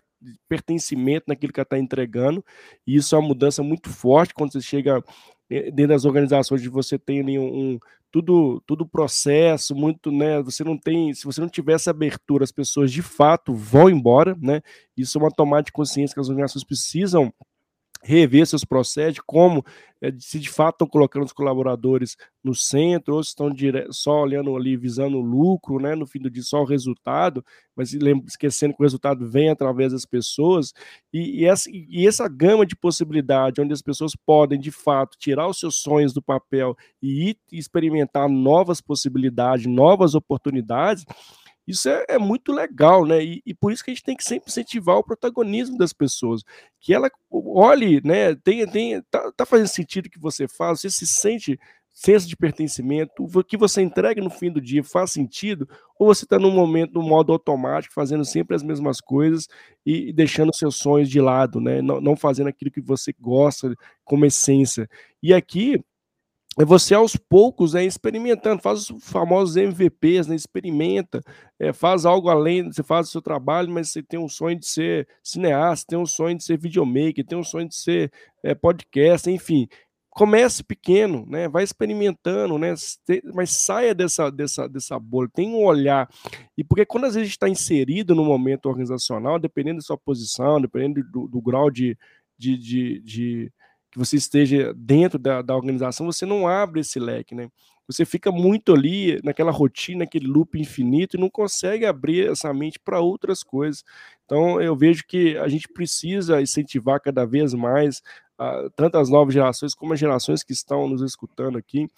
pertencimento 0.49 1.25
naquilo 1.29 1.53
que 1.53 1.61
ela 1.61 1.65
está 1.65 1.79
entregando. 1.79 2.45
E 2.87 2.97
isso 2.97 3.15
é 3.15 3.19
uma 3.19 3.29
mudança 3.29 3.63
muito 3.63 3.89
forte 3.89 4.35
quando 4.35 4.53
você 4.53 4.61
chega 4.61 5.03
eh, 5.51 5.71
dentro 5.71 5.89
das 5.89 6.05
organizações 6.05 6.61
de 6.63 6.69
você 6.69 6.99
tem 6.99 7.21
ali 7.21 7.39
um, 7.39 7.73
um 7.75 7.79
tudo 8.13 8.61
tudo 8.67 8.87
processo 8.87 9.75
muito 9.75 10.11
né 10.11 10.43
você 10.43 10.65
não 10.65 10.77
tem 10.77 11.15
se 11.15 11.25
você 11.25 11.41
não 11.41 11.49
tiver 11.49 11.75
essa 11.75 11.91
abertura 11.91 12.43
as 12.43 12.51
pessoas 12.51 12.91
de 12.91 13.03
fato 13.03 13.55
vão 13.55 13.89
embora 13.89 14.37
né 14.41 14.63
isso 14.97 15.17
é 15.17 15.21
uma 15.21 15.31
tomada 15.31 15.63
de 15.63 15.73
consciência 15.73 16.13
que 16.15 16.21
as 16.21 16.29
organizações 16.29 16.65
precisam 16.65 17.33
rever 18.03 18.47
seus 18.47 18.65
processos, 18.65 19.21
como 19.27 19.65
é, 20.03 20.11
se 20.19 20.41
de 20.41 20.49
fato 20.49 20.77
estão 20.77 20.87
colocando 20.87 21.25
os 21.25 21.33
colaboradores 21.33 22.17
no 22.43 22.55
centro, 22.55 23.17
ou 23.17 23.23
se 23.23 23.31
estão 23.31 23.51
dire... 23.51 23.87
só 23.91 24.23
olhando 24.23 24.57
ali, 24.57 24.77
visando 24.77 25.19
o 25.19 25.21
lucro, 25.21 25.79
né, 25.79 25.95
no 25.95 26.07
fim 26.07 26.19
do 26.19 26.31
dia, 26.31 26.43
só 26.43 26.63
o 26.63 26.67
resultado, 26.67 27.45
mas 27.77 27.93
esquecendo 28.27 28.75
que 28.75 28.81
o 28.81 28.85
resultado 28.85 29.29
vem 29.29 29.51
através 29.51 29.93
das 29.93 30.07
pessoas, 30.07 30.73
e, 31.13 31.43
e, 31.43 31.45
essa, 31.45 31.69
e 31.71 32.07
essa 32.07 32.27
gama 32.27 32.65
de 32.65 32.75
possibilidade, 32.75 33.61
onde 33.61 33.75
as 33.75 33.83
pessoas 33.83 34.13
podem, 34.17 34.59
de 34.59 34.71
fato, 34.71 35.19
tirar 35.19 35.47
os 35.47 35.59
seus 35.59 35.77
sonhos 35.77 36.15
do 36.15 36.23
papel 36.23 36.75
e 37.03 37.31
ir 37.31 37.39
experimentar 37.53 38.29
novas 38.29 38.81
possibilidades, 38.81 39.67
novas 39.67 40.15
oportunidades, 40.15 41.05
isso 41.71 41.89
é, 41.89 42.05
é 42.09 42.19
muito 42.19 42.53
legal, 42.53 43.05
né? 43.07 43.23
E, 43.23 43.43
e, 43.47 43.55
por 43.55 43.73
isso 43.73 43.85
que 43.85 43.91
a 43.91 43.95
gente 43.95 44.05
tem 44.05 44.17
que 44.17 44.25
sempre 44.25 44.51
incentivar 44.51 44.97
o 44.97 45.05
protagonismo 45.05 45.79
das 45.79 45.93
pessoas. 45.93 46.43
Que 46.81 46.95
ela 46.95 47.11
olhe, 47.31 48.01
né? 48.05 48.35
Tem, 48.35 48.67
tem, 48.67 49.03
tá, 49.11 49.33
tá 49.33 49.47
fazendo 49.47 49.69
sentido 49.69 50.07
o 50.07 50.11
que 50.11 50.19
você 50.19 50.47
faz, 50.47 50.81
você 50.81 50.91
se 50.91 51.07
sente 51.07 51.59
senso 51.93 52.27
de 52.27 52.37
pertencimento, 52.37 53.13
o 53.23 53.45
que 53.45 53.57
você 53.57 53.83
entrega 53.83 54.23
no 54.23 54.31
fim 54.31 54.51
do 54.51 54.61
dia 54.61 54.83
faz 54.83 55.11
sentido, 55.11 55.69
ou 55.99 56.07
você 56.07 56.25
está 56.25 56.39
num 56.39 56.51
momento, 56.51 56.95
no 56.95 57.03
modo 57.03 57.33
automático, 57.33 57.93
fazendo 57.93 58.25
sempre 58.25 58.57
as 58.57 58.63
mesmas 58.63 59.01
coisas 59.01 59.49
e 59.85 60.13
deixando 60.13 60.55
seus 60.55 60.77
sonhos 60.77 61.11
de 61.11 61.21
lado, 61.21 61.61
né? 61.61 61.83
Não, 61.83 62.01
não 62.01 62.17
fazendo 62.17 62.49
aquilo 62.49 62.71
que 62.71 62.81
você 62.81 63.15
gosta 63.21 63.75
como 64.05 64.25
essência. 64.25 64.89
E 65.23 65.35
aqui 65.35 65.83
é 66.59 66.65
você 66.65 66.95
aos 66.95 67.15
poucos 67.17 67.75
é 67.75 67.85
experimentando, 67.85 68.61
faz 68.61 68.91
os 68.91 69.05
famosos 69.05 69.57
MVPs, 69.57 70.27
né, 70.27 70.35
experimenta, 70.35 71.21
é, 71.59 71.73
faz 71.73 72.05
algo 72.05 72.29
além, 72.29 72.65
você 72.65 72.83
faz 72.83 73.09
o 73.09 73.13
seu 73.13 73.23
trabalho, 73.23 73.71
mas 73.71 73.91
você 73.91 74.03
tem 74.03 74.19
um 74.19 74.29
sonho 74.29 74.59
de 74.59 74.67
ser 74.67 75.07
cineasta, 75.23 75.87
tem 75.89 75.99
um 75.99 76.07
sonho 76.07 76.37
de 76.37 76.45
ser 76.45 76.59
videomaker, 76.59 77.25
tem 77.25 77.39
um 77.39 77.45
sonho 77.45 77.69
de 77.69 77.77
ser 77.77 78.13
é, 78.43 78.53
podcast, 78.53 79.31
enfim, 79.31 79.69
comece 80.11 80.65
pequeno, 80.65 81.25
né, 81.25 81.49
vai 81.49 81.63
experimentando, 81.63 82.59
né, 82.59 82.75
mas 83.33 83.51
saia 83.51 83.95
dessa, 83.95 84.29
dessa, 84.29 84.69
dessa 84.69 84.99
bolha, 84.99 85.31
tem 85.33 85.49
um 85.49 85.65
olhar, 85.65 86.09
e 86.59 86.65
porque 86.65 86.85
quando 86.85 87.05
às 87.05 87.15
vezes 87.15 87.31
está 87.31 87.49
inserido 87.49 88.13
no 88.13 88.25
momento 88.25 88.67
organizacional, 88.67 89.39
dependendo 89.39 89.77
da 89.77 89.83
sua 89.83 89.97
posição, 89.97 90.61
dependendo 90.61 91.01
do, 91.13 91.29
do 91.29 91.41
grau 91.41 91.71
de, 91.71 91.97
de, 92.37 92.59
de, 92.59 93.01
de 93.01 93.53
que 93.91 93.99
você 93.99 94.17
esteja 94.17 94.73
dentro 94.75 95.19
da, 95.19 95.43
da 95.43 95.55
organização, 95.55 96.07
você 96.07 96.25
não 96.25 96.47
abre 96.47 96.81
esse 96.81 96.99
leque, 96.99 97.35
né? 97.35 97.49
Você 97.87 98.05
fica 98.05 98.31
muito 98.31 98.73
ali 98.73 99.21
naquela 99.25 99.51
rotina, 99.51 100.05
aquele 100.05 100.29
loop 100.29 100.57
infinito 100.57 101.17
e 101.17 101.21
não 101.21 101.29
consegue 101.29 101.85
abrir 101.85 102.31
essa 102.31 102.55
mente 102.55 102.79
para 102.79 103.01
outras 103.01 103.43
coisas. 103.43 103.83
Então, 104.25 104.61
eu 104.61 104.77
vejo 104.77 105.05
que 105.09 105.37
a 105.39 105.49
gente 105.49 105.69
precisa 105.69 106.41
incentivar 106.41 107.01
cada 107.01 107.27
vez 107.27 107.53
mais 107.53 108.01
uh, 108.41 108.71
tanto 108.77 108.97
as 108.97 109.09
novas 109.09 109.35
gerações 109.35 109.75
como 109.75 109.93
as 109.93 109.99
gerações 109.99 110.45
que 110.45 110.53
estão 110.53 110.89
nos 110.89 111.03
escutando 111.03 111.59
aqui 111.59 111.89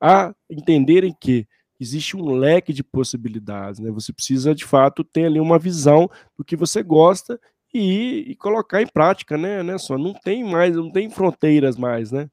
a 0.00 0.34
entenderem 0.50 1.14
que 1.18 1.46
existe 1.78 2.16
um 2.16 2.34
leque 2.34 2.72
de 2.72 2.82
possibilidades, 2.82 3.78
né? 3.78 3.90
Você 3.92 4.12
precisa 4.12 4.52
de 4.52 4.64
fato 4.64 5.04
ter 5.04 5.26
ali 5.26 5.38
uma 5.38 5.60
visão 5.60 6.10
do 6.36 6.44
que 6.44 6.56
você 6.56 6.82
gosta 6.82 7.38
e, 7.72 8.30
e 8.30 8.36
colocar 8.36 8.80
em 8.80 8.86
prática, 8.86 9.36
né, 9.36 9.62
né? 9.62 9.78
Só 9.78 9.98
não 9.98 10.14
tem 10.14 10.44
mais, 10.44 10.74
não 10.74 10.90
tem 10.90 11.10
fronteiras 11.10 11.76
mais, 11.76 12.10
né? 12.12 12.28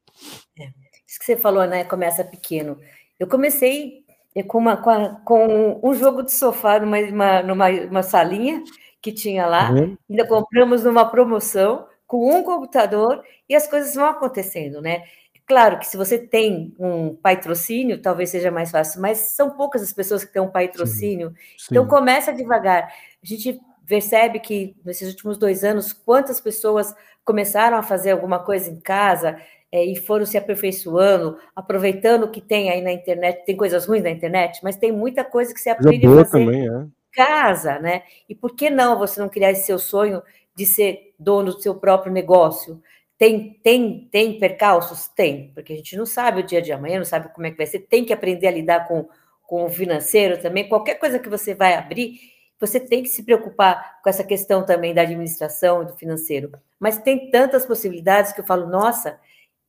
É. 0.58 0.70
Isso 1.08 1.20
que 1.20 1.26
você 1.26 1.38
falou, 1.38 1.66
né? 1.68 1.84
Começa 1.84 2.24
pequeno. 2.24 2.80
Eu 3.20 3.28
comecei 3.28 4.04
com, 4.48 4.58
uma, 4.58 4.78
com, 4.78 4.90
a, 4.90 5.10
com 5.24 5.80
um 5.84 5.94
jogo 5.94 6.24
de 6.24 6.32
sofá 6.32 6.80
numa, 6.80 6.98
uma, 6.98 7.44
numa 7.44 7.70
uma 7.70 8.04
salinha 8.04 8.64
que 9.02 9.12
tinha 9.12 9.46
lá. 9.46 9.72
Uhum. 9.72 9.98
Ainda 10.10 10.28
compramos 10.28 10.84
numa 10.84 11.06
promoção 11.06 11.86
com 12.08 12.34
um 12.34 12.42
computador 12.42 13.24
e 13.48 13.56
as 13.56 13.68
coisas 13.68 13.94
vão 13.94 14.06
acontecendo, 14.06 14.82
né? 14.82 15.04
Claro 15.46 15.78
que 15.78 15.86
se 15.86 15.98
você 15.98 16.18
tem 16.18 16.74
um 16.80 17.16
patrocínio, 17.16 18.02
talvez 18.02 18.30
seja 18.30 18.50
mais 18.50 18.72
fácil, 18.72 19.02
mas 19.02 19.36
são 19.36 19.52
poucas 19.52 19.84
as 19.84 19.92
pessoas 19.92 20.24
que 20.24 20.32
têm 20.32 20.42
um 20.42 20.50
patrocínio. 20.50 21.30
Sim, 21.30 21.36
sim. 21.58 21.68
Então 21.72 21.86
começa 21.86 22.34
devagar. 22.34 22.86
A 22.86 23.26
gente 23.26 23.60
percebe 23.86 24.40
que 24.40 24.76
nesses 24.84 25.10
últimos 25.10 25.38
dois 25.38 25.64
anos, 25.64 25.94
quantas 25.94 26.40
pessoas 26.40 26.94
começaram 27.24 27.78
a 27.78 27.84
fazer 27.84 28.12
alguma 28.12 28.40
coisa 28.40 28.70
em 28.70 28.80
casa 28.80 29.40
é, 29.72 29.84
e 29.84 29.96
foram 29.96 30.26
se 30.26 30.38
aperfeiçoando, 30.38 31.38
aproveitando 31.56 32.26
o 32.26 32.32
que 32.32 32.40
tem 32.40 32.70
aí 32.70 32.82
na 32.82 32.92
internet. 32.92 33.44
Tem 33.46 33.58
coisas 33.58 33.86
ruins 33.86 34.04
na 34.04 34.12
internet, 34.12 34.60
mas 34.64 34.78
tem 34.78 34.92
muita 34.92 35.24
coisa 35.24 35.54
que 35.54 35.60
você 35.60 35.72
aprende 35.72 36.06
a 36.06 36.10
fazer 36.10 36.30
também, 36.30 36.68
é. 36.68 36.72
em 36.72 36.92
casa, 37.12 37.80
né? 37.80 38.04
E 38.30 38.36
por 38.36 38.56
que 38.56 38.70
não 38.70 39.00
você 39.00 39.20
não 39.20 39.30
criar 39.30 39.52
esse 39.52 39.66
seu 39.66 39.80
sonho 39.80 40.22
de 40.56 40.66
ser 40.66 41.14
dono 41.18 41.54
do 41.54 41.62
seu 41.62 41.74
próprio 41.74 42.14
negócio? 42.14 42.82
Tem, 43.18 43.60
tem, 43.64 44.08
tem 44.12 44.38
percalços? 44.38 45.08
Tem, 45.08 45.52
porque 45.56 45.74
a 45.74 45.76
gente 45.76 45.96
não 45.96 46.06
sabe 46.06 46.42
o 46.42 46.46
dia 46.46 46.62
de 46.62 46.72
amanhã, 46.72 46.98
não 46.98 47.06
sabe 47.06 47.34
como 47.34 47.48
é 47.48 47.52
que 47.52 47.58
vai 47.58 47.66
ser. 47.66 47.80
Tem 47.80 48.06
que 48.06 48.14
aprender 48.14 48.48
a 48.48 48.52
lidar 48.52 48.88
com, 48.88 49.08
com 49.48 49.66
o 49.66 49.70
financeiro 49.70 50.40
também. 50.40 50.68
Qualquer 50.68 50.96
coisa 50.96 51.18
que 51.18 51.30
você 51.30 51.56
vai 51.56 51.74
abrir, 51.74 52.20
você 52.66 52.80
tem 52.80 53.04
que 53.04 53.10
se 53.10 53.24
preocupar 53.24 54.00
com 54.02 54.10
essa 54.10 54.24
questão 54.24 54.66
também 54.66 54.94
da 54.94 55.02
administração 55.02 55.84
e 55.84 55.86
do 55.88 55.94
financeiro. 55.94 56.52
Mas 56.80 56.98
tem 56.98 57.30
tantas 57.30 57.66
possibilidades 57.66 58.32
que 58.32 58.40
eu 58.40 58.46
falo, 58.46 58.68
nossa, 58.68 59.20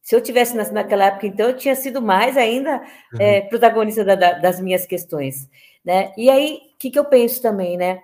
Se 0.00 0.14
eu 0.14 0.20
tivesse 0.20 0.54
naquela 0.54 1.06
época, 1.06 1.26
então, 1.26 1.48
eu 1.48 1.56
tinha 1.56 1.74
sido 1.74 2.02
mais 2.02 2.36
ainda 2.36 2.82
uhum. 3.14 3.20
é, 3.20 3.40
protagonista 3.40 4.04
da, 4.04 4.14
da, 4.14 4.32
das 4.34 4.60
minhas 4.60 4.84
questões, 4.84 5.48
né? 5.82 6.12
E 6.14 6.28
aí, 6.28 6.58
o 6.74 6.78
que, 6.78 6.90
que 6.90 6.98
eu 6.98 7.06
penso 7.06 7.40
também, 7.40 7.78
né? 7.78 8.00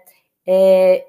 É, 0.46 1.04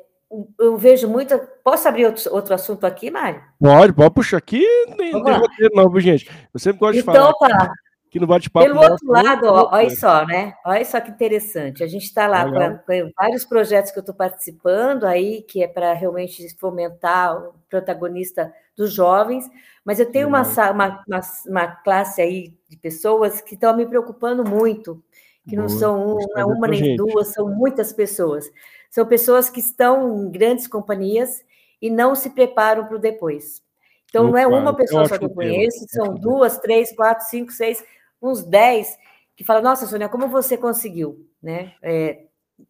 eu 0.60 0.76
vejo 0.76 1.08
muito. 1.08 1.40
Posso 1.64 1.88
abrir 1.88 2.06
outro, 2.06 2.34
outro 2.34 2.54
assunto 2.54 2.86
aqui, 2.86 3.10
Mário? 3.10 3.42
Pode, 3.58 3.94
pode 3.94 4.14
puxar 4.14 4.38
aqui. 4.38 4.68
Nem, 4.98 5.14
nem 5.14 5.34
roteiro, 5.34 5.74
não, 5.74 6.00
gente. 6.00 6.30
Eu 6.54 6.60
sempre 6.60 6.80
gosto 6.80 7.00
então, 7.00 7.14
de 7.14 7.40
falar. 7.40 7.54
Então, 7.54 7.68
tá 7.68 7.74
que 8.12 8.20
no 8.20 8.28
bate-papo. 8.28 8.66
Pelo 8.68 8.82
outro 8.82 9.08
lado, 9.08 9.46
ó, 9.46 9.70
olha 9.72 9.90
só, 9.90 10.26
né? 10.26 10.54
Olha 10.66 10.84
só 10.84 11.00
que 11.00 11.10
interessante. 11.10 11.82
A 11.82 11.88
gente 11.88 12.04
está 12.04 12.28
lá 12.28 12.44
com 12.46 13.12
vários 13.18 13.46
projetos 13.46 13.90
que 13.90 13.98
eu 13.98 14.02
estou 14.02 14.14
participando 14.14 15.06
aí, 15.06 15.42
que 15.44 15.64
é 15.64 15.68
para 15.68 15.94
realmente 15.94 16.46
fomentar 16.60 17.42
o 17.42 17.54
protagonista 17.70 18.54
dos 18.76 18.92
jovens, 18.92 19.50
mas 19.86 19.98
eu 19.98 20.12
tenho 20.12 20.28
uma, 20.28 20.42
uma, 20.42 21.04
uma, 21.08 21.22
uma 21.48 21.68
classe 21.68 22.22
aí 22.22 22.54
de 22.68 22.76
pessoas 22.76 23.40
que 23.40 23.54
estão 23.54 23.76
me 23.78 23.86
preocupando 23.86 24.44
muito, 24.44 25.02
que 25.48 25.56
não 25.56 25.70
são 25.70 26.18
uma, 26.18 26.46
uma 26.46 26.68
nem 26.68 26.84
gente. 26.84 26.98
duas, 26.98 27.30
são 27.30 27.48
muitas 27.48 27.94
pessoas. 27.94 28.52
São 28.90 29.06
pessoas 29.06 29.50
que 29.50 29.62
estão 29.62 30.26
em 30.26 30.30
grandes 30.30 30.68
companhias 30.68 31.46
e 31.82 31.90
não 31.90 32.14
se 32.14 32.30
preparam 32.32 32.86
para 32.88 32.98
o 32.98 33.00
depois. 33.00 33.64
Então, 34.10 34.26
Opa, 34.26 34.32
não 34.32 34.38
é 34.38 34.46
uma 34.46 34.76
pessoa 34.76 35.08
só 35.08 35.18
que 35.18 35.24
eu 35.24 35.30
conheço, 35.30 35.86
são 35.88 36.14
duas, 36.14 36.58
três, 36.58 36.94
quatro, 36.94 37.26
cinco, 37.28 37.54
seis, 37.54 37.82
uns 38.22 38.44
10 38.44 38.98
que 39.36 39.44
falam, 39.44 39.64
nossa, 39.64 39.88
Sônia, 39.88 40.10
como 40.10 40.28
você 40.28 40.58
conseguiu, 40.58 41.28
né? 41.42 41.74
É, 41.82 42.26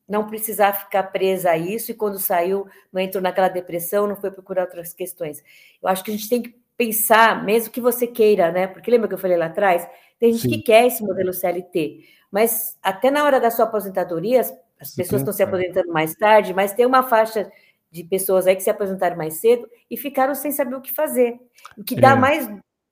não 0.08 0.28
precisar 0.28 0.74
ficar 0.74 1.04
presa 1.04 1.52
a 1.52 1.58
isso 1.58 1.92
e 1.92 1.96
quando 1.96 2.18
saiu 2.18 2.66
não 2.92 3.02
entrou 3.02 3.22
naquela 3.22 3.50
depressão, 3.50 4.08
não 4.08 4.16
foi 4.16 4.32
procurar 4.32 4.64
outras 4.64 4.94
questões. 4.94 5.44
Eu 5.82 5.90
acho 5.90 6.04
que 6.04 6.12
a 6.12 6.14
gente 6.14 6.30
tem 6.30 6.42
que 6.42 6.56
pensar, 6.78 7.44
mesmo 7.44 7.72
que 7.72 7.82
você 7.82 8.08
queira, 8.08 8.52
né? 8.52 8.68
Porque 8.68 8.90
lembra 8.90 9.08
que 9.08 9.14
eu 9.14 9.20
falei 9.20 9.38
lá 9.38 9.48
atrás? 9.48 9.88
Tem 10.20 10.32
gente 10.32 10.44
Sim. 10.44 10.50
que 10.50 10.64
quer 10.64 10.88
esse 10.88 11.04
modelo 11.04 11.34
CLT, 11.34 12.06
mas 12.32 12.78
até 12.82 13.12
na 13.12 13.24
hora 13.24 13.40
da 13.40 13.52
sua 13.52 13.66
aposentadoria, 13.66 14.42
as, 14.42 14.54
as 14.80 14.96
pessoas 14.96 15.22
estão 15.22 15.34
se 15.34 15.44
aposentando 15.44 15.92
mais 15.92 16.16
tarde, 16.16 16.54
mas 16.54 16.74
tem 16.74 16.86
uma 16.86 17.04
faixa 17.04 17.52
de 17.92 18.04
pessoas 18.06 18.48
aí 18.48 18.56
que 18.56 18.64
se 18.64 18.70
aposentaram 18.70 19.18
mais 19.18 19.36
cedo 19.36 19.70
e 19.90 19.98
ficaram 19.98 20.34
sem 20.34 20.52
saber 20.52 20.76
o 20.76 20.82
que 20.82 20.94
fazer. 20.94 21.38
O 21.78 21.84
que 21.84 21.96
é. 21.96 22.00
dá 22.00 22.16
mais 22.16 22.48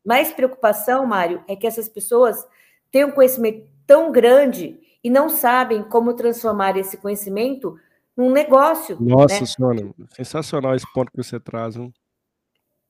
mais 0.05 0.31
preocupação, 0.31 1.05
Mário, 1.05 1.43
é 1.47 1.55
que 1.55 1.67
essas 1.67 1.89
pessoas 1.89 2.38
têm 2.91 3.05
um 3.05 3.12
conhecimento 3.12 3.67
tão 3.85 4.12
grande 4.12 4.79
e 5.03 5.09
não 5.09 5.29
sabem 5.29 5.83
como 5.83 6.13
transformar 6.13 6.77
esse 6.77 6.97
conhecimento 6.97 7.77
num 8.15 8.31
negócio. 8.31 8.97
Nossa 8.99 9.39
né? 9.39 9.45
Senhora, 9.45 9.93
sensacional 10.12 10.75
esse 10.75 10.91
ponto 10.93 11.12
que 11.12 11.23
você 11.23 11.39
traz. 11.39 11.75
Hein? 11.75 11.93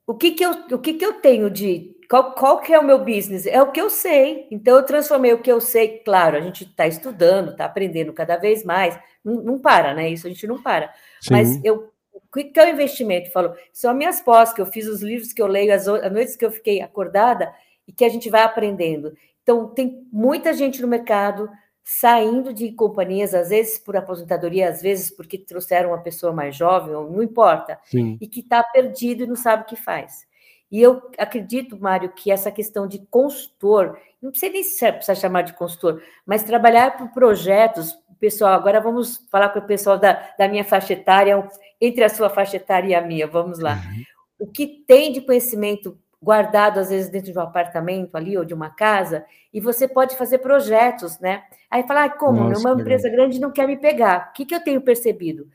O 0.07 0.15
que 0.15 0.31
que 0.31 0.43
eu, 0.43 0.51
o 0.71 0.79
que 0.79 0.93
que 0.93 1.05
eu 1.05 1.13
tenho 1.21 1.51
de 1.51 1.95
qual, 2.09 2.33
qual 2.33 2.59
que 2.59 2.73
é 2.73 2.79
o 2.79 2.83
meu 2.83 3.05
business? 3.05 3.45
É 3.45 3.61
o 3.61 3.71
que 3.71 3.79
eu 3.79 3.89
sei. 3.89 4.47
Então 4.49 4.75
eu 4.75 4.83
transformei 4.83 5.31
o 5.31 5.41
que 5.41 5.51
eu 5.51 5.61
sei. 5.61 5.99
Claro, 5.99 6.35
a 6.35 6.41
gente 6.41 6.63
está 6.63 6.87
estudando, 6.87 7.51
está 7.51 7.65
aprendendo 7.65 8.11
cada 8.11 8.35
vez 8.35 8.63
mais. 8.63 8.99
Não, 9.23 9.35
não, 9.43 9.59
para, 9.59 9.93
né? 9.93 10.09
Isso 10.09 10.25
a 10.25 10.29
gente 10.29 10.47
não 10.47 10.59
para. 10.61 10.91
Sim. 11.21 11.29
Mas 11.31 11.63
eu 11.63 11.91
o 12.29 12.51
que 12.51 12.59
é 12.59 12.65
o 12.65 12.69
investimento? 12.69 13.31
Falou, 13.31 13.55
são 13.73 13.93
minhas 13.93 14.21
pós, 14.21 14.53
que 14.53 14.61
eu 14.61 14.65
fiz 14.65 14.87
os 14.87 15.01
livros 15.01 15.33
que 15.33 15.41
eu 15.41 15.47
leio, 15.47 15.73
as, 15.73 15.87
as 15.87 16.11
noites 16.11 16.35
que 16.35 16.45
eu 16.45 16.51
fiquei 16.51 16.81
acordada 16.81 17.51
e 17.87 17.91
que 17.91 18.05
a 18.05 18.09
gente 18.09 18.29
vai 18.29 18.43
aprendendo. 18.43 19.13
Então, 19.41 19.67
tem 19.67 20.07
muita 20.11 20.53
gente 20.53 20.81
no 20.81 20.87
mercado 20.87 21.49
saindo 21.83 22.53
de 22.53 22.71
companhias, 22.71 23.33
às 23.33 23.49
vezes 23.49 23.79
por 23.79 23.97
aposentadoria, 23.97 24.69
às 24.69 24.79
vezes 24.79 25.09
porque 25.09 25.39
trouxeram 25.39 25.89
uma 25.89 26.03
pessoa 26.03 26.31
mais 26.31 26.55
jovem, 26.55 26.93
não 26.93 27.23
importa, 27.23 27.79
Sim. 27.85 28.15
e 28.21 28.27
que 28.27 28.41
está 28.41 28.61
perdido 28.61 29.23
e 29.23 29.27
não 29.27 29.35
sabe 29.35 29.63
o 29.63 29.65
que 29.65 29.75
faz. 29.75 30.27
E 30.71 30.79
eu 30.79 31.01
acredito, 31.17 31.79
Mário, 31.79 32.13
que 32.13 32.29
essa 32.29 32.51
questão 32.51 32.87
de 32.87 32.99
consultor, 33.09 33.97
não 34.21 34.33
sei 34.33 34.49
nem 34.51 34.63
se 34.63 34.91
precisa 34.91 35.15
chamar 35.15 35.43
de 35.43 35.53
consultor, 35.53 36.01
mas 36.25 36.43
trabalhar 36.43 36.97
por 36.97 37.09
projetos, 37.09 37.97
pessoal, 38.19 38.53
agora 38.53 38.81
vamos 38.81 39.25
falar 39.31 39.49
com 39.49 39.59
o 39.59 39.67
pessoal 39.67 39.97
da, 39.97 40.33
da 40.37 40.47
minha 40.47 40.63
faixa 40.63 40.93
etária, 40.93 41.41
entre 41.79 42.03
a 42.03 42.09
sua 42.09 42.29
faixa 42.29 42.57
etária 42.57 42.89
e 42.89 42.95
a 42.95 43.01
minha, 43.01 43.27
vamos 43.27 43.59
lá. 43.59 43.75
Uhum. 43.75 44.03
O 44.39 44.47
que 44.47 44.83
tem 44.85 45.11
de 45.11 45.21
conhecimento 45.21 45.97
guardado, 46.21 46.79
às 46.79 46.89
vezes, 46.89 47.09
dentro 47.09 47.31
de 47.31 47.37
um 47.37 47.41
apartamento 47.41 48.15
ali 48.15 48.37
ou 48.37 48.43
de 48.43 48.53
uma 48.53 48.69
casa, 48.69 49.25
e 49.53 49.61
você 49.61 49.87
pode 49.87 50.15
fazer 50.15 50.39
projetos, 50.39 51.17
né? 51.19 51.43
Aí 51.71 51.83
falar, 51.83 52.05
ah, 52.05 52.09
como? 52.09 52.43
Nossa, 52.43 52.69
uma 52.69 52.79
empresa 52.79 53.09
grande 53.09 53.39
não 53.39 53.51
quer 53.51 53.67
me 53.67 53.77
pegar. 53.77 54.29
O 54.29 54.33
que, 54.33 54.45
que 54.45 54.53
eu 54.53 54.63
tenho 54.63 54.81
percebido? 54.81 55.47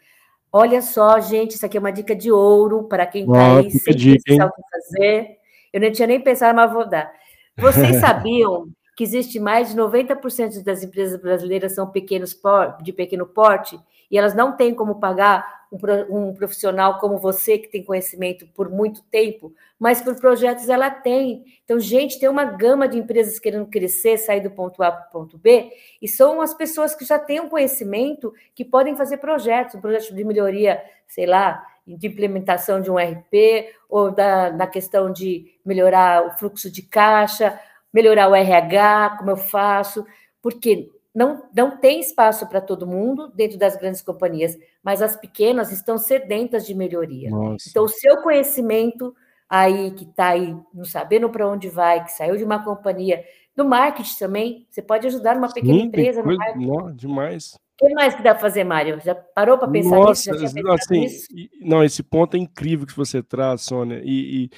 Olha 0.50 0.80
só, 0.80 1.20
gente, 1.20 1.56
isso 1.56 1.66
aqui 1.66 1.76
é 1.76 1.80
uma 1.80 1.92
dica 1.92 2.14
de 2.14 2.30
ouro 2.30 2.84
para 2.84 3.06
quem 3.06 3.24
está 3.24 3.58
aí 3.58 3.70
sem 3.70 4.20
pensar 4.22 4.46
o 4.46 4.52
que 4.52 4.62
fazer. 4.70 5.36
Eu 5.72 5.80
não 5.80 5.90
tinha 5.90 6.06
nem 6.06 6.20
pensado, 6.20 6.54
mas 6.54 6.72
vou 6.72 6.88
dar. 6.88 7.12
Vocês 7.56 7.96
sabiam 7.96 8.68
que 8.96 9.04
existe 9.04 9.40
mais 9.40 9.70
de 9.70 9.76
90% 9.76 10.62
das 10.62 10.82
empresas 10.82 11.20
brasileiras 11.20 11.74
são 11.74 11.90
pequenos 11.90 12.36
de 12.82 12.92
pequeno 12.92 13.26
porte 13.26 13.78
e 14.10 14.18
elas 14.18 14.34
não 14.34 14.56
têm 14.56 14.74
como 14.74 15.00
pagar 15.00 15.64
um, 16.08 16.32
profissional 16.32 16.98
como 16.98 17.18
você, 17.18 17.58
que 17.58 17.68
tem 17.68 17.82
conhecimento 17.82 18.46
por 18.54 18.70
muito 18.70 19.02
tempo, 19.04 19.52
mas 19.78 20.00
por 20.00 20.14
projetos 20.14 20.68
ela 20.68 20.90
tem. 20.90 21.44
Então, 21.64 21.80
gente, 21.80 22.18
tem 22.20 22.28
uma 22.28 22.44
gama 22.44 22.86
de 22.86 22.98
empresas 22.98 23.38
querendo 23.38 23.66
crescer, 23.66 24.16
sair 24.18 24.40
do 24.40 24.50
ponto 24.50 24.82
A 24.82 24.92
para 24.92 25.08
o 25.08 25.10
ponto 25.10 25.38
B, 25.38 25.72
e 26.00 26.06
são 26.06 26.40
as 26.40 26.54
pessoas 26.54 26.94
que 26.94 27.04
já 27.04 27.18
têm 27.18 27.40
um 27.40 27.48
conhecimento 27.48 28.32
que 28.54 28.64
podem 28.64 28.94
fazer 28.94 29.16
projetos, 29.16 29.74
um 29.74 29.80
projeto 29.80 30.14
de 30.14 30.24
melhoria, 30.24 30.80
sei 31.08 31.26
lá, 31.26 31.66
de 31.86 32.06
implementação 32.06 32.80
de 32.80 32.90
um 32.90 32.96
RP, 32.96 33.74
ou 33.88 34.10
da, 34.10 34.50
da 34.50 34.66
questão 34.66 35.12
de 35.12 35.53
melhorar 35.64 36.26
o 36.26 36.38
fluxo 36.38 36.70
de 36.70 36.82
caixa, 36.82 37.58
melhorar 37.92 38.28
o 38.28 38.34
RH, 38.34 39.16
como 39.18 39.30
eu 39.30 39.36
faço, 39.36 40.04
porque 40.42 40.90
não, 41.14 41.44
não 41.56 41.78
tem 41.78 42.00
espaço 42.00 42.46
para 42.48 42.60
todo 42.60 42.86
mundo 42.86 43.32
dentro 43.34 43.56
das 43.56 43.76
grandes 43.76 44.02
companhias, 44.02 44.58
mas 44.82 45.00
as 45.00 45.16
pequenas 45.16 45.70
estão 45.70 45.96
sedentas 45.96 46.66
de 46.66 46.74
melhoria. 46.74 47.30
Nossa. 47.30 47.68
Então, 47.70 47.84
o 47.84 47.88
seu 47.88 48.16
conhecimento 48.18 49.14
aí, 49.48 49.92
que 49.92 50.04
está 50.04 50.30
aí, 50.30 50.56
não 50.72 50.84
sabendo 50.84 51.30
para 51.30 51.48
onde 51.48 51.68
vai, 51.68 52.02
que 52.02 52.10
saiu 52.10 52.36
de 52.36 52.42
uma 52.42 52.64
companhia, 52.64 53.24
do 53.54 53.64
marketing 53.64 54.18
também, 54.18 54.66
você 54.68 54.82
pode 54.82 55.06
ajudar 55.06 55.36
uma 55.36 55.52
pequena 55.52 55.74
Sim, 55.74 55.86
empresa 55.86 56.22
no 56.22 56.36
marketing. 56.36 56.66
Não, 56.66 56.92
demais. 56.92 57.54
O 57.54 57.86
que 57.86 57.94
mais 57.94 58.14
que 58.14 58.22
dá 58.22 58.32
para 58.32 58.40
fazer, 58.40 58.64
Mário? 58.64 59.00
Já 59.00 59.14
parou 59.14 59.58
para 59.58 59.68
pensar 59.68 59.96
Nossa, 59.96 60.32
nisso? 60.32 60.44
assim, 60.44 61.48
Não, 61.60 61.82
esse 61.82 62.02
ponto 62.02 62.36
é 62.36 62.40
incrível 62.40 62.86
que 62.86 62.96
você 62.96 63.22
traz, 63.22 63.62
Sônia, 63.62 64.00
e, 64.04 64.44
e 64.44 64.50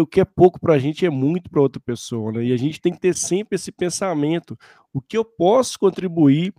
o 0.00 0.06
que, 0.06 0.20
é 0.20 0.24
pouco 0.24 0.60
para 0.60 0.74
a 0.74 0.78
gente 0.78 1.06
é 1.06 1.10
muito 1.10 1.48
para 1.48 1.62
outra 1.62 1.80
pessoa, 1.80 2.32
né? 2.32 2.44
E 2.44 2.52
a 2.52 2.56
gente 2.56 2.80
tem 2.80 2.92
que 2.92 3.00
ter 3.00 3.14
sempre 3.14 3.56
esse 3.56 3.72
pensamento: 3.72 4.56
o 4.92 5.00
que 5.00 5.16
eu 5.16 5.24
posso 5.24 5.78
contribuir 5.78 6.52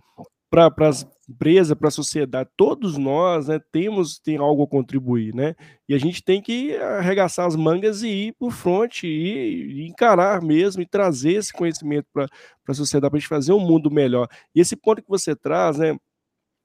para 0.50 0.72
as 0.88 1.06
empresas, 1.28 1.76
para 1.78 1.88
a 1.88 1.92
sociedade? 1.92 2.50
Todos 2.56 2.96
nós 2.98 3.46
né, 3.48 3.60
temos 3.70 4.18
tem 4.18 4.36
algo 4.38 4.64
a 4.64 4.66
contribuir, 4.66 5.32
né? 5.32 5.54
E 5.88 5.94
a 5.94 5.98
gente 5.98 6.22
tem 6.22 6.42
que 6.42 6.76
arregaçar 6.76 7.46
as 7.46 7.54
mangas 7.54 8.02
e 8.02 8.08
ir 8.08 8.32
para 8.32 8.48
o 8.48 8.50
front, 8.50 9.04
e, 9.04 9.06
e 9.06 9.86
encarar 9.86 10.42
mesmo, 10.42 10.82
e 10.82 10.86
trazer 10.86 11.34
esse 11.34 11.52
conhecimento 11.52 12.06
para 12.12 12.26
a 12.68 12.74
sociedade, 12.74 13.10
para 13.10 13.18
a 13.18 13.20
gente 13.20 13.28
fazer 13.28 13.52
um 13.52 13.60
mundo 13.60 13.90
melhor. 13.90 14.28
E 14.54 14.60
esse 14.60 14.74
ponto 14.74 15.02
que 15.02 15.08
você 15.08 15.36
traz, 15.36 15.78
né? 15.78 15.96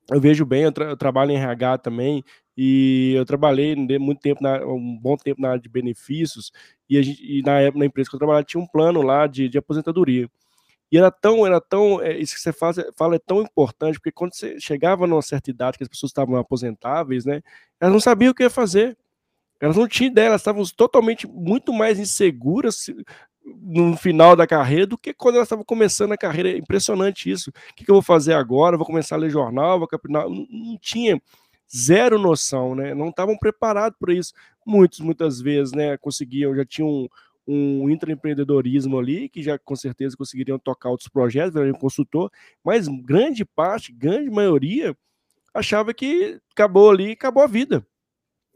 Eu 0.09 0.19
vejo 0.19 0.45
bem, 0.45 0.63
eu, 0.63 0.71
tra 0.71 0.85
eu, 0.85 0.97
trabalho 0.97 1.31
em 1.31 1.37
RH 1.37 1.79
também, 1.79 2.23
e 2.57 3.13
eu 3.15 3.25
trabalhei 3.25 3.75
muito 3.75 4.19
tempo, 4.21 4.43
na, 4.43 4.63
um 4.65 4.97
bom 4.97 5.15
tempo 5.17 5.41
na 5.41 5.49
área 5.51 5.61
de 5.61 5.69
benefícios, 5.69 6.51
e, 6.89 7.01
gente, 7.01 7.23
e 7.23 7.41
na 7.41 7.59
época, 7.59 7.79
na 7.79 7.85
empresa 7.85 8.09
que 8.09 8.15
eu 8.15 8.19
trabalhava, 8.19 8.43
tinha 8.43 8.61
um 8.61 8.67
plano 8.67 9.01
lá 9.01 9.27
de, 9.27 9.49
de 9.49 9.57
aposentadoria. 9.57 10.29
E 10.91 10.97
era 10.97 11.09
tão, 11.09 11.45
era 11.45 11.59
tão, 11.59 12.01
é, 12.01 12.17
isso 12.19 12.35
que 12.35 12.41
você 12.41 12.53
faz, 12.53 12.77
fala 12.95 13.15
é 13.15 13.19
tão 13.19 13.41
importante, 13.41 13.95
porque 13.95 14.11
quando 14.11 14.35
você 14.35 14.59
chegava 14.59 15.07
numa 15.07 15.21
certa 15.21 15.49
idade, 15.49 15.77
que 15.77 15.83
as 15.83 15.89
pessoas 15.89 16.11
estavam 16.11 16.35
aposentáveis, 16.35 17.25
né, 17.25 17.41
elas 17.79 17.93
não 17.93 17.99
sabiam 17.99 18.31
o 18.31 18.35
que 18.35 18.43
ia 18.43 18.49
fazer. 18.49 18.97
Elas 19.59 19.77
não 19.77 19.87
tinham 19.87 20.11
ideia, 20.11 20.27
elas 20.27 20.41
estavam 20.41 20.63
totalmente 20.75 21.25
muito 21.25 21.71
mais 21.71 21.97
inseguras 21.97 22.85
no 23.45 23.97
final 23.97 24.35
da 24.35 24.47
carreira 24.47 24.87
do 24.87 24.97
que 24.97 25.13
quando 25.13 25.35
ela 25.35 25.43
estava 25.43 25.63
começando 25.63 26.11
a 26.13 26.17
carreira. 26.17 26.49
É 26.49 26.57
impressionante 26.57 27.29
isso. 27.29 27.49
O 27.49 27.75
que, 27.75 27.89
eu 27.89 27.95
vou 27.95 28.01
fazer 28.01 28.33
agora? 28.33 28.77
Vou 28.77 28.85
começar 28.85 29.15
a 29.15 29.19
ler 29.19 29.29
jornal, 29.29 29.79
vou 29.79 29.87
capinar. 29.87 30.29
Não, 30.29 30.47
não 30.49 30.77
tinha 30.79 31.21
zero 31.75 32.19
noção, 32.19 32.75
né? 32.75 32.93
Não 32.93 33.09
estavam 33.09 33.37
preparados 33.37 33.97
para 33.99 34.13
isso. 34.13 34.33
Muitos, 34.65 34.99
muitas 34.99 35.41
vezes, 35.41 35.73
né, 35.73 35.97
conseguiam, 35.97 36.55
já 36.55 36.63
tinham 36.63 37.09
um, 37.47 37.83
um 37.83 37.89
intraempreendedorismo 37.89 38.97
ali, 38.97 39.27
que 39.27 39.41
já 39.41 39.57
com 39.57 39.75
certeza 39.75 40.15
conseguiriam 40.15 40.59
tocar 40.59 40.89
outros 40.89 41.09
projetos, 41.09 41.53
virariam 41.53 41.77
consultor, 41.77 42.31
mas 42.63 42.87
grande 42.87 43.43
parte, 43.43 43.91
grande 43.91 44.29
maioria, 44.29 44.95
achava 45.53 45.93
que 45.93 46.39
acabou 46.51 46.89
ali, 46.89 47.11
acabou 47.11 47.43
a 47.43 47.47
vida. 47.47 47.85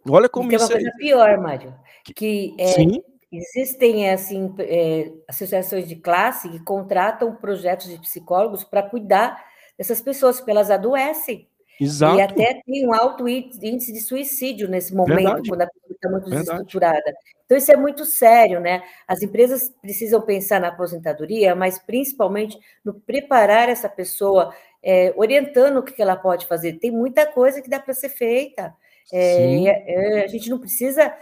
Olha 0.08 0.30
como 0.30 0.52
isso. 0.52 0.68
Tem 0.68 0.78
uma 0.78 0.84
coisa 0.84 0.90
é... 0.90 0.98
pior, 0.98 1.42
Mário, 1.42 1.76
que 2.16 2.56
é, 2.58 2.68
Sim? 2.68 3.02
Existem 3.32 4.10
assim 4.10 4.54
é, 4.60 5.12
associações 5.28 5.88
de 5.88 5.96
classe 5.98 6.50
que 6.50 6.60
contratam 6.60 7.36
projetos 7.36 7.88
de 7.88 8.00
psicólogos 8.00 8.64
para 8.64 8.84
cuidar 8.84 9.44
dessas 9.78 10.00
pessoas, 10.00 10.38
porque 10.38 10.52
elas 10.52 10.72
adoecem. 10.72 11.48
Exato. 11.80 12.18
E 12.18 12.22
até 12.22 12.62
tem 12.66 12.88
um 12.88 12.94
alto 12.94 13.28
índice 13.28 13.94
de 13.94 14.00
suicídio 14.00 14.68
nesse 14.68 14.96
momento, 14.96 15.18
Verdade. 15.18 15.50
quando 15.50 15.62
a 15.62 15.68
pessoa 15.68 15.92
está 15.92 16.10
muito 16.10 16.24
Verdade. 16.30 16.46
desestruturada. 16.46 17.16
Então, 17.46 17.58
isso 17.58 17.72
é 17.72 17.78
muito 17.78 18.04
sério, 18.04 18.60
né? 18.60 18.84
As 19.08 19.22
empresas 19.22 19.72
precisam 19.82 20.22
pensar 20.22 20.60
na 20.60 20.70
aposentadoria, 20.70 21.54
mas 21.56 21.78
principalmente 21.78 22.58
no 22.84 22.94
preparar 22.94 23.70
essa 23.70 23.88
pessoa, 23.88 24.54
é, 24.82 25.14
orientando 25.16 25.78
o 25.78 25.84
que 25.84 26.02
ela 26.02 26.16
pode 26.16 26.48
fazer. 26.48 26.80
Tem 26.80 26.92
muita 26.92 27.26
coisa 27.26 27.62
que 27.62 27.70
dá 27.70 27.80
para 27.80 27.94
ser 27.94 28.10
feita. 28.10 28.74
É, 29.14 29.64
é, 29.66 30.24
a 30.24 30.28
gente 30.28 30.50
não 30.50 30.60
precisa 30.60 31.14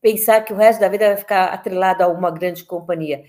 pensar 0.00 0.42
que 0.42 0.52
o 0.52 0.56
resto 0.56 0.80
da 0.80 0.88
vida 0.88 1.08
vai 1.08 1.16
ficar 1.16 1.46
atrelado 1.46 2.02
a 2.02 2.08
uma 2.08 2.30
grande 2.30 2.64
companhia. 2.64 3.24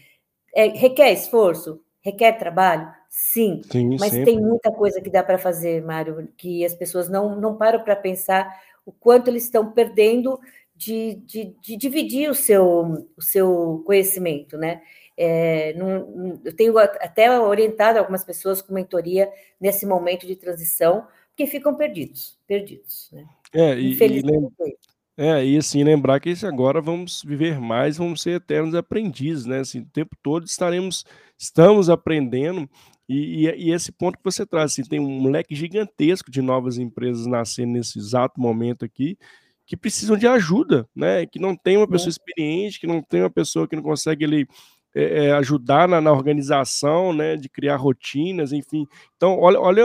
É, 0.53 0.67
requer 0.67 1.11
esforço? 1.11 1.81
Requer 2.01 2.33
trabalho? 2.33 2.91
Sim, 3.09 3.61
Sim 3.71 3.97
mas 3.99 4.11
sempre. 4.11 4.25
tem 4.25 4.41
muita 4.41 4.71
coisa 4.71 5.01
que 5.01 5.09
dá 5.09 5.23
para 5.23 5.37
fazer, 5.37 5.83
Mário, 5.83 6.29
que 6.37 6.63
as 6.63 6.73
pessoas 6.73 7.09
não, 7.09 7.35
não 7.39 7.57
param 7.57 7.83
para 7.83 7.95
pensar 7.95 8.47
o 8.85 8.91
quanto 8.91 9.27
eles 9.29 9.43
estão 9.43 9.71
perdendo 9.71 10.39
de, 10.75 11.15
de, 11.25 11.55
de, 11.61 11.75
dividir 11.75 12.29
o 12.29 12.35
seu, 12.35 13.09
o 13.17 13.21
seu 13.21 13.83
conhecimento, 13.85 14.57
né? 14.57 14.81
É, 15.17 15.73
não, 15.73 16.39
eu 16.45 16.55
tenho 16.55 16.77
até 16.77 17.37
orientado 17.37 17.99
algumas 17.99 18.23
pessoas 18.23 18.61
com 18.61 18.73
mentoria 18.73 19.29
nesse 19.59 19.85
momento 19.85 20.25
de 20.25 20.37
transição, 20.37 21.05
porque 21.29 21.45
ficam 21.45 21.75
perdidos, 21.75 22.39
perdidos, 22.47 23.09
né? 23.11 23.25
É, 23.53 23.75
e, 23.77 23.91
Infelizmente. 23.91 24.53
E, 24.61 24.77
é, 25.21 25.45
e 25.45 25.57
assim, 25.57 25.83
lembrar 25.83 26.21
que 26.21 26.33
agora 26.45 26.79
vamos 26.79 27.21
viver 27.25 27.59
mais, 27.59 27.97
vamos 27.97 28.21
ser 28.21 28.35
eternos 28.37 28.73
aprendizes, 28.73 29.45
né? 29.45 29.59
Assim, 29.59 29.81
o 29.81 29.85
tempo 29.85 30.15
todo 30.23 30.45
estaremos, 30.45 31.03
estamos 31.37 31.89
aprendendo, 31.89 32.69
e, 33.09 33.45
e, 33.47 33.67
e, 33.67 33.71
esse 33.71 33.91
ponto 33.91 34.17
que 34.17 34.23
você 34.23 34.45
traz, 34.45 34.71
assim, 34.71 34.83
tem 34.83 34.97
um 34.97 35.29
leque 35.29 35.53
gigantesco 35.55 36.31
de 36.31 36.41
novas 36.41 36.77
empresas 36.77 37.25
nascendo 37.25 37.73
nesse 37.73 37.99
exato 37.99 38.39
momento 38.39 38.85
aqui, 38.85 39.17
que 39.65 39.75
precisam 39.75 40.15
de 40.15 40.25
ajuda, 40.25 40.87
né? 40.95 41.25
Que 41.25 41.37
não 41.37 41.53
tem 41.53 41.75
uma 41.75 41.87
pessoa 41.87 42.09
experiente, 42.09 42.79
que 42.79 42.87
não 42.87 43.01
tem 43.01 43.21
uma 43.21 43.29
pessoa 43.29 43.67
que 43.67 43.75
não 43.75 43.83
consegue 43.83 44.23
ele, 44.23 44.47
é, 44.95 45.25
é, 45.25 45.31
ajudar 45.33 45.85
na, 45.85 45.99
na, 45.99 46.13
organização, 46.13 47.11
né? 47.11 47.35
De 47.35 47.49
criar 47.49 47.75
rotinas, 47.75 48.53
enfim. 48.53 48.87
Então, 49.17 49.37
olha, 49.37 49.59
olha, 49.59 49.83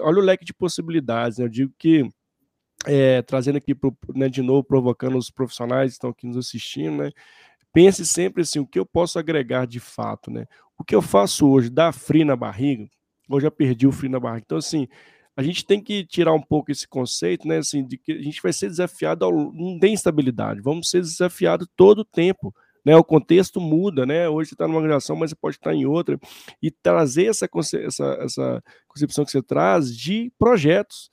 olha 0.00 0.18
o 0.18 0.24
leque 0.24 0.44
de 0.44 0.54
possibilidades. 0.54 1.36
Né? 1.36 1.44
Eu 1.44 1.50
digo 1.50 1.72
que 1.78 2.08
é, 2.86 3.22
trazendo 3.22 3.56
aqui 3.56 3.74
pro, 3.74 3.96
né, 4.14 4.28
de 4.28 4.42
novo, 4.42 4.64
provocando 4.64 5.16
os 5.16 5.30
profissionais 5.30 5.90
que 5.90 5.94
estão 5.94 6.10
aqui 6.10 6.26
nos 6.26 6.36
assistindo, 6.36 6.98
né? 6.98 7.10
Pense 7.72 8.06
sempre 8.06 8.42
assim, 8.42 8.60
o 8.60 8.66
que 8.66 8.78
eu 8.78 8.86
posso 8.86 9.18
agregar 9.18 9.66
de 9.66 9.80
fato, 9.80 10.30
né? 10.30 10.46
O 10.78 10.84
que 10.84 10.94
eu 10.94 11.02
faço 11.02 11.48
hoje 11.48 11.70
dá 11.70 11.92
frio 11.92 12.24
na 12.24 12.36
barriga? 12.36 12.88
Ou 13.28 13.40
já 13.40 13.50
perdi 13.50 13.86
o 13.86 13.92
frio 13.92 14.10
na 14.10 14.20
barriga? 14.20 14.44
Então, 14.46 14.58
assim, 14.58 14.86
a 15.36 15.42
gente 15.42 15.66
tem 15.66 15.80
que 15.80 16.04
tirar 16.04 16.32
um 16.32 16.40
pouco 16.40 16.70
esse 16.70 16.86
conceito, 16.86 17.48
né? 17.48 17.58
Assim, 17.58 17.84
de 17.84 17.98
que 17.98 18.12
a 18.12 18.22
gente 18.22 18.40
vai 18.40 18.52
ser 18.52 18.68
desafiado, 18.68 19.24
ao, 19.24 19.32
não 19.52 19.78
tem 19.78 19.92
instabilidade, 19.92 20.60
vamos 20.60 20.88
ser 20.88 21.00
desafiados 21.00 21.66
todo 21.76 22.00
o 22.00 22.04
tempo. 22.04 22.54
Né, 22.84 22.94
o 22.94 23.02
contexto 23.02 23.62
muda, 23.62 24.04
né? 24.04 24.28
Hoje 24.28 24.50
você 24.50 24.54
está 24.54 24.68
numa 24.68 24.82
graduação, 24.82 25.16
mas 25.16 25.30
você 25.30 25.36
pode 25.36 25.56
estar 25.56 25.74
em 25.74 25.86
outra, 25.86 26.20
e 26.62 26.70
trazer 26.70 27.24
essa, 27.24 27.48
essa, 27.82 28.18
essa 28.20 28.62
concepção 28.86 29.24
que 29.24 29.30
você 29.30 29.42
traz 29.42 29.96
de 29.96 30.30
projetos, 30.38 31.10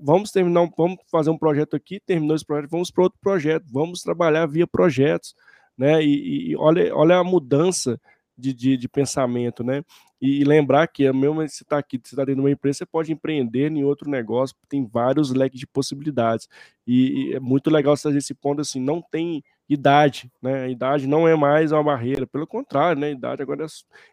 vamos 0.00 0.30
terminar, 0.30 0.68
vamos 0.76 0.98
fazer 1.10 1.30
um 1.30 1.38
projeto 1.38 1.74
aqui, 1.74 2.00
terminou 2.00 2.36
esse 2.36 2.44
projeto, 2.44 2.70
vamos 2.70 2.90
para 2.90 3.04
outro 3.04 3.18
projeto, 3.20 3.64
vamos 3.70 4.02
trabalhar 4.02 4.46
via 4.46 4.66
projetos, 4.66 5.34
né? 5.76 6.02
E, 6.02 6.50
e 6.50 6.56
olha, 6.56 6.94
olha 6.94 7.16
a 7.16 7.24
mudança 7.24 8.00
de, 8.38 8.54
de, 8.54 8.76
de, 8.76 8.88
pensamento, 8.88 9.64
né? 9.64 9.82
E, 10.20 10.40
e 10.40 10.44
lembrar 10.44 10.86
que, 10.86 11.04
é 11.04 11.12
mesmo 11.12 11.36
você 11.36 11.62
está 11.62 11.78
aqui, 11.78 12.00
você 12.02 12.14
está 12.14 12.24
dentro 12.24 12.36
de 12.36 12.40
uma 12.40 12.50
empresa, 12.50 12.78
você 12.78 12.86
pode 12.86 13.12
empreender 13.12 13.70
em 13.70 13.82
outro 13.84 14.08
negócio, 14.08 14.56
tem 14.68 14.86
vários 14.86 15.32
leques 15.32 15.58
de 15.58 15.66
possibilidades. 15.66 16.48
E, 16.86 17.30
e 17.30 17.34
é 17.34 17.40
muito 17.40 17.68
legal 17.68 17.96
você 17.96 18.04
fazer 18.04 18.18
esse 18.18 18.34
ponto 18.34 18.60
assim, 18.60 18.80
não 18.80 19.02
tem 19.02 19.42
idade, 19.68 20.30
né? 20.40 20.64
A 20.64 20.68
idade 20.68 21.06
não 21.06 21.28
é 21.28 21.36
mais 21.36 21.72
uma 21.72 21.82
barreira, 21.82 22.26
pelo 22.26 22.46
contrário, 22.46 23.00
né? 23.00 23.08
A 23.08 23.10
idade 23.10 23.42
agora 23.42 23.66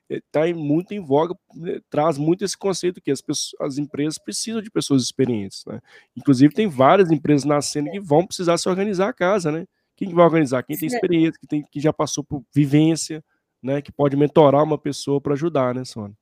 está 0.10 0.48
é, 0.48 0.54
muito 0.54 0.94
em 0.94 1.00
voga, 1.00 1.34
né? 1.56 1.80
traz 1.90 2.18
muito 2.18 2.44
esse 2.44 2.58
conceito 2.58 3.00
que 3.02 3.12
as, 3.12 3.22
pessoas, 3.22 3.54
as 3.62 3.78
empresas 3.78 4.18
precisam 4.18 4.62
de 4.62 4.70
pessoas 4.70 5.04
experientes, 5.04 5.64
né? 5.66 5.80
Inclusive 6.16 6.54
tem 6.54 6.68
várias 6.68 7.10
empresas 7.12 7.46
nascendo 7.46 7.90
que 7.92 8.00
vão 8.00 8.26
precisar 8.26 8.58
se 8.58 8.68
organizar 8.68 9.08
a 9.08 9.14
casa, 9.14 9.52
né? 9.52 9.66
Quem 9.96 10.14
vai 10.14 10.26
organizar? 10.26 10.62
Quem 10.64 10.78
tem 10.78 10.88
experiência, 10.88 11.40
que, 11.40 11.48
tem, 11.48 11.64
que 11.72 11.80
já 11.80 11.94
passou 11.94 12.24
por 12.24 12.44
vivência, 12.54 13.24
né? 13.66 13.82
Que 13.82 13.92
pode 13.92 14.16
mentorar 14.16 14.64
uma 14.64 14.78
pessoa 14.78 15.20
para 15.20 15.34
ajudar, 15.34 15.74
né, 15.74 15.84
Sônia? 15.84 16.16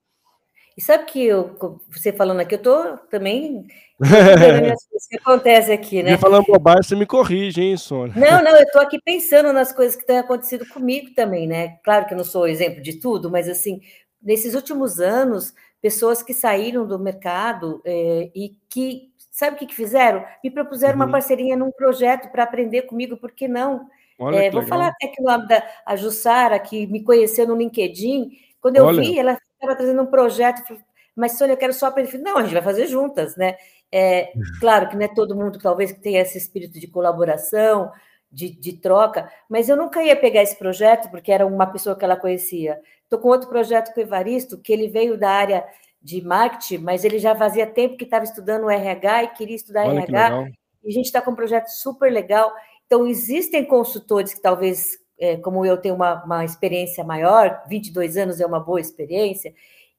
E 0.76 0.82
sabe 0.82 1.06
que 1.06 1.24
eu, 1.24 1.56
você 1.92 2.12
falando 2.12 2.40
aqui, 2.40 2.56
eu 2.56 2.58
estou 2.58 2.98
também. 3.10 3.68
o 4.00 5.10
que 5.10 5.18
acontece 5.18 5.72
aqui, 5.72 6.02
né? 6.02 6.18
falando 6.18 6.46
bobagem, 6.48 6.82
você 6.82 6.96
me 6.96 7.06
corrige, 7.06 7.62
hein, 7.62 7.78
Sônia? 7.78 8.16
Não, 8.16 8.42
não, 8.44 8.58
eu 8.58 8.64
estou 8.64 8.82
aqui 8.82 9.00
pensando 9.04 9.54
nas 9.54 9.72
coisas 9.72 9.96
que 9.96 10.06
têm 10.06 10.18
acontecido 10.18 10.68
comigo 10.68 11.14
também, 11.14 11.48
né? 11.48 11.78
Claro 11.84 12.08
que 12.08 12.14
eu 12.14 12.18
não 12.18 12.24
sou 12.24 12.48
exemplo 12.48 12.82
de 12.82 13.00
tudo, 13.00 13.30
mas 13.30 13.48
assim, 13.48 13.82
nesses 14.20 14.56
últimos 14.56 15.00
anos, 15.00 15.54
pessoas 15.80 16.24
que 16.24 16.34
saíram 16.34 16.88
do 16.88 16.98
mercado 16.98 17.82
é, 17.86 18.32
e 18.34 18.58
que, 18.68 19.12
sabe 19.32 19.56
o 19.56 19.60
que, 19.60 19.68
que 19.68 19.76
fizeram? 19.76 20.26
Me 20.44 20.50
propuseram 20.50 20.98
uhum. 20.98 21.06
uma 21.06 21.12
parceria 21.12 21.56
num 21.56 21.72
projeto 21.72 22.32
para 22.32 22.44
aprender 22.44 22.84
comigo, 22.84 23.16
por 23.16 23.32
que 23.32 23.48
não? 23.48 23.88
É, 24.20 24.50
vou 24.52 24.62
legal. 24.62 24.64
falar 24.68 24.88
até 24.88 25.08
que 25.08 25.22
o 25.22 25.26
nome 25.26 25.48
da 25.48 25.64
a 25.86 25.96
Jussara, 25.96 26.60
que 26.60 26.88
me 26.88 27.04
conheceu 27.04 27.48
no 27.48 27.56
LinkedIn, 27.56 28.32
quando 28.62 28.78
eu 28.78 28.86
Olha. 28.86 29.02
vi, 29.02 29.20
ela 29.20 29.34
estava 29.34 29.76
trazendo 29.76 30.02
um 30.02 30.06
projeto, 30.06 30.62
mas 31.16 31.38
Sônia, 31.38 31.54
eu 31.54 31.58
quero 31.58 31.74
só 31.74 31.88
aprender. 31.88 32.18
Não, 32.20 32.38
a 32.38 32.44
gente 32.44 32.54
vai 32.54 32.62
fazer 32.62 32.88
juntas, 32.88 33.36
né? 33.36 33.56
É, 33.92 34.32
claro 34.60 34.90
que 34.90 34.96
não 34.96 35.04
é 35.04 35.08
todo 35.08 35.36
mundo, 35.36 35.60
talvez, 35.60 35.92
que 35.92 36.00
tenha 36.00 36.22
esse 36.22 36.38
espírito 36.38 36.80
de 36.80 36.88
colaboração, 36.88 37.92
de, 38.32 38.50
de, 38.50 38.74
troca, 38.74 39.32
mas 39.48 39.70
eu 39.70 39.78
nunca 39.78 40.02
ia 40.04 40.16
pegar 40.16 40.42
esse 40.42 40.58
projeto, 40.58 41.12
porque 41.12 41.32
era 41.32 41.46
uma 41.46 41.68
pessoa 41.68 41.96
que 41.96 42.04
ela 42.04 42.16
conhecia. 42.16 42.80
Estou 43.04 43.20
com 43.20 43.28
outro 43.28 43.48
projeto 43.48 43.94
com 43.94 44.00
o 44.00 44.04
Evaristo, 44.04 44.58
que 44.58 44.74
ele 44.74 44.88
veio 44.88 45.16
da 45.16 45.30
área 45.30 45.64
de 46.02 46.20
marketing, 46.22 46.80
mas 46.80 47.06
ele 47.06 47.20
já 47.20 47.36
fazia 47.36 47.68
tempo 47.68 47.96
que 47.96 48.04
estava 48.04 48.26
estudando 48.26 48.70
RH 48.70 49.24
e 49.24 49.28
queria 49.30 49.56
estudar 49.56 49.86
Olha 49.86 50.00
RH. 50.00 50.50
E 50.84 50.90
a 50.90 50.92
gente 50.92 51.06
está 51.06 51.22
com 51.22 51.32
um 51.32 51.36
projeto 51.36 51.68
super 51.68 52.12
legal. 52.12 52.52
Então, 52.94 53.08
existem 53.08 53.66
consultores 53.66 54.36
que 54.36 54.40
talvez 54.40 55.00
é, 55.18 55.36
como 55.38 55.66
eu 55.66 55.78
tenho 55.78 55.96
uma, 55.96 56.24
uma 56.24 56.46
experiência 56.46 57.04
maior, 57.04 57.64
22 57.68 58.18
anos 58.18 58.40
é 58.40 58.46
uma 58.46 58.60
boa 58.60 58.80
experiência, 58.80 59.52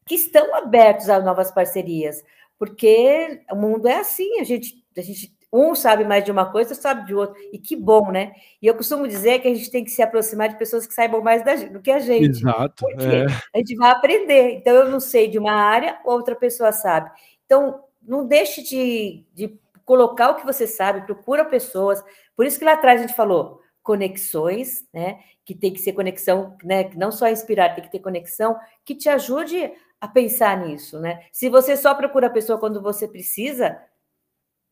que 0.07 0.15
estão 0.15 0.55
abertos 0.55 1.09
a 1.09 1.19
novas 1.19 1.51
parcerias, 1.51 2.23
porque 2.57 3.43
o 3.51 3.57
mundo 3.57 3.89
é 3.89 3.97
assim, 3.97 4.39
a 4.39 4.45
gente, 4.45 4.81
a 4.97 5.01
gente 5.01 5.35
um 5.53 5.75
sabe 5.75 6.05
mais 6.05 6.23
de 6.23 6.31
uma 6.31 6.53
coisa, 6.53 6.73
sabe 6.73 7.05
de 7.07 7.17
outra, 7.17 7.37
e 7.53 7.59
que 7.59 7.75
bom, 7.75 8.13
né? 8.13 8.33
E 8.63 8.69
eu 8.69 8.77
costumo 8.77 9.09
dizer 9.09 9.41
que 9.41 9.49
a 9.49 9.55
gente 9.55 9.73
tem 9.73 9.83
que 9.83 9.91
se 9.91 10.01
aproximar 10.01 10.51
de 10.51 10.57
pessoas 10.57 10.87
que 10.87 10.95
saibam 10.95 11.21
mais 11.21 11.45
da, 11.45 11.57
do 11.57 11.83
que 11.83 11.91
a 11.91 11.99
gente. 11.99 12.39
Exato. 12.39 12.85
Porque 12.87 13.05
é. 13.05 13.27
a 13.53 13.59
gente 13.59 13.75
vai 13.75 13.91
aprender. 13.91 14.53
Então, 14.53 14.73
eu 14.73 14.89
não 14.89 15.01
sei 15.01 15.27
de 15.27 15.37
uma 15.37 15.55
área, 15.55 15.99
outra 16.05 16.37
pessoa 16.37 16.71
sabe. 16.71 17.11
Então, 17.45 17.81
não 18.01 18.25
deixe 18.25 18.63
de, 18.63 19.27
de 19.35 19.59
colocar 19.85 20.31
o 20.31 20.37
que 20.37 20.47
você 20.47 20.67
sabe, 20.67 21.07
procura 21.07 21.45
pessoas. 21.45 22.03
Por 22.37 22.47
isso 22.47 22.59
que 22.59 22.65
lá 22.65 22.73
atrás 22.73 23.01
a 23.01 23.07
gente 23.07 23.17
falou, 23.17 23.61
conexões, 23.83 24.89
né? 24.93 25.21
Que 25.45 25.55
tem 25.55 25.73
que 25.73 25.79
ser 25.81 25.93
conexão, 25.93 26.57
né? 26.65 26.91
Não 26.97 27.13
só 27.13 27.29
inspirar, 27.29 27.75
tem 27.75 27.85
que 27.85 27.93
ter 27.93 28.01
conexão 28.01 28.59
que 28.85 28.95
te 28.95 29.09
ajude 29.09 29.73
a 30.01 30.09
pensar 30.09 30.57
nisso, 30.67 30.99
né? 30.99 31.21
Se 31.33 31.49
você 31.49 31.77
só 31.77 31.95
procura 31.95 32.27
a 32.27 32.31
pessoa 32.31 32.59
quando 32.59 32.83
você 32.83 33.07
precisa, 33.07 33.79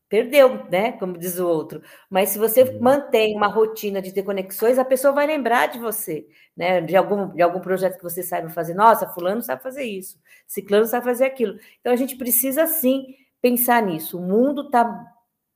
perdeu, 0.09 0.65
né? 0.69 0.91
Como 0.93 1.17
diz 1.17 1.39
o 1.39 1.47
outro. 1.47 1.81
Mas 2.09 2.29
se 2.29 2.39
você 2.39 2.63
uhum. 2.63 2.79
mantém 2.81 3.35
uma 3.35 3.47
rotina 3.47 4.01
de 4.01 4.11
ter 4.13 4.23
conexões, 4.23 4.77
a 4.77 4.85
pessoa 4.85 5.13
vai 5.13 5.27
lembrar 5.27 5.67
de 5.67 5.79
você, 5.79 6.27
né? 6.57 6.81
De 6.81 6.95
algum, 6.95 7.29
de 7.29 7.41
algum 7.41 7.59
projeto 7.59 7.97
que 7.97 8.03
você 8.03 8.23
saiba 8.23 8.49
fazer. 8.49 8.73
Nossa, 8.73 9.07
fulano 9.07 9.41
sabe 9.41 9.63
fazer 9.63 9.83
isso, 9.83 10.19
ciclano 10.47 10.85
sabe 10.85 11.05
fazer 11.05 11.25
aquilo. 11.25 11.57
Então 11.79 11.93
a 11.93 11.95
gente 11.95 12.15
precisa 12.15 12.65
sim 12.67 13.15
pensar 13.41 13.81
nisso. 13.81 14.19
O 14.19 14.21
mundo 14.21 14.69
tá 14.69 15.03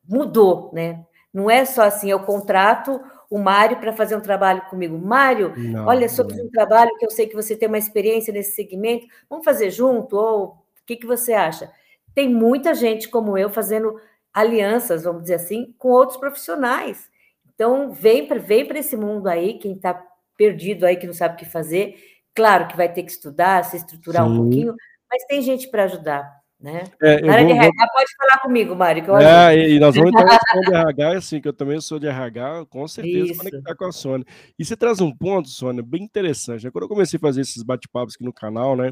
mudou, 0.08 0.72
né? 0.74 1.06
Não 1.38 1.52
é 1.52 1.66
só 1.66 1.84
assim, 1.84 2.10
eu 2.10 2.20
contrato 2.22 3.00
o 3.30 3.38
Mário 3.38 3.78
para 3.78 3.94
fazer 3.94 4.16
um 4.16 4.20
trabalho 4.20 4.64
comigo. 4.72 4.98
Mário, 4.98 5.54
não, 5.56 5.86
olha, 5.86 6.10
sobre 6.10 6.34
um 6.42 6.50
trabalho 6.50 6.90
que 6.98 7.06
eu 7.06 7.12
sei 7.12 7.28
que 7.28 7.36
você 7.36 7.56
tem 7.56 7.68
uma 7.68 7.78
experiência 7.78 8.34
nesse 8.34 8.56
segmento, 8.56 9.06
vamos 9.30 9.46
fazer 9.46 9.70
junto? 9.70 10.16
Ou 10.16 10.46
o 10.46 10.58
que, 10.84 10.96
que 10.96 11.06
você 11.06 11.34
acha? 11.34 11.72
Tem 12.16 12.28
muita 12.28 12.74
gente 12.74 13.08
como 13.08 13.38
eu 13.38 13.52
fazendo 13.52 14.02
alianças, 14.34 15.04
vamos 15.04 15.22
dizer 15.22 15.36
assim, 15.36 15.76
com 15.78 15.90
outros 15.90 16.18
profissionais. 16.18 17.08
Então, 17.54 17.92
vem 17.92 18.28
para 18.28 18.40
vem 18.40 18.68
esse 18.76 18.98
mundo 18.98 19.28
aí, 19.28 19.60
quem 19.60 19.74
está 19.74 19.94
perdido 20.36 20.88
aí, 20.88 20.96
que 20.96 21.06
não 21.06 21.14
sabe 21.14 21.36
o 21.36 21.38
que 21.38 21.46
fazer. 21.46 21.96
Claro 22.34 22.68
que 22.68 22.76
vai 22.76 22.92
ter 22.92 23.04
que 23.04 23.12
estudar, 23.12 23.64
se 23.64 23.78
estruturar 23.78 24.26
Sim. 24.26 24.32
um 24.32 24.38
pouquinho, 24.38 24.76
mas 25.08 25.24
tem 25.26 25.40
gente 25.44 25.70
para 25.70 25.84
ajudar. 25.84 26.37
Né? 26.60 26.86
É, 27.00 27.22
vou, 27.22 27.30
de 27.30 27.52
RH, 27.52 27.66
vou... 27.66 27.88
pode 27.94 28.12
falar 28.18 28.40
comigo, 28.40 28.76
Mário. 28.76 29.04
Que 29.04 29.10
eu 29.10 29.18
é, 29.18 29.70
e 29.70 29.80
nós 29.80 29.96
vamos 29.96 30.12
entrar 30.12 30.38
de 30.38 30.74
RH, 30.74 31.18
assim, 31.18 31.40
que 31.40 31.48
eu 31.48 31.54
também 31.54 31.80
sou 31.80 32.00
de 32.00 32.08
RH, 32.08 32.66
com 32.68 32.88
certeza 32.88 33.32
Isso. 33.32 33.38
conectar 33.38 33.76
com 33.76 33.86
a 33.86 33.92
Sônia. 33.92 34.26
E 34.58 34.66
você 34.66 34.76
traz 34.76 35.00
um 35.00 35.16
ponto, 35.16 35.50
Sônia, 35.50 35.84
bem 35.84 36.04
interessante. 36.04 36.66
Né? 36.66 36.72
Quando 36.72 36.84
eu 36.84 36.90
comecei 36.90 37.18
a 37.18 37.22
fazer 37.22 37.42
esses 37.42 37.62
bate-papos 37.62 38.16
aqui 38.16 38.26
no 38.26 38.34
canal, 38.34 38.76
né? 38.76 38.92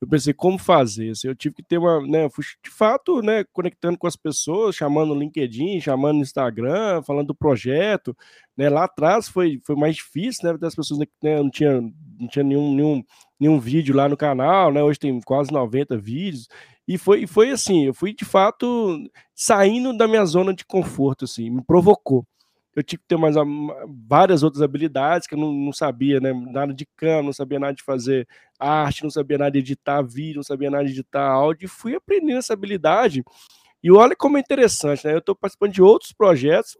eu 0.00 0.08
pensei 0.08 0.32
como 0.32 0.58
fazer. 0.58 1.10
Assim, 1.10 1.28
eu 1.28 1.34
tive 1.34 1.54
que 1.56 1.62
ter 1.62 1.78
uma, 1.78 2.00
né, 2.06 2.28
fui, 2.30 2.44
de 2.64 2.70
fato, 2.70 3.20
né, 3.20 3.44
conectando 3.52 3.98
com 3.98 4.06
as 4.06 4.16
pessoas, 4.16 4.74
chamando 4.74 5.14
no 5.14 5.20
LinkedIn, 5.20 5.80
chamando 5.80 6.16
no 6.16 6.22
Instagram, 6.22 7.02
falando 7.02 7.28
do 7.28 7.34
projeto, 7.34 8.16
né, 8.56 8.70
lá 8.70 8.84
atrás 8.84 9.28
foi, 9.28 9.60
foi 9.64 9.76
mais 9.76 9.96
difícil, 9.96 10.50
né, 10.50 10.58
das 10.58 10.74
pessoas, 10.74 11.00
né, 11.00 11.06
não 11.22 11.50
tinha, 11.50 11.80
não 12.18 12.28
tinha 12.28 12.44
nenhum, 12.44 12.74
nenhum, 12.74 13.04
nenhum 13.38 13.60
vídeo 13.60 13.94
lá 13.94 14.08
no 14.08 14.16
canal, 14.16 14.72
né, 14.72 14.82
hoje 14.82 14.98
tem 14.98 15.20
quase 15.20 15.52
90 15.52 15.98
vídeos, 15.98 16.48
e 16.94 16.98
foi, 16.98 17.26
foi 17.26 17.50
assim, 17.50 17.86
eu 17.86 17.94
fui 17.94 18.12
de 18.12 18.24
fato 18.24 18.98
saindo 19.34 19.96
da 19.96 20.08
minha 20.08 20.24
zona 20.24 20.54
de 20.54 20.64
conforto, 20.64 21.24
assim, 21.24 21.50
me 21.50 21.62
provocou 21.62 22.26
eu 22.74 22.82
tive 22.82 23.02
que 23.02 23.08
ter 23.08 23.16
mais 23.16 23.34
várias 24.06 24.42
outras 24.42 24.62
habilidades 24.62 25.26
que 25.26 25.34
eu 25.34 25.38
não, 25.38 25.52
não 25.52 25.72
sabia, 25.72 26.20
né? 26.20 26.32
Nada 26.32 26.72
de 26.72 26.86
câmera, 26.96 27.22
não 27.22 27.32
sabia 27.32 27.58
nada 27.58 27.74
de 27.74 27.82
fazer 27.82 28.28
arte, 28.58 29.02
não 29.02 29.10
sabia 29.10 29.38
nada 29.38 29.50
de 29.50 29.58
editar 29.58 30.02
vídeo, 30.02 30.36
não 30.36 30.42
sabia 30.42 30.70
nada 30.70 30.84
de 30.84 30.92
editar 30.92 31.26
áudio, 31.26 31.66
e 31.66 31.68
fui 31.68 31.94
aprendendo 31.94 32.38
essa 32.38 32.52
habilidade. 32.52 33.24
E 33.82 33.90
olha 33.90 34.14
como 34.14 34.36
é 34.36 34.40
interessante, 34.40 35.06
né? 35.06 35.14
Eu 35.14 35.18
estou 35.18 35.34
participando 35.34 35.72
de 35.72 35.82
outros 35.82 36.12
projetos, 36.12 36.76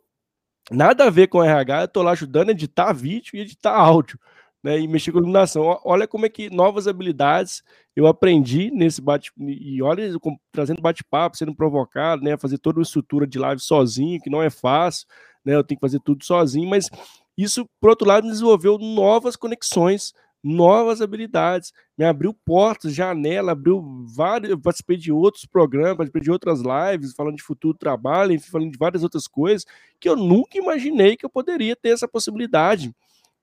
nada 0.70 1.06
a 1.06 1.10
ver 1.10 1.26
com 1.28 1.42
RH, 1.42 1.80
eu 1.80 1.84
estou 1.86 2.02
lá 2.02 2.12
ajudando 2.12 2.50
a 2.50 2.52
editar 2.52 2.92
vídeo 2.92 3.32
e 3.34 3.40
editar 3.40 3.74
áudio 3.74 4.18
né, 4.62 4.78
e 4.78 4.86
mexer 4.86 5.12
com 5.12 5.18
iluminação. 5.18 5.80
Olha 5.84 6.06
como 6.06 6.26
é 6.26 6.28
que 6.28 6.50
novas 6.50 6.86
habilidades 6.86 7.62
eu 7.96 8.06
aprendi 8.06 8.70
nesse 8.70 9.00
bate 9.00 9.32
e 9.38 9.82
olha 9.82 10.10
trazendo 10.52 10.82
bate-papo, 10.82 11.36
sendo 11.36 11.54
provocado, 11.54 12.22
né, 12.22 12.36
fazer 12.36 12.58
toda 12.58 12.78
uma 12.78 12.84
estrutura 12.84 13.26
de 13.26 13.38
live 13.38 13.60
sozinho, 13.60 14.20
que 14.20 14.30
não 14.30 14.42
é 14.42 14.50
fácil, 14.50 15.06
né, 15.44 15.54
eu 15.54 15.64
tenho 15.64 15.78
que 15.78 15.86
fazer 15.86 16.00
tudo 16.00 16.24
sozinho, 16.24 16.68
mas 16.68 16.88
isso 17.36 17.66
por 17.80 17.90
outro 17.90 18.06
lado 18.06 18.28
desenvolveu 18.28 18.78
novas 18.78 19.36
conexões, 19.36 20.12
novas 20.42 21.02
habilidades, 21.02 21.72
me 21.96 22.04
abriu 22.04 22.34
portas, 22.44 22.94
janela, 22.94 23.52
abriu 23.52 23.82
vários, 24.14 24.50
eu 24.50 24.58
participei 24.58 24.96
de 24.96 25.12
outros 25.12 25.44
programas, 25.44 25.96
participei 25.98 26.22
de 26.22 26.30
outras 26.30 26.60
lives, 26.60 27.12
falando 27.14 27.36
de 27.36 27.42
futuro 27.42 27.76
trabalho, 27.76 28.32
enfim, 28.32 28.50
falando 28.50 28.72
de 28.72 28.78
várias 28.78 29.02
outras 29.02 29.26
coisas 29.26 29.66
que 29.98 30.08
eu 30.08 30.16
nunca 30.16 30.56
imaginei 30.56 31.16
que 31.16 31.26
eu 31.26 31.30
poderia 31.30 31.76
ter 31.76 31.90
essa 31.90 32.08
possibilidade. 32.08 32.94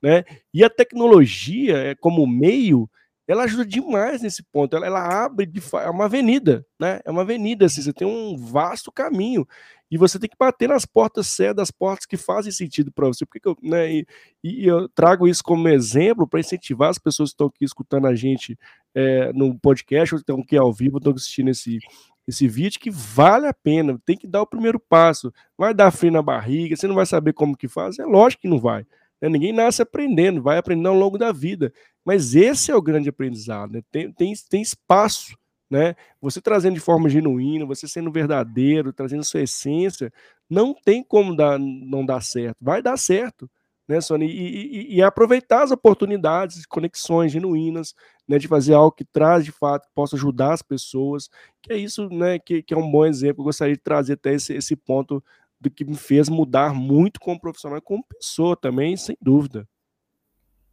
Né? 0.02 0.24
E 0.54 0.64
a 0.64 0.70
tecnologia, 0.70 1.78
é, 1.78 1.96
como 1.96 2.26
meio, 2.28 2.90
ela 3.28 3.44
ajuda 3.44 3.66
demais 3.66 4.22
nesse 4.22 4.42
ponto. 4.42 4.76
Ela, 4.76 4.86
ela 4.86 5.26
abre 5.26 5.52
é 5.84 5.90
uma 5.90 6.06
avenida, 6.06 6.66
né? 6.80 7.02
É 7.04 7.12
uma 7.12 7.24
avenida, 7.24 7.66
assim, 7.66 7.82
você 7.82 7.92
tem 7.92 8.08
um 8.08 8.38
vasto 8.38 8.92
caminho 8.92 9.46
e 9.92 9.98
você 9.98 10.18
tem 10.18 10.30
que 10.30 10.38
bater 10.38 10.70
nas 10.70 10.86
portas 10.86 11.28
certas, 11.28 11.64
as 11.64 11.72
portas 11.72 12.06
que 12.06 12.16
fazem 12.16 12.52
sentido 12.52 12.92
para 12.92 13.08
você. 13.08 13.26
Porque 13.26 13.46
eu, 13.48 13.58
né, 13.62 13.92
e, 13.92 14.06
e, 14.44 14.66
eu 14.66 14.88
trago 14.90 15.28
isso 15.28 15.44
como 15.44 15.68
exemplo 15.68 16.28
para 16.28 16.40
incentivar 16.40 16.90
as 16.90 16.98
pessoas 16.98 17.30
que 17.30 17.34
estão 17.34 17.48
aqui 17.48 17.66
escutando 17.66 18.08
a 18.08 18.16
gente 18.16 18.58
é, 18.96 19.32
no 19.34 19.58
podcast, 19.60 20.16
ou 20.16 20.20
estão 20.20 20.40
aqui 20.40 20.56
ao 20.58 20.72
vivo, 20.74 20.98
estão 20.98 21.14
assistindo 21.14 21.50
esse, 21.50 21.80
esse 22.28 22.48
vídeo, 22.48 22.80
que 22.80 22.90
vale 22.92 23.48
a 23.48 23.54
pena, 23.54 24.00
tem 24.06 24.18
que 24.18 24.28
dar 24.28 24.42
o 24.42 24.48
primeiro 24.48 24.80
passo. 24.80 25.34
Vai 25.58 25.74
dar 25.74 25.92
frio 25.92 26.12
na 26.12 26.22
barriga, 26.22 26.76
você 26.76 26.88
não 26.88 26.96
vai 26.96 27.06
saber 27.06 27.34
como 27.34 27.58
que 27.58 27.68
faz? 27.68 28.00
É 28.00 28.06
lógico 28.06 28.42
que 28.42 28.50
não 28.50 28.60
vai. 28.60 28.86
Né? 29.22 29.30
Ninguém 29.30 29.52
nasce 29.52 29.82
aprendendo, 29.82 30.42
vai 30.42 30.58
aprendendo 30.58 30.90
ao 30.90 30.96
longo 30.96 31.18
da 31.18 31.32
vida. 31.32 31.74
Mas 32.06 32.36
esse 32.36 32.72
é 32.72 32.76
o 32.76 32.82
grande 32.82 33.10
aprendizado. 33.10 33.72
Né? 33.74 33.82
Tem, 33.92 34.12
tem, 34.12 34.34
tem 34.50 34.62
espaço. 34.62 35.38
Né? 35.70 35.96
Você 36.22 36.40
trazendo 36.40 36.76
de 36.76 36.80
forma 36.80 37.10
genuína, 37.10 37.66
você 37.66 37.88
sendo 37.88 38.12
verdadeiro, 38.12 38.94
trazendo 38.94 39.24
sua 39.24 39.42
essência, 39.42 40.12
não 40.50 40.74
tem 40.74 41.04
como 41.04 41.36
dar, 41.36 41.60
não 41.60 42.06
dar 42.06 42.22
certo. 42.22 42.58
Vai 42.62 42.82
dar 42.82 42.98
certo. 42.98 43.50
Né? 43.88 44.00
E, 44.20 44.26
e, 44.26 44.96
e, 44.96 45.02
aproveitar 45.02 45.64
as 45.64 45.72
oportunidades, 45.72 46.66
conexões 46.66 47.32
genuínas, 47.32 47.96
né, 48.28 48.38
de 48.38 48.48
fazer 48.48 48.74
algo 48.74 48.92
que 48.92 49.06
traz 49.06 49.46
de 49.46 49.52
fato, 49.52 49.88
que 49.88 49.94
possa 49.96 50.18
ajudar 50.18 50.54
as 50.54 50.62
pessoas, 50.62 51.30
que 51.62 51.72
é 51.72 51.78
isso 51.78 52.10
né, 52.10 52.38
que, 52.38 52.62
que 52.62 52.74
é 52.74 52.78
um 52.78 52.92
bom 52.92 53.06
exemplo. 53.06 53.42
Eu 53.42 53.46
gostaria 53.46 53.76
de 53.76 53.82
trazer 53.82 54.14
até 54.14 54.34
esse, 54.34 54.54
esse 54.54 54.76
ponto 54.76 55.24
do 55.60 55.70
que 55.70 55.86
me 55.86 55.96
fez 55.96 56.30
mudar 56.30 56.74
muito 56.74 57.20
como 57.20 57.40
profissional 57.40 57.80
e 57.80 57.82
como 57.82 58.06
pessoa 58.06 58.56
também, 58.56 58.96
sem 58.96 59.18
dúvida. 59.22 59.68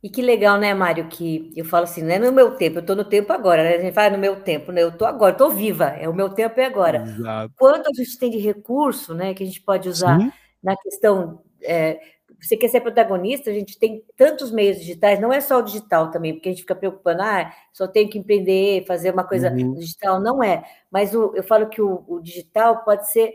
E 0.05 0.11
que 0.11 0.21
legal, 0.21 0.59
né, 0.59 0.75
Mário, 0.75 1.09
que 1.09 1.51
eu 1.57 1.65
falo 1.65 1.85
assim, 1.85 2.03
não 2.03 2.11
é 2.11 2.19
no 2.19 2.31
meu 2.31 2.57
tempo, 2.57 2.77
eu 2.77 2.81
estou 2.83 2.95
no 2.95 3.07
tempo 3.07 3.33
agora, 3.33 3.63
né? 3.63 3.77
A 3.77 3.81
gente 3.81 3.95
fala 3.95 4.11
no 4.11 4.19
meu 4.19 4.43
tempo, 4.43 4.71
né? 4.71 4.83
Eu 4.83 4.91
estou 4.91 5.09
agora, 5.09 5.33
estou 5.33 5.51
viva, 5.51 5.87
é 5.87 6.07
o 6.07 6.15
meu 6.15 6.29
tempo 6.29 6.61
é 6.61 6.67
agora. 6.67 6.99
Exato. 6.99 7.55
Quanto 7.57 7.89
a 7.89 7.93
gente 7.95 8.19
tem 8.19 8.31
de 8.31 8.37
recurso, 8.37 9.15
né, 9.15 9.33
que 9.33 9.43
a 9.43 9.47
gente 9.47 9.63
pode 9.63 9.89
usar 9.89 10.21
Sim. 10.21 10.31
na 10.63 10.77
questão. 10.77 11.43
É, 11.63 11.99
você 12.39 12.55
quer 12.55 12.69
ser 12.69 12.83
protagonista, 12.83 13.49
a 13.49 13.55
gente 13.55 13.79
tem 13.79 14.05
tantos 14.15 14.51
meios 14.51 14.79
digitais, 14.79 15.19
não 15.19 15.33
é 15.33 15.41
só 15.41 15.59
o 15.59 15.63
digital 15.63 16.11
também, 16.11 16.35
porque 16.35 16.51
a 16.51 16.53
gente 16.53 16.61
fica 16.61 16.75
preocupando, 16.75 17.23
ah, 17.23 17.51
só 17.73 17.89
tenho 17.89 18.11
que 18.11 18.19
empreender, 18.19 18.85
fazer 18.85 19.11
uma 19.11 19.25
coisa 19.25 19.51
uhum. 19.51 19.73
digital, 19.73 20.21
não 20.21 20.43
é. 20.43 20.65
Mas 20.91 21.15
o, 21.15 21.33
eu 21.35 21.43
falo 21.43 21.71
que 21.71 21.81
o, 21.81 22.05
o 22.07 22.21
digital 22.21 22.85
pode 22.85 23.11
ser 23.11 23.33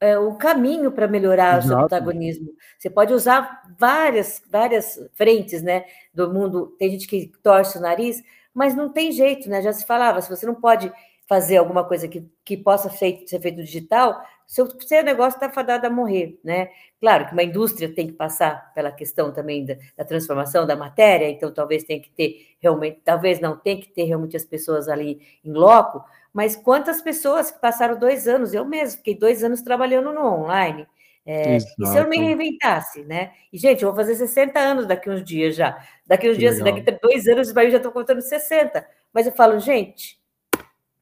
é, 0.00 0.18
o 0.18 0.34
caminho 0.34 0.92
para 0.92 1.08
melhorar 1.08 1.58
Exato. 1.58 1.66
o 1.66 1.68
seu 1.68 1.78
protagonismo. 1.78 2.52
Você 2.78 2.90
pode 2.90 3.12
usar 3.12 3.62
várias, 3.78 4.42
várias 4.50 4.98
frentes 5.14 5.62
né, 5.62 5.84
do 6.12 6.32
mundo. 6.32 6.74
Tem 6.78 6.90
gente 6.90 7.06
que 7.06 7.32
torce 7.42 7.78
o 7.78 7.80
nariz, 7.80 8.22
mas 8.52 8.74
não 8.74 8.90
tem 8.90 9.12
jeito, 9.12 9.48
né? 9.48 9.62
Já 9.62 9.72
se 9.72 9.86
falava, 9.86 10.20
se 10.20 10.28
você 10.28 10.46
não 10.46 10.54
pode 10.54 10.92
fazer 11.26 11.56
alguma 11.56 11.84
coisa 11.84 12.06
que, 12.06 12.24
que 12.44 12.56
possa 12.56 12.88
ser, 12.88 13.24
ser 13.26 13.40
feito 13.40 13.56
digital, 13.56 14.22
seu, 14.46 14.68
seu 14.80 15.02
negócio 15.02 15.36
está 15.36 15.50
fadado 15.50 15.86
a 15.86 15.90
morrer, 15.90 16.38
né? 16.42 16.70
Claro 17.00 17.26
que 17.26 17.32
uma 17.32 17.42
indústria 17.42 17.92
tem 17.92 18.06
que 18.06 18.12
passar 18.12 18.72
pela 18.74 18.92
questão 18.92 19.32
também 19.32 19.64
da, 19.64 19.76
da, 19.96 20.04
transformação 20.04 20.64
da 20.64 20.76
matéria, 20.76 21.28
então 21.28 21.52
talvez 21.52 21.82
tenha 21.82 22.00
que 22.00 22.10
ter 22.10 22.54
realmente, 22.60 23.00
talvez 23.04 23.40
não 23.40 23.56
tenha 23.56 23.80
que 23.80 23.88
ter 23.88 24.04
realmente 24.04 24.36
as 24.36 24.44
pessoas 24.44 24.88
ali 24.88 25.20
em 25.44 25.52
loco, 25.52 26.04
mas 26.36 26.54
quantas 26.54 27.00
pessoas 27.00 27.50
que 27.50 27.58
passaram 27.58 27.98
dois 27.98 28.28
anos, 28.28 28.52
eu 28.52 28.62
mesmo 28.62 28.98
fiquei 28.98 29.14
dois 29.14 29.42
anos 29.42 29.62
trabalhando 29.62 30.12
no 30.12 30.20
online. 30.20 30.86
É, 31.24 31.56
e 31.56 31.60
se 31.60 31.96
eu 31.96 32.06
me 32.06 32.18
reinventasse, 32.18 33.02
né? 33.04 33.32
E, 33.50 33.56
gente, 33.56 33.82
eu 33.82 33.88
vou 33.88 33.96
fazer 33.96 34.16
60 34.16 34.60
anos 34.60 34.86
daqui 34.86 35.08
uns 35.08 35.24
dias 35.24 35.56
já. 35.56 35.82
Daqui 36.06 36.28
uns 36.28 36.34
que 36.34 36.40
dias, 36.40 36.58
legal. 36.58 36.74
daqui 36.84 36.98
dois 37.02 37.26
anos, 37.26 37.48
eu 37.56 37.70
já 37.70 37.78
estou 37.78 37.90
contando 37.90 38.20
60. 38.20 38.86
Mas 39.14 39.24
eu 39.26 39.32
falo, 39.32 39.58
gente, 39.58 40.20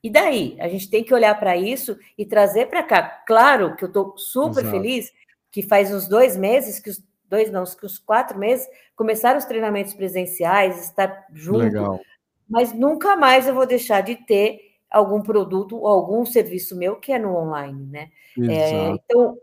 e 0.05 0.09
daí? 0.09 0.57
A 0.61 0.68
gente 0.68 0.89
tem 0.89 1.03
que 1.03 1.12
olhar 1.12 1.37
para 1.37 1.57
isso 1.57 1.99
e 2.16 2.24
trazer 2.24 2.66
para 2.66 2.85
cá. 2.85 3.03
Claro 3.26 3.74
que 3.74 3.82
eu 3.82 3.89
estou 3.89 4.16
super 4.16 4.61
Exato. 4.61 4.70
feliz 4.70 5.12
que 5.51 5.62
faz 5.62 5.93
uns 5.93 6.07
dois 6.07 6.37
meses, 6.37 6.78
que 6.78 6.91
os 6.91 7.03
dois 7.28 7.51
não, 7.51 7.64
que 7.64 7.85
os 7.85 7.99
quatro 7.99 8.39
meses 8.39 8.68
começaram 8.95 9.37
os 9.37 9.47
treinamentos 9.47 9.95
presenciais, 9.95 10.80
estar 10.85 11.26
junto. 11.32 11.59
Legal. 11.59 12.01
Mas 12.49 12.72
nunca 12.72 13.16
mais 13.16 13.49
eu 13.49 13.55
vou 13.55 13.66
deixar 13.66 14.01
de 14.01 14.14
ter 14.14 14.73
algum 14.95 15.20
produto 15.20 15.76
ou 15.76 15.86
algum 15.88 16.24
serviço 16.24 16.76
meu 16.76 16.97
que 16.97 17.12
é 17.12 17.18
no 17.18 17.34
online, 17.34 17.86
né? 17.90 18.11
É, 18.49 18.90
então, 18.90 19.36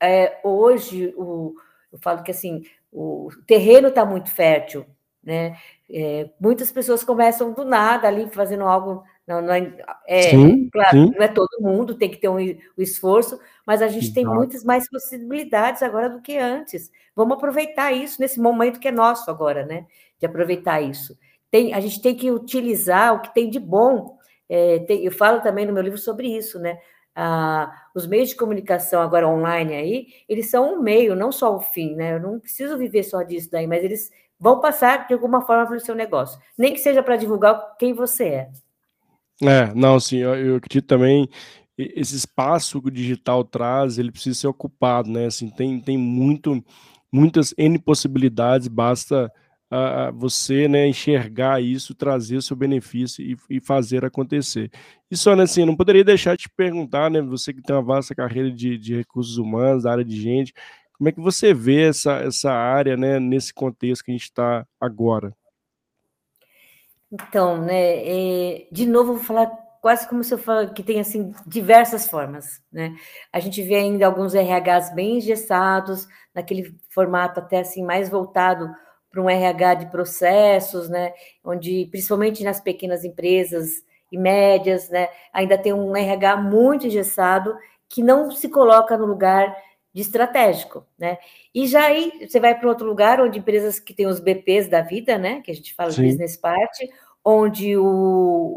é, 0.00 0.40
hoje, 0.42 1.14
o, 1.16 1.54
eu 1.92 1.98
falo 1.98 2.22
que 2.22 2.30
assim, 2.30 2.64
o 2.90 3.28
terreno 3.46 3.88
está 3.88 4.04
muito 4.04 4.30
fértil, 4.30 4.86
né? 5.22 5.56
É, 5.90 6.30
muitas 6.40 6.72
pessoas 6.72 7.04
começam 7.04 7.52
do 7.52 7.64
nada 7.64 8.08
ali 8.08 8.28
fazendo 8.30 8.64
algo. 8.64 9.04
Não, 9.26 9.40
não 9.42 9.52
é, 9.52 9.74
é 10.06 10.22
sim, 10.22 10.68
claro, 10.70 10.90
sim. 10.90 11.12
não 11.14 11.22
é 11.22 11.28
todo 11.28 11.60
mundo, 11.60 11.96
tem 11.96 12.10
que 12.10 12.18
ter 12.18 12.28
um, 12.28 12.36
um 12.36 12.82
esforço, 12.82 13.38
mas 13.66 13.80
a 13.80 13.88
gente 13.88 14.04
Exato. 14.04 14.14
tem 14.14 14.24
muitas 14.24 14.64
mais 14.64 14.88
possibilidades 14.88 15.82
agora 15.82 16.08
do 16.08 16.20
que 16.20 16.36
antes. 16.36 16.90
Vamos 17.14 17.36
aproveitar 17.36 17.92
isso 17.92 18.20
nesse 18.20 18.40
momento 18.40 18.80
que 18.80 18.88
é 18.88 18.92
nosso 18.92 19.30
agora, 19.30 19.64
né? 19.66 19.86
De 20.18 20.26
aproveitar 20.26 20.80
isso. 20.80 21.16
Tem, 21.50 21.72
a 21.74 21.80
gente 21.80 22.02
tem 22.02 22.14
que 22.14 22.30
utilizar 22.30 23.14
o 23.14 23.20
que 23.20 23.34
tem 23.34 23.48
de 23.48 23.60
bom 23.60 24.18
é, 24.48 24.80
tem, 24.80 25.04
eu 25.04 25.12
falo 25.12 25.40
também 25.40 25.66
no 25.66 25.72
meu 25.72 25.82
livro 25.82 25.98
sobre 25.98 26.28
isso, 26.28 26.58
né? 26.58 26.78
Ah, 27.14 27.72
os 27.94 28.06
meios 28.06 28.30
de 28.30 28.36
comunicação 28.36 29.00
agora 29.00 29.28
online 29.28 29.74
aí, 29.74 30.06
eles 30.28 30.50
são 30.50 30.74
um 30.74 30.82
meio, 30.82 31.14
não 31.14 31.30
só 31.30 31.54
o 31.54 31.60
fim, 31.60 31.94
né? 31.94 32.14
Eu 32.14 32.20
não 32.20 32.40
preciso 32.40 32.76
viver 32.76 33.04
só 33.04 33.22
disso 33.22 33.50
daí, 33.50 33.66
mas 33.66 33.84
eles 33.84 34.10
vão 34.38 34.60
passar 34.60 35.06
de 35.06 35.14
alguma 35.14 35.40
forma 35.42 35.66
para 35.66 35.76
o 35.76 35.80
seu 35.80 35.94
negócio, 35.94 36.40
nem 36.58 36.72
que 36.72 36.80
seja 36.80 37.02
para 37.02 37.16
divulgar 37.16 37.76
quem 37.78 37.92
você 37.92 38.24
é. 38.24 38.50
É, 39.42 39.72
não, 39.74 39.98
sim, 39.98 40.18
eu, 40.18 40.34
eu 40.34 40.56
acredito 40.56 40.86
também 40.86 41.28
esse 41.76 42.16
espaço 42.16 42.80
que 42.80 42.88
o 42.88 42.90
digital 42.90 43.44
traz, 43.44 43.98
ele 43.98 44.12
precisa 44.12 44.38
ser 44.38 44.46
ocupado, 44.46 45.10
né? 45.10 45.26
Assim, 45.26 45.50
tem, 45.50 45.80
tem 45.80 45.98
muito, 45.98 46.64
muitas 47.10 47.52
N 47.58 47.78
possibilidades, 47.78 48.68
basta 48.68 49.32
a, 49.70 50.10
você 50.10 50.68
né, 50.68 50.86
enxergar 50.86 51.62
isso, 51.62 51.94
trazer 51.94 52.36
o 52.36 52.42
seu 52.42 52.56
benefício 52.56 53.24
e, 53.24 53.36
e 53.50 53.60
fazer 53.60 54.04
acontecer. 54.04 54.70
E 55.10 55.16
só 55.16 55.32
assim, 55.34 55.60
eu 55.60 55.66
não 55.66 55.76
poderia 55.76 56.04
deixar 56.04 56.36
de 56.36 56.44
te 56.44 56.50
perguntar, 56.50 57.10
né, 57.10 57.20
você 57.20 57.52
que 57.52 57.62
tem 57.62 57.74
uma 57.74 57.82
vasta 57.82 58.14
carreira 58.14 58.50
de, 58.50 58.78
de 58.78 58.96
recursos 58.96 59.38
humanos, 59.38 59.84
da 59.84 59.92
área 59.92 60.04
de 60.04 60.20
gente, 60.20 60.52
como 60.96 61.08
é 61.08 61.12
que 61.12 61.20
você 61.20 61.52
vê 61.52 61.88
essa, 61.88 62.18
essa 62.18 62.52
área 62.52 62.96
né, 62.96 63.18
nesse 63.18 63.52
contexto 63.52 64.04
que 64.04 64.10
a 64.10 64.14
gente 64.14 64.24
está 64.24 64.66
agora? 64.80 65.34
Então, 67.10 67.60
né, 67.60 67.96
é, 68.06 68.68
de 68.70 68.86
novo, 68.86 69.14
vou 69.14 69.22
falar 69.22 69.46
quase 69.80 70.08
como 70.08 70.24
se 70.24 70.32
eu 70.32 70.38
falo 70.38 70.72
que 70.72 70.82
tem 70.82 70.98
assim 70.98 71.32
diversas 71.46 72.08
formas, 72.08 72.62
né? 72.72 72.96
A 73.30 73.38
gente 73.38 73.62
vê 73.62 73.74
ainda 73.74 74.06
alguns 74.06 74.34
RHs 74.34 74.94
bem 74.94 75.18
engessados, 75.18 76.08
naquele 76.34 76.74
formato 76.88 77.38
até 77.38 77.60
assim 77.60 77.84
mais 77.84 78.08
voltado 78.08 78.74
para 79.14 79.22
um 79.22 79.30
RH 79.30 79.74
de 79.74 79.86
processos, 79.86 80.88
né? 80.88 81.12
Onde, 81.44 81.86
principalmente 81.86 82.42
nas 82.42 82.60
pequenas 82.60 83.04
empresas, 83.04 83.84
e 84.14 84.18
médias, 84.18 84.88
né? 84.88 85.08
Ainda 85.32 85.58
tem 85.58 85.72
um 85.72 85.94
RH 85.94 86.36
muito 86.36 86.86
engessado 86.86 87.56
que 87.88 88.02
não 88.02 88.30
se 88.30 88.48
coloca 88.48 88.96
no 88.96 89.04
lugar 89.04 89.54
de 89.92 90.02
estratégico, 90.02 90.86
né? 90.98 91.18
E 91.54 91.66
já 91.66 91.86
aí 91.86 92.26
você 92.26 92.38
vai 92.38 92.58
para 92.58 92.68
outro 92.68 92.86
lugar 92.86 93.20
onde 93.20 93.38
empresas 93.38 93.78
que 93.80 93.92
têm 93.92 94.06
os 94.06 94.20
BPs 94.20 94.68
da 94.68 94.80
vida, 94.80 95.18
né? 95.18 95.40
Que 95.42 95.50
a 95.50 95.54
gente 95.54 95.74
fala 95.74 95.90
Sim. 95.90 96.02
de 96.02 96.08
business 96.08 96.36
party, 96.36 96.90
onde 97.24 97.76
o, 97.76 97.84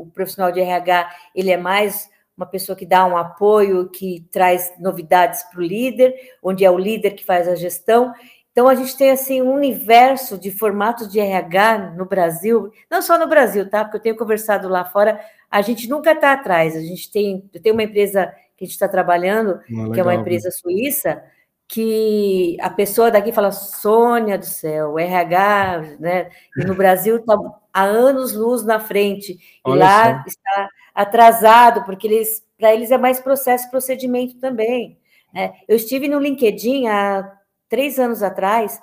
o, 0.01 0.11
profissional 0.13 0.51
de 0.51 0.61
RH 0.61 1.09
ele 1.35 1.51
é 1.51 1.57
mais 1.57 2.09
uma 2.35 2.45
pessoa 2.45 2.75
que 2.75 2.85
dá 2.85 3.03
um 3.05 3.17
apoio, 3.17 3.89
que 3.89 4.27
traz 4.31 4.71
novidades 4.79 5.41
para 5.43 5.59
o 5.59 5.63
líder, 5.63 6.13
onde 6.43 6.63
é 6.63 6.69
o 6.69 6.77
líder 6.77 7.11
que 7.11 7.25
faz 7.25 7.47
a 7.47 7.55
gestão. 7.55 8.13
Então 8.57 8.67
a 8.67 8.73
gente 8.73 8.97
tem 8.97 9.11
assim 9.11 9.39
um 9.39 9.53
universo 9.53 10.35
de 10.35 10.49
formatos 10.49 11.07
de 11.07 11.19
RH 11.19 11.93
no 11.95 12.07
Brasil, 12.07 12.71
não 12.89 13.03
só 13.03 13.15
no 13.15 13.27
Brasil, 13.27 13.69
tá? 13.69 13.85
Porque 13.85 13.97
eu 13.97 14.01
tenho 14.01 14.17
conversado 14.17 14.67
lá 14.67 14.83
fora, 14.83 15.23
a 15.51 15.61
gente 15.61 15.87
nunca 15.87 16.13
está 16.13 16.33
atrás. 16.33 16.75
A 16.75 16.79
gente 16.79 17.11
tem, 17.11 17.47
eu 17.53 17.61
tenho 17.61 17.75
uma 17.75 17.83
empresa 17.83 18.33
que 18.57 18.63
a 18.63 18.65
gente 18.65 18.73
está 18.73 18.87
trabalhando, 18.87 19.59
ah, 19.59 19.93
que 19.93 19.99
é 19.99 20.01
uma 20.01 20.15
empresa 20.15 20.49
suíça, 20.49 21.23
que 21.67 22.57
a 22.59 22.71
pessoa 22.71 23.11
daqui 23.11 23.31
fala, 23.31 23.51
Sônia 23.51 24.39
do 24.39 24.45
céu, 24.45 24.97
RH, 24.97 25.97
né? 25.99 26.31
E 26.57 26.65
no 26.65 26.73
Brasil 26.73 27.17
está 27.17 27.37
há 27.71 27.83
anos 27.83 28.33
luz 28.33 28.65
na 28.65 28.79
frente, 28.79 29.37
Olha 29.63 29.75
e 29.75 29.79
lá 29.79 30.03
só. 30.03 30.23
está 30.25 30.69
atrasado, 30.95 31.85
porque 31.85 32.07
eles, 32.07 32.43
para 32.57 32.73
eles 32.73 32.89
é 32.89 32.97
mais 32.97 33.19
processo 33.19 33.69
procedimento 33.69 34.39
também. 34.39 34.97
Né? 35.31 35.53
Eu 35.67 35.75
estive 35.75 36.07
no 36.07 36.19
LinkedIn 36.19 36.87
há 36.87 37.36
três 37.69 37.99
anos 37.99 38.23
atrás, 38.23 38.81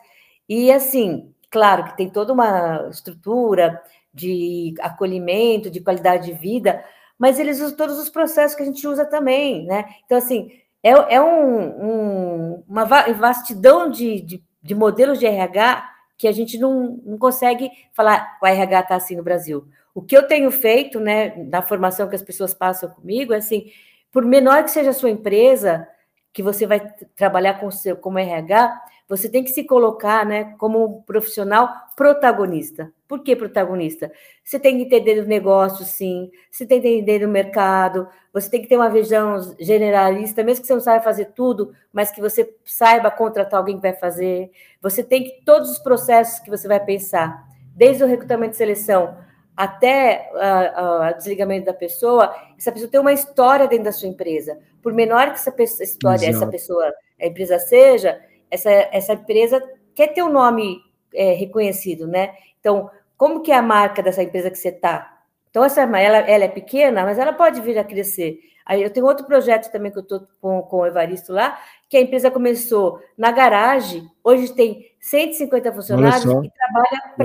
e 0.48 0.70
assim, 0.70 1.32
claro 1.50 1.84
que 1.84 1.96
tem 1.96 2.10
toda 2.10 2.32
uma 2.32 2.88
estrutura 2.90 3.80
de 4.12 4.74
acolhimento, 4.80 5.70
de 5.70 5.80
qualidade 5.80 6.26
de 6.26 6.32
vida, 6.32 6.84
mas 7.18 7.38
eles 7.38 7.60
usam 7.60 7.76
todos 7.76 7.98
os 7.98 8.08
processos 8.08 8.56
que 8.56 8.62
a 8.62 8.66
gente 8.66 8.86
usa 8.86 9.04
também, 9.04 9.64
né? 9.66 9.84
Então, 10.04 10.18
assim, 10.18 10.50
é, 10.82 10.90
é 11.14 11.20
um, 11.20 11.84
um, 11.84 12.64
uma 12.68 12.84
vastidão 12.84 13.90
de, 13.90 14.20
de, 14.20 14.44
de, 14.62 14.74
modelos 14.74 15.18
de 15.18 15.26
RH 15.26 15.90
que 16.18 16.28
a 16.28 16.32
gente 16.32 16.58
não, 16.58 17.00
não 17.04 17.18
consegue 17.18 17.70
falar 17.92 18.38
o 18.42 18.46
RH 18.46 18.80
está 18.80 18.96
assim 18.96 19.16
no 19.16 19.22
Brasil. 19.22 19.66
O 19.94 20.02
que 20.02 20.16
eu 20.16 20.26
tenho 20.26 20.50
feito, 20.50 21.00
né, 21.00 21.34
na 21.50 21.62
formação 21.62 22.08
que 22.08 22.16
as 22.16 22.22
pessoas 22.22 22.52
passam 22.52 22.90
comigo, 22.90 23.32
é 23.32 23.38
assim, 23.38 23.70
por 24.12 24.24
menor 24.24 24.62
que 24.62 24.70
seja 24.70 24.90
a 24.90 24.94
sua 24.94 25.10
empresa, 25.10 25.88
que 26.34 26.42
você 26.42 26.66
vai 26.66 26.80
trabalhar 27.14 27.60
com 27.60 27.70
seu 27.70 27.96
como 27.96 28.18
RH, 28.18 28.82
você 29.08 29.28
tem 29.28 29.44
que 29.44 29.50
se 29.50 29.62
colocar, 29.62 30.26
né, 30.26 30.56
como 30.58 30.84
um 30.84 31.02
profissional 31.02 31.72
protagonista. 31.94 32.92
Por 33.06 33.22
que 33.22 33.36
protagonista? 33.36 34.10
Você 34.42 34.58
tem 34.58 34.76
que 34.76 34.82
entender 34.82 35.20
o 35.20 35.28
negócio, 35.28 35.84
sim. 35.84 36.32
Você 36.50 36.66
tem 36.66 36.80
que 36.80 36.88
entender 36.88 37.24
o 37.24 37.28
mercado. 37.28 38.08
Você 38.32 38.50
tem 38.50 38.60
que 38.60 38.66
ter 38.66 38.76
uma 38.76 38.90
visão 38.90 39.54
generalista, 39.60 40.42
mesmo 40.42 40.62
que 40.62 40.66
você 40.66 40.74
não 40.74 40.80
saiba 40.80 41.04
fazer 41.04 41.26
tudo, 41.26 41.72
mas 41.92 42.10
que 42.10 42.20
você 42.20 42.52
saiba 42.64 43.12
contratar 43.12 43.60
alguém 43.60 43.76
que 43.76 43.82
vai 43.82 43.92
fazer. 43.92 44.50
Você 44.82 45.04
tem 45.04 45.22
que 45.22 45.44
todos 45.44 45.70
os 45.70 45.78
processos 45.78 46.40
que 46.40 46.50
você 46.50 46.66
vai 46.66 46.84
pensar, 46.84 47.46
desde 47.76 48.02
o 48.02 48.08
recrutamento 48.08 48.54
e 48.54 48.56
seleção 48.56 49.16
até 49.56 50.30
o 50.76 51.16
desligamento 51.16 51.66
da 51.66 51.74
pessoa, 51.74 52.34
essa 52.58 52.72
pessoa 52.72 52.90
tem 52.90 53.00
uma 53.00 53.12
história 53.12 53.68
dentro 53.68 53.84
da 53.84 53.92
sua 53.92 54.08
empresa. 54.08 54.58
Por 54.82 54.92
menor 54.92 55.26
que 55.28 55.34
essa 55.34 55.52
pessoa, 55.52 55.84
história, 55.84 56.26
Exato. 56.28 56.36
essa 56.36 56.46
pessoa, 56.50 56.92
a 57.20 57.26
empresa 57.26 57.58
seja, 57.58 58.20
essa, 58.50 58.70
essa 58.70 59.12
empresa 59.12 59.62
quer 59.94 60.08
ter 60.08 60.22
um 60.22 60.32
nome 60.32 60.80
é, 61.14 61.32
reconhecido, 61.32 62.06
né? 62.06 62.34
Então, 62.58 62.90
como 63.16 63.42
que 63.42 63.52
é 63.52 63.56
a 63.56 63.62
marca 63.62 64.02
dessa 64.02 64.22
empresa 64.22 64.50
que 64.50 64.58
você 64.58 64.70
está? 64.70 65.18
Então, 65.50 65.64
essa, 65.64 65.82
ela, 65.82 66.18
ela 66.18 66.44
é 66.44 66.48
pequena, 66.48 67.04
mas 67.04 67.18
ela 67.18 67.32
pode 67.32 67.60
vir 67.60 67.78
a 67.78 67.84
crescer. 67.84 68.40
Aí 68.66 68.82
eu 68.82 68.90
tenho 68.90 69.06
outro 69.06 69.26
projeto 69.26 69.70
também 69.70 69.92
que 69.92 69.98
eu 69.98 70.02
estou 70.02 70.26
com, 70.40 70.62
com 70.62 70.78
o 70.78 70.86
Evaristo 70.86 71.32
lá, 71.32 71.60
que 71.88 71.96
a 71.96 72.00
empresa 72.00 72.30
começou 72.30 72.98
na 73.16 73.30
garagem, 73.30 74.08
hoje 74.22 74.52
tem 74.52 74.90
150 75.00 75.72
funcionários 75.72 76.24
e 76.24 76.50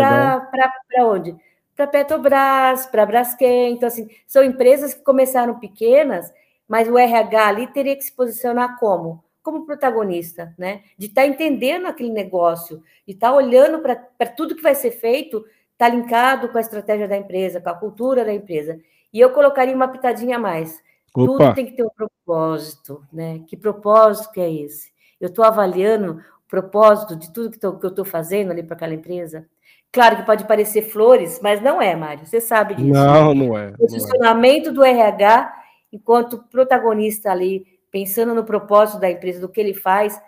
trabalha 0.02 0.42
para 0.52 1.06
onde? 1.06 1.36
Para 1.80 1.88
Petrobras, 1.88 2.86
para 2.88 3.06
Braskem. 3.06 3.72
Então, 3.72 3.88
assim, 3.88 4.10
são 4.28 4.44
empresas 4.44 4.94
que 4.94 5.02
começaram 5.02 5.58
pequenas, 5.60 6.30
mas 6.68 6.90
o 6.90 6.98
RH 6.98 7.48
ali 7.48 7.68
teria 7.68 7.96
que 7.96 8.04
se 8.04 8.12
posicionar 8.12 8.78
como? 8.78 9.24
Como 9.42 9.66
protagonista, 9.66 10.54
né? 10.58 10.82
De 10.98 11.06
estar 11.08 11.22
tá 11.22 11.28
entendendo 11.28 11.86
aquele 11.86 12.12
negócio, 12.12 12.84
de 13.08 13.14
estar 13.14 13.30
tá 13.30 13.34
olhando 13.34 13.80
para 13.80 14.30
tudo 14.36 14.58
que 14.58 14.62
vai 14.62 14.76
ser 14.76 14.92
feito, 14.92 15.46
está 15.72 15.88
linkado 15.88 16.50
com 16.50 16.58
a 16.58 16.62
estratégia 16.62 17.08
da 17.08 17.16
empresa, 17.16 17.62
com 17.62 17.70
a 17.70 17.76
cultura 17.76 18.26
da 18.26 18.34
empresa. 18.34 18.78
E 19.14 19.20
eu 19.22 19.32
colocaria 19.32 19.74
uma 19.74 19.88
pitadinha 19.88 20.36
a 20.36 20.40
mais. 20.40 20.84
Opa. 21.16 21.26
Tudo 21.26 21.54
tem 21.54 21.66
que 21.66 21.78
ter 21.78 21.84
um 21.84 21.90
propósito, 21.90 23.06
né? 23.12 23.40
Que 23.48 23.56
propósito 23.56 24.34
que 24.34 24.42
é 24.42 24.52
esse? 24.52 24.92
Eu 25.18 25.30
estou 25.30 25.46
avaliando 25.46 26.22
propósito 26.50 27.16
de 27.16 27.32
tudo 27.32 27.52
que, 27.52 27.60
tô, 27.60 27.78
que 27.78 27.86
eu 27.86 27.92
estou 27.92 28.04
fazendo 28.04 28.52
ali 28.52 28.64
para 28.64 28.76
aquela 28.76 28.94
empresa. 28.94 29.48
Claro 29.92 30.18
que 30.18 30.26
pode 30.26 30.46
parecer 30.46 30.82
flores, 30.82 31.40
mas 31.42 31.62
não 31.62 31.82
é, 31.82 31.96
Mário. 31.96 32.26
Você 32.26 32.42
sabe 32.42 32.76
disso. 32.76 32.92
Não, 32.92 33.34
não 33.34 33.58
é. 33.58 33.70
O 33.70 33.78
posicionamento 33.78 34.70
é. 34.70 34.72
do 34.72 34.84
RH, 34.84 35.54
enquanto 35.94 36.44
protagonista 36.50 37.32
ali, 37.32 37.66
pensando 37.92 38.34
no 38.34 38.44
propósito 38.44 39.00
da 39.00 39.10
empresa, 39.10 39.40
do 39.40 39.50
que 39.50 39.60
ele 39.60 39.74
faz, 39.74 40.20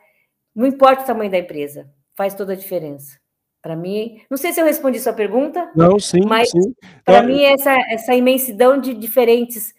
não 0.56 0.66
importa 0.66 1.04
o 1.04 1.06
tamanho 1.06 1.32
da 1.32 1.40
empresa, 1.40 1.90
faz 2.16 2.34
toda 2.34 2.54
a 2.54 2.56
diferença. 2.56 3.20
Para 3.62 3.76
mim, 3.76 4.22
não 4.30 4.38
sei 4.38 4.52
se 4.54 4.60
eu 4.60 4.66
respondi 4.66 5.00
sua 5.00 5.14
pergunta. 5.14 5.72
Não, 5.76 6.00
sim. 6.00 6.26
Mas 6.26 6.50
para 7.06 7.18
é. 7.18 7.24
mim, 7.24 7.44
essa, 7.44 7.72
essa 7.92 8.16
imensidão 8.16 8.80
de 8.80 8.94
diferentes 8.94 9.74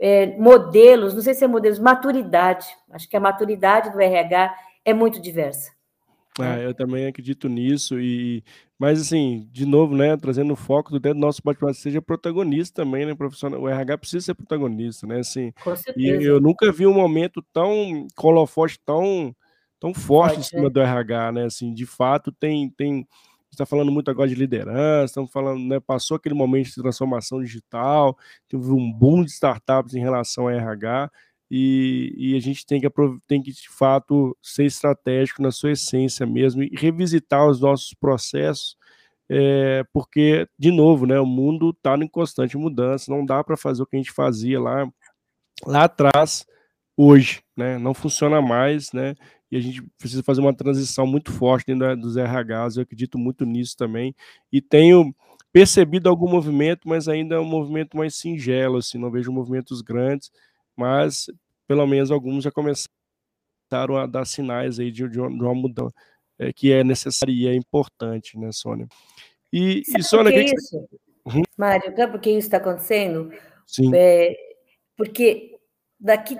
é, 0.00 0.26
modelos, 0.38 1.14
não 1.14 1.20
sei 1.20 1.34
se 1.34 1.44
é 1.44 1.48
modelos, 1.48 1.78
maturidade. 1.78 2.66
Acho 2.90 3.08
que 3.08 3.16
a 3.16 3.20
maturidade 3.20 3.92
do 3.92 4.00
RH 4.00 4.54
é 4.82 4.94
muito 4.94 5.20
diversa. 5.20 5.77
É, 6.42 6.64
eu 6.66 6.74
também 6.74 7.06
acredito 7.06 7.48
nisso 7.48 7.98
e 8.00 8.42
mas 8.78 9.00
assim, 9.00 9.48
de 9.50 9.66
novo, 9.66 9.96
né, 9.96 10.16
trazendo 10.16 10.52
o 10.52 10.56
foco 10.56 10.92
do 10.92 11.00
dentro 11.00 11.18
do 11.18 11.22
nosso 11.26 11.42
bate 11.44 11.58
seja 11.74 12.00
protagonista 12.00 12.82
também, 12.84 13.04
né, 13.04 13.14
profissional. 13.14 13.60
O 13.60 13.68
RH 13.68 13.98
precisa 13.98 14.26
ser 14.26 14.34
protagonista, 14.34 15.06
né, 15.06 15.18
assim. 15.18 15.52
Com 15.64 15.74
certeza. 15.74 16.22
E 16.22 16.24
eu 16.24 16.40
nunca 16.40 16.70
vi 16.70 16.86
um 16.86 16.94
momento 16.94 17.42
tão 17.52 18.06
colofote 18.14 18.78
tão 18.84 19.34
tão 19.80 19.92
forte 19.94 20.34
Pode, 20.34 20.40
em 20.40 20.42
cima 20.44 20.62
né? 20.64 20.70
do 20.70 20.80
RH, 20.80 21.32
né, 21.32 21.44
assim, 21.44 21.72
de 21.74 21.86
fato 21.86 22.32
tem 22.32 22.70
tem 22.70 23.06
está 23.50 23.66
falando 23.66 23.90
muito 23.90 24.10
agora 24.10 24.28
de 24.28 24.34
liderança, 24.36 25.06
estamos 25.06 25.32
falando, 25.32 25.60
né, 25.66 25.80
passou 25.80 26.16
aquele 26.16 26.34
momento 26.34 26.66
de 26.68 26.74
transformação 26.74 27.42
digital, 27.42 28.16
teve 28.48 28.70
um 28.70 28.92
boom 28.92 29.24
de 29.24 29.30
startups 29.32 29.94
em 29.94 30.00
relação 30.00 30.44
ao 30.44 30.50
RH, 30.50 31.10
e, 31.50 32.14
e, 32.16 32.36
a 32.36 32.40
gente 32.40 32.66
tem 32.66 32.80
que, 32.80 32.88
tem 33.26 33.42
que, 33.42 33.52
de 33.52 33.68
fato, 33.70 34.36
ser 34.42 34.64
estratégico 34.66 35.40
na 35.40 35.50
sua 35.50 35.72
essência 35.72 36.26
mesmo 36.26 36.62
e 36.62 36.70
revisitar 36.74 37.46
os 37.48 37.60
nossos 37.60 37.94
processos, 37.94 38.76
é, 39.30 39.84
porque, 39.92 40.46
de 40.58 40.70
novo, 40.70 41.06
né, 41.06 41.18
o 41.18 41.26
mundo 41.26 41.70
está 41.70 41.96
em 41.96 42.08
constante 42.08 42.56
mudança, 42.56 43.10
não 43.10 43.24
dá 43.24 43.42
para 43.42 43.56
fazer 43.56 43.82
o 43.82 43.86
que 43.86 43.96
a 43.96 43.98
gente 43.98 44.12
fazia 44.12 44.60
lá, 44.60 44.90
lá 45.66 45.84
atrás, 45.84 46.46
hoje, 46.96 47.42
né, 47.56 47.78
não 47.78 47.94
funciona 47.94 48.42
mais, 48.42 48.92
né, 48.92 49.14
e 49.50 49.56
a 49.56 49.60
gente 49.60 49.82
precisa 49.98 50.22
fazer 50.22 50.40
uma 50.40 50.54
transição 50.54 51.06
muito 51.06 51.32
forte 51.32 51.66
dentro 51.66 51.96
dos 51.96 52.16
RHs, 52.16 52.76
eu 52.76 52.82
acredito 52.82 53.18
muito 53.18 53.46
nisso 53.46 53.76
também, 53.76 54.14
e 54.52 54.60
tenho 54.60 55.14
percebido 55.52 56.08
algum 56.08 56.28
movimento, 56.28 56.86
mas 56.86 57.08
ainda 57.08 57.36
é 57.36 57.38
um 57.38 57.44
movimento 57.44 57.96
mais 57.96 58.14
singelo, 58.16 58.78
assim, 58.78 58.98
não 58.98 59.10
vejo 59.10 59.32
movimentos 59.32 59.80
grandes, 59.80 60.30
mas 60.78 61.26
pelo 61.66 61.86
menos 61.86 62.10
alguns 62.10 62.44
já 62.44 62.50
começaram 62.50 63.96
a 63.96 64.06
dar 64.06 64.24
sinais 64.24 64.78
aí 64.78 64.90
de, 64.90 65.08
de 65.08 65.20
uma 65.20 65.54
mudança 65.54 65.94
é, 66.38 66.52
que 66.52 66.72
é 66.72 66.84
necessária 66.84 67.32
e 67.32 67.48
é 67.48 67.54
importante, 67.54 68.38
né, 68.38 68.50
Sônia? 68.52 68.86
E, 69.52 69.82
Sabe 69.84 70.00
e 70.00 70.04
Sônia, 70.04 70.32
que, 70.32 70.44
que 70.44 70.54
isso? 70.54 70.88
Uhum. 71.26 71.42
Mário, 71.56 71.94
sabe 71.96 72.12
por 72.12 72.20
que 72.20 72.30
isso 72.30 72.46
está 72.46 72.58
acontecendo? 72.58 73.30
Sim. 73.66 73.90
É, 73.94 74.34
porque 74.96 75.58
daqui 75.98 76.38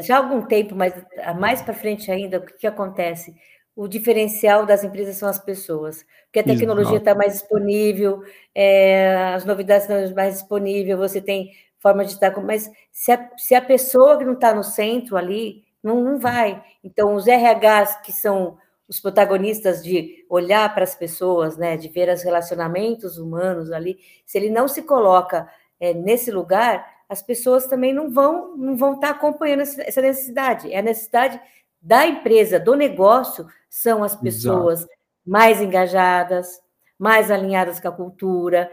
já 0.00 0.16
há 0.16 0.18
algum 0.18 0.42
tempo, 0.46 0.74
mas 0.74 0.92
mais 1.38 1.62
para 1.62 1.74
frente 1.74 2.10
ainda, 2.10 2.38
o 2.38 2.44
que, 2.44 2.54
que, 2.54 2.66
acontece? 2.66 3.34
O 3.74 3.86
diferencial 3.86 4.66
das 4.66 4.82
empresas 4.82 5.16
são 5.16 5.28
as 5.28 5.38
pessoas, 5.38 6.04
porque 6.24 6.40
a 6.40 6.44
tecnologia 6.44 6.96
está 6.96 7.14
mais 7.14 7.34
disponível, 7.34 8.22
é, 8.54 9.34
as 9.34 9.44
novidades 9.44 9.88
estão 9.88 10.14
mais 10.14 10.34
disponíveis, 10.34 10.98
você 10.98 11.20
tem 11.20 11.52
forma 11.86 12.04
de 12.04 12.12
estar. 12.12 12.36
Mas 12.42 12.68
se 12.90 13.12
a, 13.12 13.30
se 13.36 13.54
a 13.54 13.62
pessoa 13.62 14.18
que 14.18 14.24
não 14.24 14.32
está 14.32 14.52
no 14.52 14.64
centro 14.64 15.16
ali, 15.16 15.64
não, 15.82 16.02
não 16.02 16.18
vai. 16.18 16.62
Então, 16.82 17.14
os 17.14 17.26
RHs, 17.26 18.00
que 18.02 18.12
são 18.12 18.58
os 18.88 18.98
protagonistas 18.98 19.82
de 19.82 20.24
olhar 20.28 20.72
para 20.74 20.84
as 20.84 20.94
pessoas, 20.94 21.56
né, 21.56 21.76
de 21.76 21.88
ver 21.88 22.08
os 22.08 22.22
relacionamentos 22.22 23.18
humanos 23.18 23.70
ali, 23.70 23.98
se 24.24 24.38
ele 24.38 24.50
não 24.50 24.66
se 24.66 24.82
coloca 24.82 25.48
é, 25.78 25.92
nesse 25.92 26.30
lugar, 26.30 26.86
as 27.08 27.22
pessoas 27.22 27.66
também 27.66 27.92
não 27.92 28.10
vão 28.10 28.56
não 28.56 28.76
vão 28.76 28.94
estar 28.94 29.08
tá 29.08 29.14
acompanhando 29.14 29.60
essa 29.60 30.02
necessidade. 30.02 30.72
É 30.72 30.78
a 30.78 30.82
necessidade 30.82 31.40
da 31.80 32.06
empresa, 32.06 32.58
do 32.58 32.74
negócio, 32.74 33.46
são 33.70 34.02
as 34.02 34.16
pessoas 34.16 34.80
Exato. 34.80 34.94
mais 35.24 35.60
engajadas, 35.60 36.60
mais 36.98 37.30
alinhadas 37.30 37.78
com 37.78 37.88
a 37.88 37.92
cultura 37.92 38.68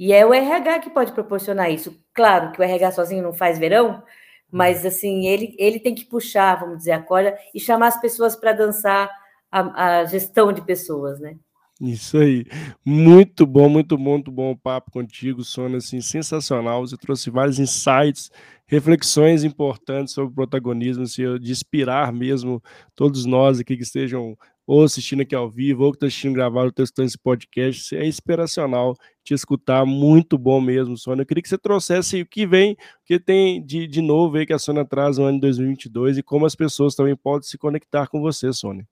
E 0.00 0.14
é 0.14 0.24
o 0.24 0.32
RH 0.32 0.78
que 0.78 0.88
pode 0.88 1.12
proporcionar 1.12 1.70
isso. 1.70 1.94
Claro 2.14 2.52
que 2.52 2.60
o 2.60 2.64
RH 2.64 2.92
sozinho 2.92 3.22
não 3.22 3.34
faz 3.34 3.58
verão, 3.58 4.02
mas 4.50 4.86
assim, 4.86 5.26
ele, 5.26 5.54
ele 5.58 5.78
tem 5.78 5.94
que 5.94 6.06
puxar, 6.06 6.58
vamos 6.58 6.78
dizer, 6.78 6.92
a 6.92 7.02
corda 7.02 7.36
e 7.54 7.60
chamar 7.60 7.88
as 7.88 8.00
pessoas 8.00 8.34
para 8.34 8.54
dançar 8.54 9.10
a, 9.52 9.98
a, 9.98 10.04
gestão 10.06 10.54
de 10.54 10.62
pessoas, 10.62 11.20
né? 11.20 11.36
Isso 11.78 12.16
aí. 12.16 12.46
Muito 12.82 13.44
bom, 13.44 13.68
muito 13.68 13.98
bom, 13.98 14.12
muito 14.12 14.32
bom 14.32 14.52
o 14.52 14.56
papo 14.56 14.90
contigo, 14.90 15.44
Sônia, 15.44 15.76
assim, 15.76 16.00
sensacional. 16.00 16.80
Você 16.80 16.96
trouxe 16.96 17.28
vários 17.28 17.58
insights, 17.58 18.30
reflexões 18.66 19.44
importantes 19.44 20.14
sobre 20.14 20.32
o 20.32 20.34
protagonismo, 20.34 21.02
assim, 21.02 21.38
de 21.38 21.52
inspirar 21.52 22.10
mesmo 22.10 22.62
todos 22.94 23.26
nós 23.26 23.60
aqui 23.60 23.76
que 23.76 23.82
estejam 23.82 24.34
ou 24.70 24.84
assistindo 24.84 25.22
aqui 25.22 25.34
ao 25.34 25.50
vivo, 25.50 25.82
ou 25.82 25.90
que 25.90 25.96
está 25.96 26.06
assistindo 26.06 26.34
gravado, 26.34 26.70
testando 26.70 27.08
esse 27.08 27.18
podcast, 27.18 27.96
é 27.96 28.06
inspiracional 28.06 28.94
te 29.24 29.34
escutar, 29.34 29.84
muito 29.84 30.38
bom 30.38 30.60
mesmo, 30.60 30.96
Sônia. 30.96 31.22
Eu 31.22 31.26
queria 31.26 31.42
que 31.42 31.48
você 31.48 31.58
trouxesse 31.58 32.22
o 32.22 32.26
que 32.26 32.46
vem, 32.46 32.74
o 32.74 32.76
que 33.04 33.18
tem 33.18 33.60
de, 33.66 33.88
de 33.88 34.00
novo 34.00 34.36
aí 34.36 34.46
que 34.46 34.52
a 34.52 34.60
Sônia 34.60 34.84
traz 34.84 35.18
no 35.18 35.24
ano 35.24 35.38
de 35.38 35.40
2022 35.40 36.18
e 36.18 36.22
como 36.22 36.46
as 36.46 36.54
pessoas 36.54 36.94
também 36.94 37.16
podem 37.16 37.48
se 37.48 37.58
conectar 37.58 38.06
com 38.06 38.20
você, 38.20 38.52
Sônia. 38.52 38.86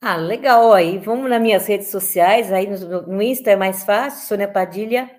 Ah, 0.00 0.16
legal, 0.16 0.72
aí 0.72 0.96
vamos 0.96 1.28
nas 1.28 1.42
minhas 1.42 1.66
redes 1.66 1.88
sociais, 1.88 2.50
aí 2.50 2.66
no, 2.66 3.02
no 3.02 3.20
Insta 3.20 3.50
é 3.50 3.56
mais 3.56 3.84
fácil, 3.84 4.26
Sônia 4.26 4.48
Padilha, 4.48 5.10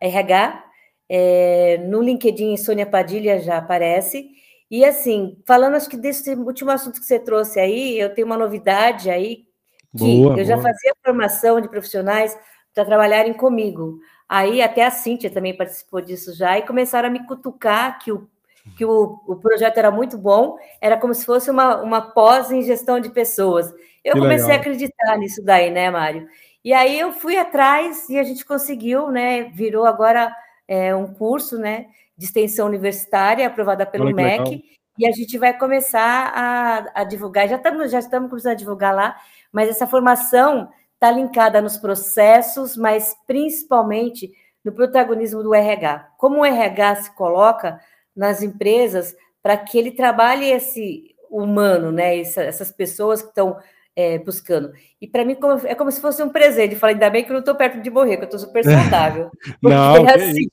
RH, 0.00 0.64
é, 1.08 1.78
no 1.86 2.02
LinkedIn 2.02 2.56
Sônia 2.56 2.86
Padilha 2.86 3.38
já 3.38 3.58
aparece, 3.58 4.28
e 4.72 4.86
assim, 4.86 5.36
falando 5.46 5.74
acho 5.74 5.86
que 5.86 5.98
desse 5.98 6.34
último 6.34 6.70
assunto 6.70 6.98
que 6.98 7.04
você 7.04 7.18
trouxe 7.18 7.60
aí, 7.60 8.00
eu 8.00 8.14
tenho 8.14 8.26
uma 8.26 8.38
novidade 8.38 9.10
aí, 9.10 9.44
que 9.94 10.22
boa, 10.22 10.38
eu 10.38 10.44
já 10.46 10.56
fazia 10.56 10.94
formação 11.04 11.60
de 11.60 11.68
profissionais 11.68 12.34
para 12.72 12.86
trabalharem 12.86 13.34
comigo. 13.34 13.98
Aí 14.26 14.62
até 14.62 14.86
a 14.86 14.90
Cíntia 14.90 15.28
também 15.28 15.54
participou 15.54 16.00
disso 16.00 16.34
já, 16.34 16.56
e 16.56 16.62
começaram 16.62 17.10
a 17.10 17.12
me 17.12 17.26
cutucar 17.26 17.98
que 17.98 18.10
o, 18.10 18.26
que 18.74 18.82
o, 18.82 19.20
o 19.26 19.36
projeto 19.36 19.76
era 19.76 19.90
muito 19.90 20.16
bom, 20.16 20.56
era 20.80 20.96
como 20.96 21.12
se 21.12 21.26
fosse 21.26 21.50
uma, 21.50 21.82
uma 21.82 22.00
pós 22.00 22.50
em 22.50 22.62
gestão 22.62 22.98
de 22.98 23.10
pessoas. 23.10 23.70
Eu 24.02 24.14
que 24.14 24.20
comecei 24.20 24.46
legal. 24.46 24.56
a 24.56 24.60
acreditar 24.60 25.18
nisso 25.18 25.44
daí, 25.44 25.70
né, 25.70 25.90
Mário? 25.90 26.26
E 26.64 26.72
aí 26.72 26.98
eu 26.98 27.12
fui 27.12 27.36
atrás 27.36 28.08
e 28.08 28.18
a 28.18 28.22
gente 28.22 28.42
conseguiu, 28.42 29.10
né? 29.10 29.50
Virou 29.50 29.84
agora 29.84 30.34
é, 30.72 30.94
um 30.94 31.12
curso, 31.12 31.58
né? 31.58 31.86
de 32.16 32.26
extensão 32.26 32.66
universitária, 32.66 33.46
aprovada 33.46 33.84
pelo 33.86 34.06
Olha, 34.06 34.14
MEC, 34.14 34.38
legal. 34.38 34.60
e 34.98 35.06
a 35.06 35.12
gente 35.12 35.38
vai 35.38 35.56
começar 35.56 36.32
a, 36.34 37.00
a, 37.00 37.04
divulgar. 37.04 37.48
Já 37.48 37.56
estamos, 37.56 37.90
já 37.90 37.98
estamos 37.98 38.28
começando 38.28 38.52
a 38.52 38.56
divulgar 38.56 38.94
lá, 38.94 39.16
mas 39.50 39.68
essa 39.68 39.86
formação 39.86 40.68
está 40.94 41.10
linkada 41.10 41.60
nos 41.60 41.76
processos, 41.76 42.76
mas 42.76 43.16
principalmente 43.26 44.30
no 44.64 44.72
protagonismo 44.72 45.42
do 45.42 45.54
RH. 45.54 46.10
Como 46.16 46.40
o 46.40 46.44
RH 46.44 46.96
se 46.96 47.14
coloca 47.16 47.80
nas 48.14 48.42
empresas 48.42 49.14
para 49.42 49.56
que 49.56 49.76
ele 49.76 49.90
trabalhe 49.90 50.48
esse 50.48 51.16
humano, 51.28 51.90
né? 51.90 52.20
Essa, 52.20 52.42
essas 52.42 52.70
pessoas 52.70 53.20
que 53.20 53.28
estão 53.28 53.56
é, 53.96 54.18
buscando. 54.18 54.72
E 55.00 55.08
para 55.08 55.24
mim 55.24 55.36
é 55.64 55.74
como 55.74 55.90
se 55.90 56.00
fosse 56.00 56.22
um 56.22 56.28
presente. 56.28 56.74
Eu 56.74 56.78
falei, 56.78 56.94
ainda 56.94 57.10
bem 57.10 57.24
que 57.24 57.30
eu 57.30 57.34
não 57.34 57.40
estou 57.40 57.56
perto 57.56 57.80
de 57.80 57.90
morrer, 57.90 58.18
que 58.18 58.22
eu 58.22 58.26
estou 58.26 58.38
super 58.38 58.62
saudável. 58.62 59.28
Porque 59.60 59.74
não, 59.74 60.06
é 60.06 60.14
assim, 60.14 60.46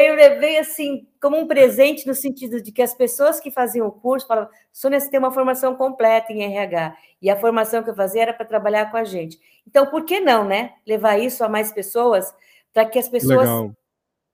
eu 0.00 0.14
levei 0.14 0.58
assim 0.58 1.06
como 1.20 1.38
um 1.38 1.46
presente 1.46 2.06
no 2.06 2.14
sentido 2.14 2.62
de 2.62 2.72
que 2.72 2.82
as 2.82 2.94
pessoas 2.94 3.40
que 3.40 3.50
faziam 3.50 3.86
o 3.86 3.92
curso 3.92 4.26
falavam: 4.26 4.50
Sônia, 4.72 5.00
você 5.00 5.10
tem 5.10 5.18
uma 5.18 5.32
formação 5.32 5.74
completa 5.74 6.32
em 6.32 6.42
RH. 6.42 6.96
E 7.20 7.30
a 7.30 7.36
formação 7.36 7.82
que 7.82 7.90
eu 7.90 7.94
fazia 7.94 8.22
era 8.22 8.32
para 8.32 8.46
trabalhar 8.46 8.90
com 8.90 8.96
a 8.96 9.04
gente. 9.04 9.38
Então, 9.66 9.86
por 9.86 10.04
que 10.04 10.20
não, 10.20 10.44
né? 10.44 10.74
Levar 10.86 11.18
isso 11.18 11.44
a 11.44 11.48
mais 11.48 11.72
pessoas 11.72 12.32
para 12.72 12.84
que 12.86 12.98
as 12.98 13.08
pessoas 13.08 13.48
Legal. 13.48 13.76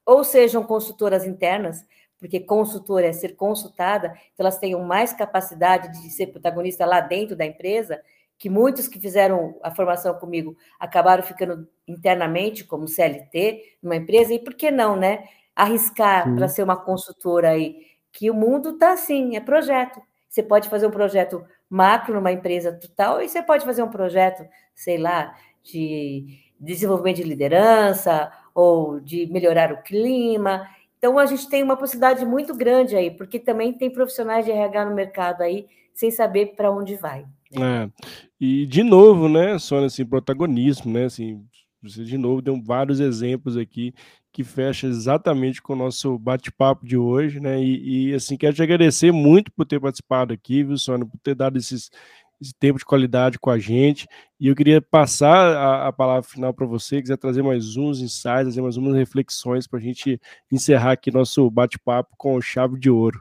ou 0.07 0.25
sejam 0.25 0.63
consultoras 0.63 1.27
internas, 1.27 1.85
porque 2.19 2.41
consultora 2.41 3.07
é 3.07 3.13
ser 3.13 3.37
consultada, 3.37 4.09
então 4.33 4.45
elas 4.45 4.59
tenham 4.59 4.83
mais 4.83 5.13
capacidade 5.13 6.01
de 6.01 6.11
ser 6.11 6.29
protagonista 6.29 6.87
lá 6.87 7.01
dentro 7.01 7.37
da 7.37 7.45
empresa, 7.45 8.01
que 8.39 8.49
muitos 8.49 8.87
que 8.87 9.01
fizeram 9.01 9.59
a 9.63 9.75
formação 9.75 10.15
comigo 10.15 10.57
acabaram 10.79 11.23
ficando 11.23 11.69
internamente 11.87 12.65
como 12.65 12.87
CLT 12.87 13.79
numa 13.83 13.97
empresa, 13.97 14.33
e 14.33 14.39
por 14.39 14.55
que 14.55 14.71
não, 14.71 14.97
né? 14.97 15.25
Arriscar 15.59 16.33
para 16.37 16.47
ser 16.47 16.63
uma 16.63 16.77
consultora 16.77 17.51
aí, 17.51 17.75
que 18.13 18.31
o 18.31 18.35
mundo 18.35 18.71
está 18.71 18.93
assim, 18.93 19.35
é 19.35 19.41
projeto. 19.41 20.01
Você 20.29 20.41
pode 20.41 20.69
fazer 20.69 20.87
um 20.87 20.91
projeto 20.91 21.45
macro 21.69 22.15
numa 22.15 22.31
empresa 22.31 22.73
total 22.73 23.21
e 23.21 23.29
você 23.29 23.43
pode 23.43 23.65
fazer 23.65 23.83
um 23.83 23.91
projeto, 23.91 24.47
sei 24.73 24.99
lá, 24.99 25.35
de 25.65 26.39
desenvolvimento 26.61 27.17
de 27.17 27.25
liderança 27.25 28.31
ou 28.55 29.01
de 29.01 29.27
melhorar 29.27 29.73
o 29.73 29.83
clima. 29.83 30.65
Então 30.97 31.19
a 31.19 31.27
gente 31.27 31.49
tem 31.49 31.63
uma 31.63 31.77
possibilidade 31.77 32.25
muito 32.25 32.55
grande 32.55 32.95
aí, 32.95 33.11
porque 33.11 33.41
também 33.41 33.73
tem 33.73 33.91
profissionais 33.91 34.45
de 34.45 34.53
RH 34.53 34.85
no 34.85 34.95
mercado 34.95 35.43
aí 35.43 35.67
sem 35.93 36.13
saber 36.13 36.55
para 36.55 36.71
onde 36.71 36.95
vai. 36.95 37.27
Né? 37.51 37.85
É. 37.85 37.91
E 38.41 38.65
de 38.67 38.85
novo, 38.85 39.29
né, 39.29 39.59
Sônia, 39.59 39.87
assim, 39.87 40.07
protagonismo, 40.07 40.93
né, 40.93 41.07
assim, 41.07 41.45
você 41.83 42.05
de 42.05 42.19
novo 42.19 42.43
deu 42.43 42.61
vários 42.63 43.01
exemplos 43.01 43.57
aqui 43.57 43.93
que 44.39 44.45
fecha 44.45 44.87
exatamente 44.87 45.61
com 45.61 45.73
o 45.73 45.77
nosso 45.77 46.17
bate-papo 46.17 46.87
de 46.87 46.97
hoje, 46.97 47.41
né? 47.41 47.61
E, 47.61 48.11
e, 48.11 48.15
assim, 48.15 48.37
quero 48.37 48.55
te 48.55 48.63
agradecer 48.63 49.11
muito 49.11 49.51
por 49.51 49.67
ter 49.67 49.81
participado 49.81 50.33
aqui, 50.33 50.63
viu, 50.63 50.79
Sônia, 50.79 51.05
por 51.05 51.19
ter 51.19 51.35
dado 51.35 51.59
esses, 51.59 51.91
esse 52.41 52.55
tempo 52.55 52.79
de 52.79 52.85
qualidade 52.85 53.37
com 53.37 53.51
a 53.51 53.59
gente. 53.59 54.07
E 54.39 54.47
eu 54.47 54.55
queria 54.55 54.81
passar 54.81 55.57
a, 55.57 55.89
a 55.89 55.93
palavra 55.93 56.23
final 56.23 56.55
para 56.55 56.65
você, 56.67 57.03
quiser 57.03 57.17
trazer 57.17 57.43
mais 57.43 57.77
uns 57.77 58.01
insights, 58.01 58.45
trazer 58.45 58.63
mais 58.63 58.77
umas 58.77 58.95
reflexões 58.95 59.67
para 59.67 59.81
a 59.81 59.83
gente 59.83 60.21
encerrar 60.53 60.93
aqui 60.93 61.11
nosso 61.11 61.51
bate-papo 61.51 62.15
com 62.17 62.41
chave 62.41 62.79
de 62.79 62.89
ouro. 62.89 63.21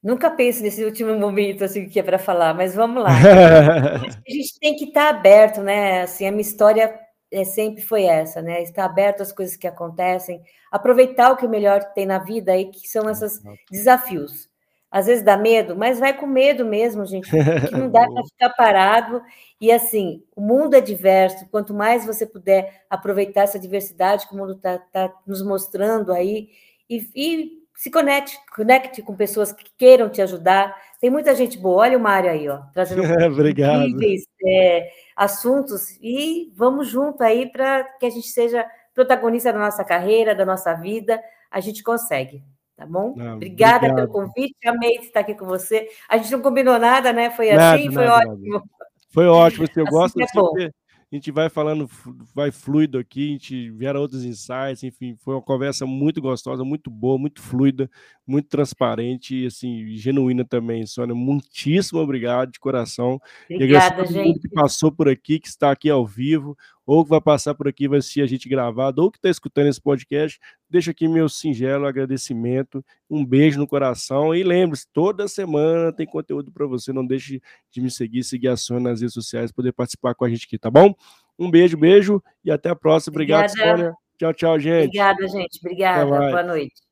Nunca 0.00 0.30
penso 0.30 0.62
nesse 0.62 0.84
último 0.84 1.18
momento 1.18 1.64
assim 1.64 1.88
que 1.88 1.98
é 1.98 2.04
para 2.04 2.20
falar, 2.20 2.54
mas 2.54 2.72
vamos 2.72 3.02
lá. 3.02 3.10
a 4.24 4.30
gente 4.30 4.60
tem 4.60 4.76
que 4.76 4.84
estar 4.84 5.12
tá 5.12 5.18
aberto, 5.18 5.60
né? 5.60 6.02
Assim, 6.02 6.24
a 6.24 6.30
minha 6.30 6.42
história 6.42 7.07
é, 7.30 7.44
sempre 7.44 7.82
foi 7.82 8.04
essa, 8.04 8.40
né? 8.42 8.62
Estar 8.62 8.84
aberto 8.84 9.22
às 9.22 9.32
coisas 9.32 9.56
que 9.56 9.66
acontecem, 9.66 10.42
aproveitar 10.70 11.32
o 11.32 11.36
que 11.36 11.46
melhor 11.46 11.82
tem 11.94 12.06
na 12.06 12.18
vida 12.18 12.52
aí, 12.52 12.66
que 12.66 12.88
são 12.88 13.08
esses 13.08 13.40
desafios. 13.70 14.48
Às 14.90 15.06
vezes 15.06 15.22
dá 15.22 15.36
medo, 15.36 15.76
mas 15.76 15.98
vai 15.98 16.16
com 16.16 16.26
medo 16.26 16.64
mesmo, 16.64 17.04
gente, 17.04 17.30
não 17.72 17.90
dá 17.90 18.06
para 18.10 18.24
ficar 18.24 18.50
parado. 18.50 19.22
E 19.60 19.70
assim, 19.70 20.22
o 20.34 20.40
mundo 20.40 20.74
é 20.74 20.80
diverso, 20.80 21.46
quanto 21.50 21.74
mais 21.74 22.06
você 22.06 22.24
puder 22.24 22.84
aproveitar 22.88 23.42
essa 23.42 23.58
diversidade 23.58 24.26
que 24.26 24.34
o 24.34 24.38
mundo 24.38 24.54
está 24.54 24.78
tá 24.78 25.12
nos 25.26 25.42
mostrando 25.42 26.10
aí, 26.12 26.48
e, 26.88 27.10
e 27.14 27.58
se 27.78 27.90
conecte, 27.90 28.36
conecte 28.56 29.02
com 29.02 29.14
pessoas 29.14 29.52
que 29.52 29.64
queiram 29.76 30.08
te 30.08 30.20
ajudar. 30.20 30.74
Tem 31.00 31.10
muita 31.10 31.34
gente 31.34 31.56
boa, 31.58 31.82
olha 31.82 31.96
o 31.96 32.00
Mário 32.00 32.30
aí, 32.30 32.48
ó, 32.48 32.58
trazendo 32.72 33.02
Obrigado. 33.32 33.84
incríveis 33.84 34.26
é, 34.44 34.90
assuntos 35.14 35.96
e 36.02 36.52
vamos 36.56 36.88
junto 36.88 37.22
aí 37.22 37.50
para 37.50 37.84
que 37.84 38.06
a 38.06 38.10
gente 38.10 38.28
seja 38.28 38.66
protagonista 38.92 39.52
da 39.52 39.58
nossa 39.60 39.84
carreira, 39.84 40.34
da 40.34 40.44
nossa 40.44 40.74
vida. 40.74 41.22
A 41.50 41.60
gente 41.60 41.84
consegue, 41.84 42.42
tá 42.76 42.84
bom? 42.84 43.14
Não, 43.16 43.36
Obrigada 43.36 43.86
obrigado. 43.86 43.96
pelo 43.96 44.08
convite, 44.08 44.56
amei 44.66 44.96
estar 44.96 45.20
aqui 45.20 45.34
com 45.34 45.46
você. 45.46 45.88
A 46.08 46.16
gente 46.18 46.32
não 46.32 46.40
combinou 46.40 46.78
nada, 46.78 47.12
né? 47.12 47.30
Foi 47.30 47.52
nada, 47.52 47.76
assim, 47.76 47.92
foi 47.92 48.04
nada, 48.04 48.28
ótimo. 48.28 48.52
Nada. 48.52 48.64
Foi 49.10 49.26
ótimo, 49.26 49.64
eu 49.64 49.82
assim 49.84 49.90
gosto 49.90 50.20
é 50.20 50.26
de 50.26 50.72
a 51.10 51.14
gente 51.16 51.30
vai 51.30 51.48
falando, 51.48 51.88
vai 52.34 52.50
fluido 52.50 52.98
aqui, 52.98 53.28
a 53.28 53.32
gente 53.32 53.70
vieram 53.70 54.00
outros 54.00 54.24
insights, 54.24 54.82
enfim, 54.82 55.16
foi 55.18 55.34
uma 55.34 55.42
conversa 55.42 55.86
muito 55.86 56.20
gostosa, 56.20 56.62
muito 56.64 56.90
boa, 56.90 57.18
muito 57.18 57.40
fluida, 57.40 57.90
muito 58.26 58.46
transparente 58.48 59.34
e, 59.34 59.46
assim, 59.46 59.86
genuína 59.96 60.44
também, 60.44 60.84
Sônia. 60.84 61.14
Muitíssimo 61.14 61.98
obrigado 61.98 62.52
de 62.52 62.60
coração. 62.60 63.18
Obrigada, 63.50 64.04
e 64.04 64.06
gente. 64.06 64.40
que 64.40 64.48
passou 64.50 64.92
por 64.92 65.08
aqui, 65.08 65.40
que 65.40 65.48
está 65.48 65.70
aqui 65.70 65.88
ao 65.88 66.06
vivo, 66.06 66.54
ou 66.88 67.04
que 67.04 67.10
vai 67.10 67.20
passar 67.20 67.54
por 67.54 67.68
aqui, 67.68 67.86
vai 67.86 67.98
assistir 67.98 68.22
a 68.22 68.26
gente 68.26 68.48
gravado, 68.48 69.02
ou 69.02 69.10
que 69.10 69.18
está 69.18 69.28
escutando 69.28 69.66
esse 69.66 69.78
podcast, 69.78 70.40
deixa 70.70 70.90
aqui 70.90 71.06
meu 71.06 71.28
singelo 71.28 71.86
agradecimento, 71.86 72.82
um 73.10 73.22
beijo 73.22 73.58
no 73.58 73.68
coração 73.68 74.34
e 74.34 74.42
lembre-se, 74.42 74.86
toda 74.90 75.28
semana 75.28 75.92
tem 75.92 76.06
conteúdo 76.06 76.50
para 76.50 76.66
você, 76.66 76.90
não 76.90 77.06
deixe 77.06 77.42
de 77.70 77.82
me 77.82 77.90
seguir, 77.90 78.24
seguir 78.24 78.48
a 78.48 78.56
Sônia 78.56 78.88
nas 78.88 79.02
redes 79.02 79.12
sociais, 79.12 79.52
poder 79.52 79.72
participar 79.72 80.14
com 80.14 80.24
a 80.24 80.30
gente 80.30 80.46
aqui, 80.46 80.58
tá 80.58 80.70
bom? 80.70 80.94
Um 81.38 81.50
beijo, 81.50 81.76
beijo 81.76 82.22
e 82.42 82.50
até 82.50 82.70
a 82.70 82.74
próxima. 82.74 83.12
Obrigado, 83.12 83.50
Obrigada. 83.50 83.76
Sônia. 83.76 83.94
Tchau, 84.18 84.32
tchau, 84.32 84.58
gente. 84.58 84.86
Obrigada, 84.86 85.28
gente. 85.28 85.58
Obrigada. 85.62 86.06
Boa 86.06 86.42
noite. 86.42 86.87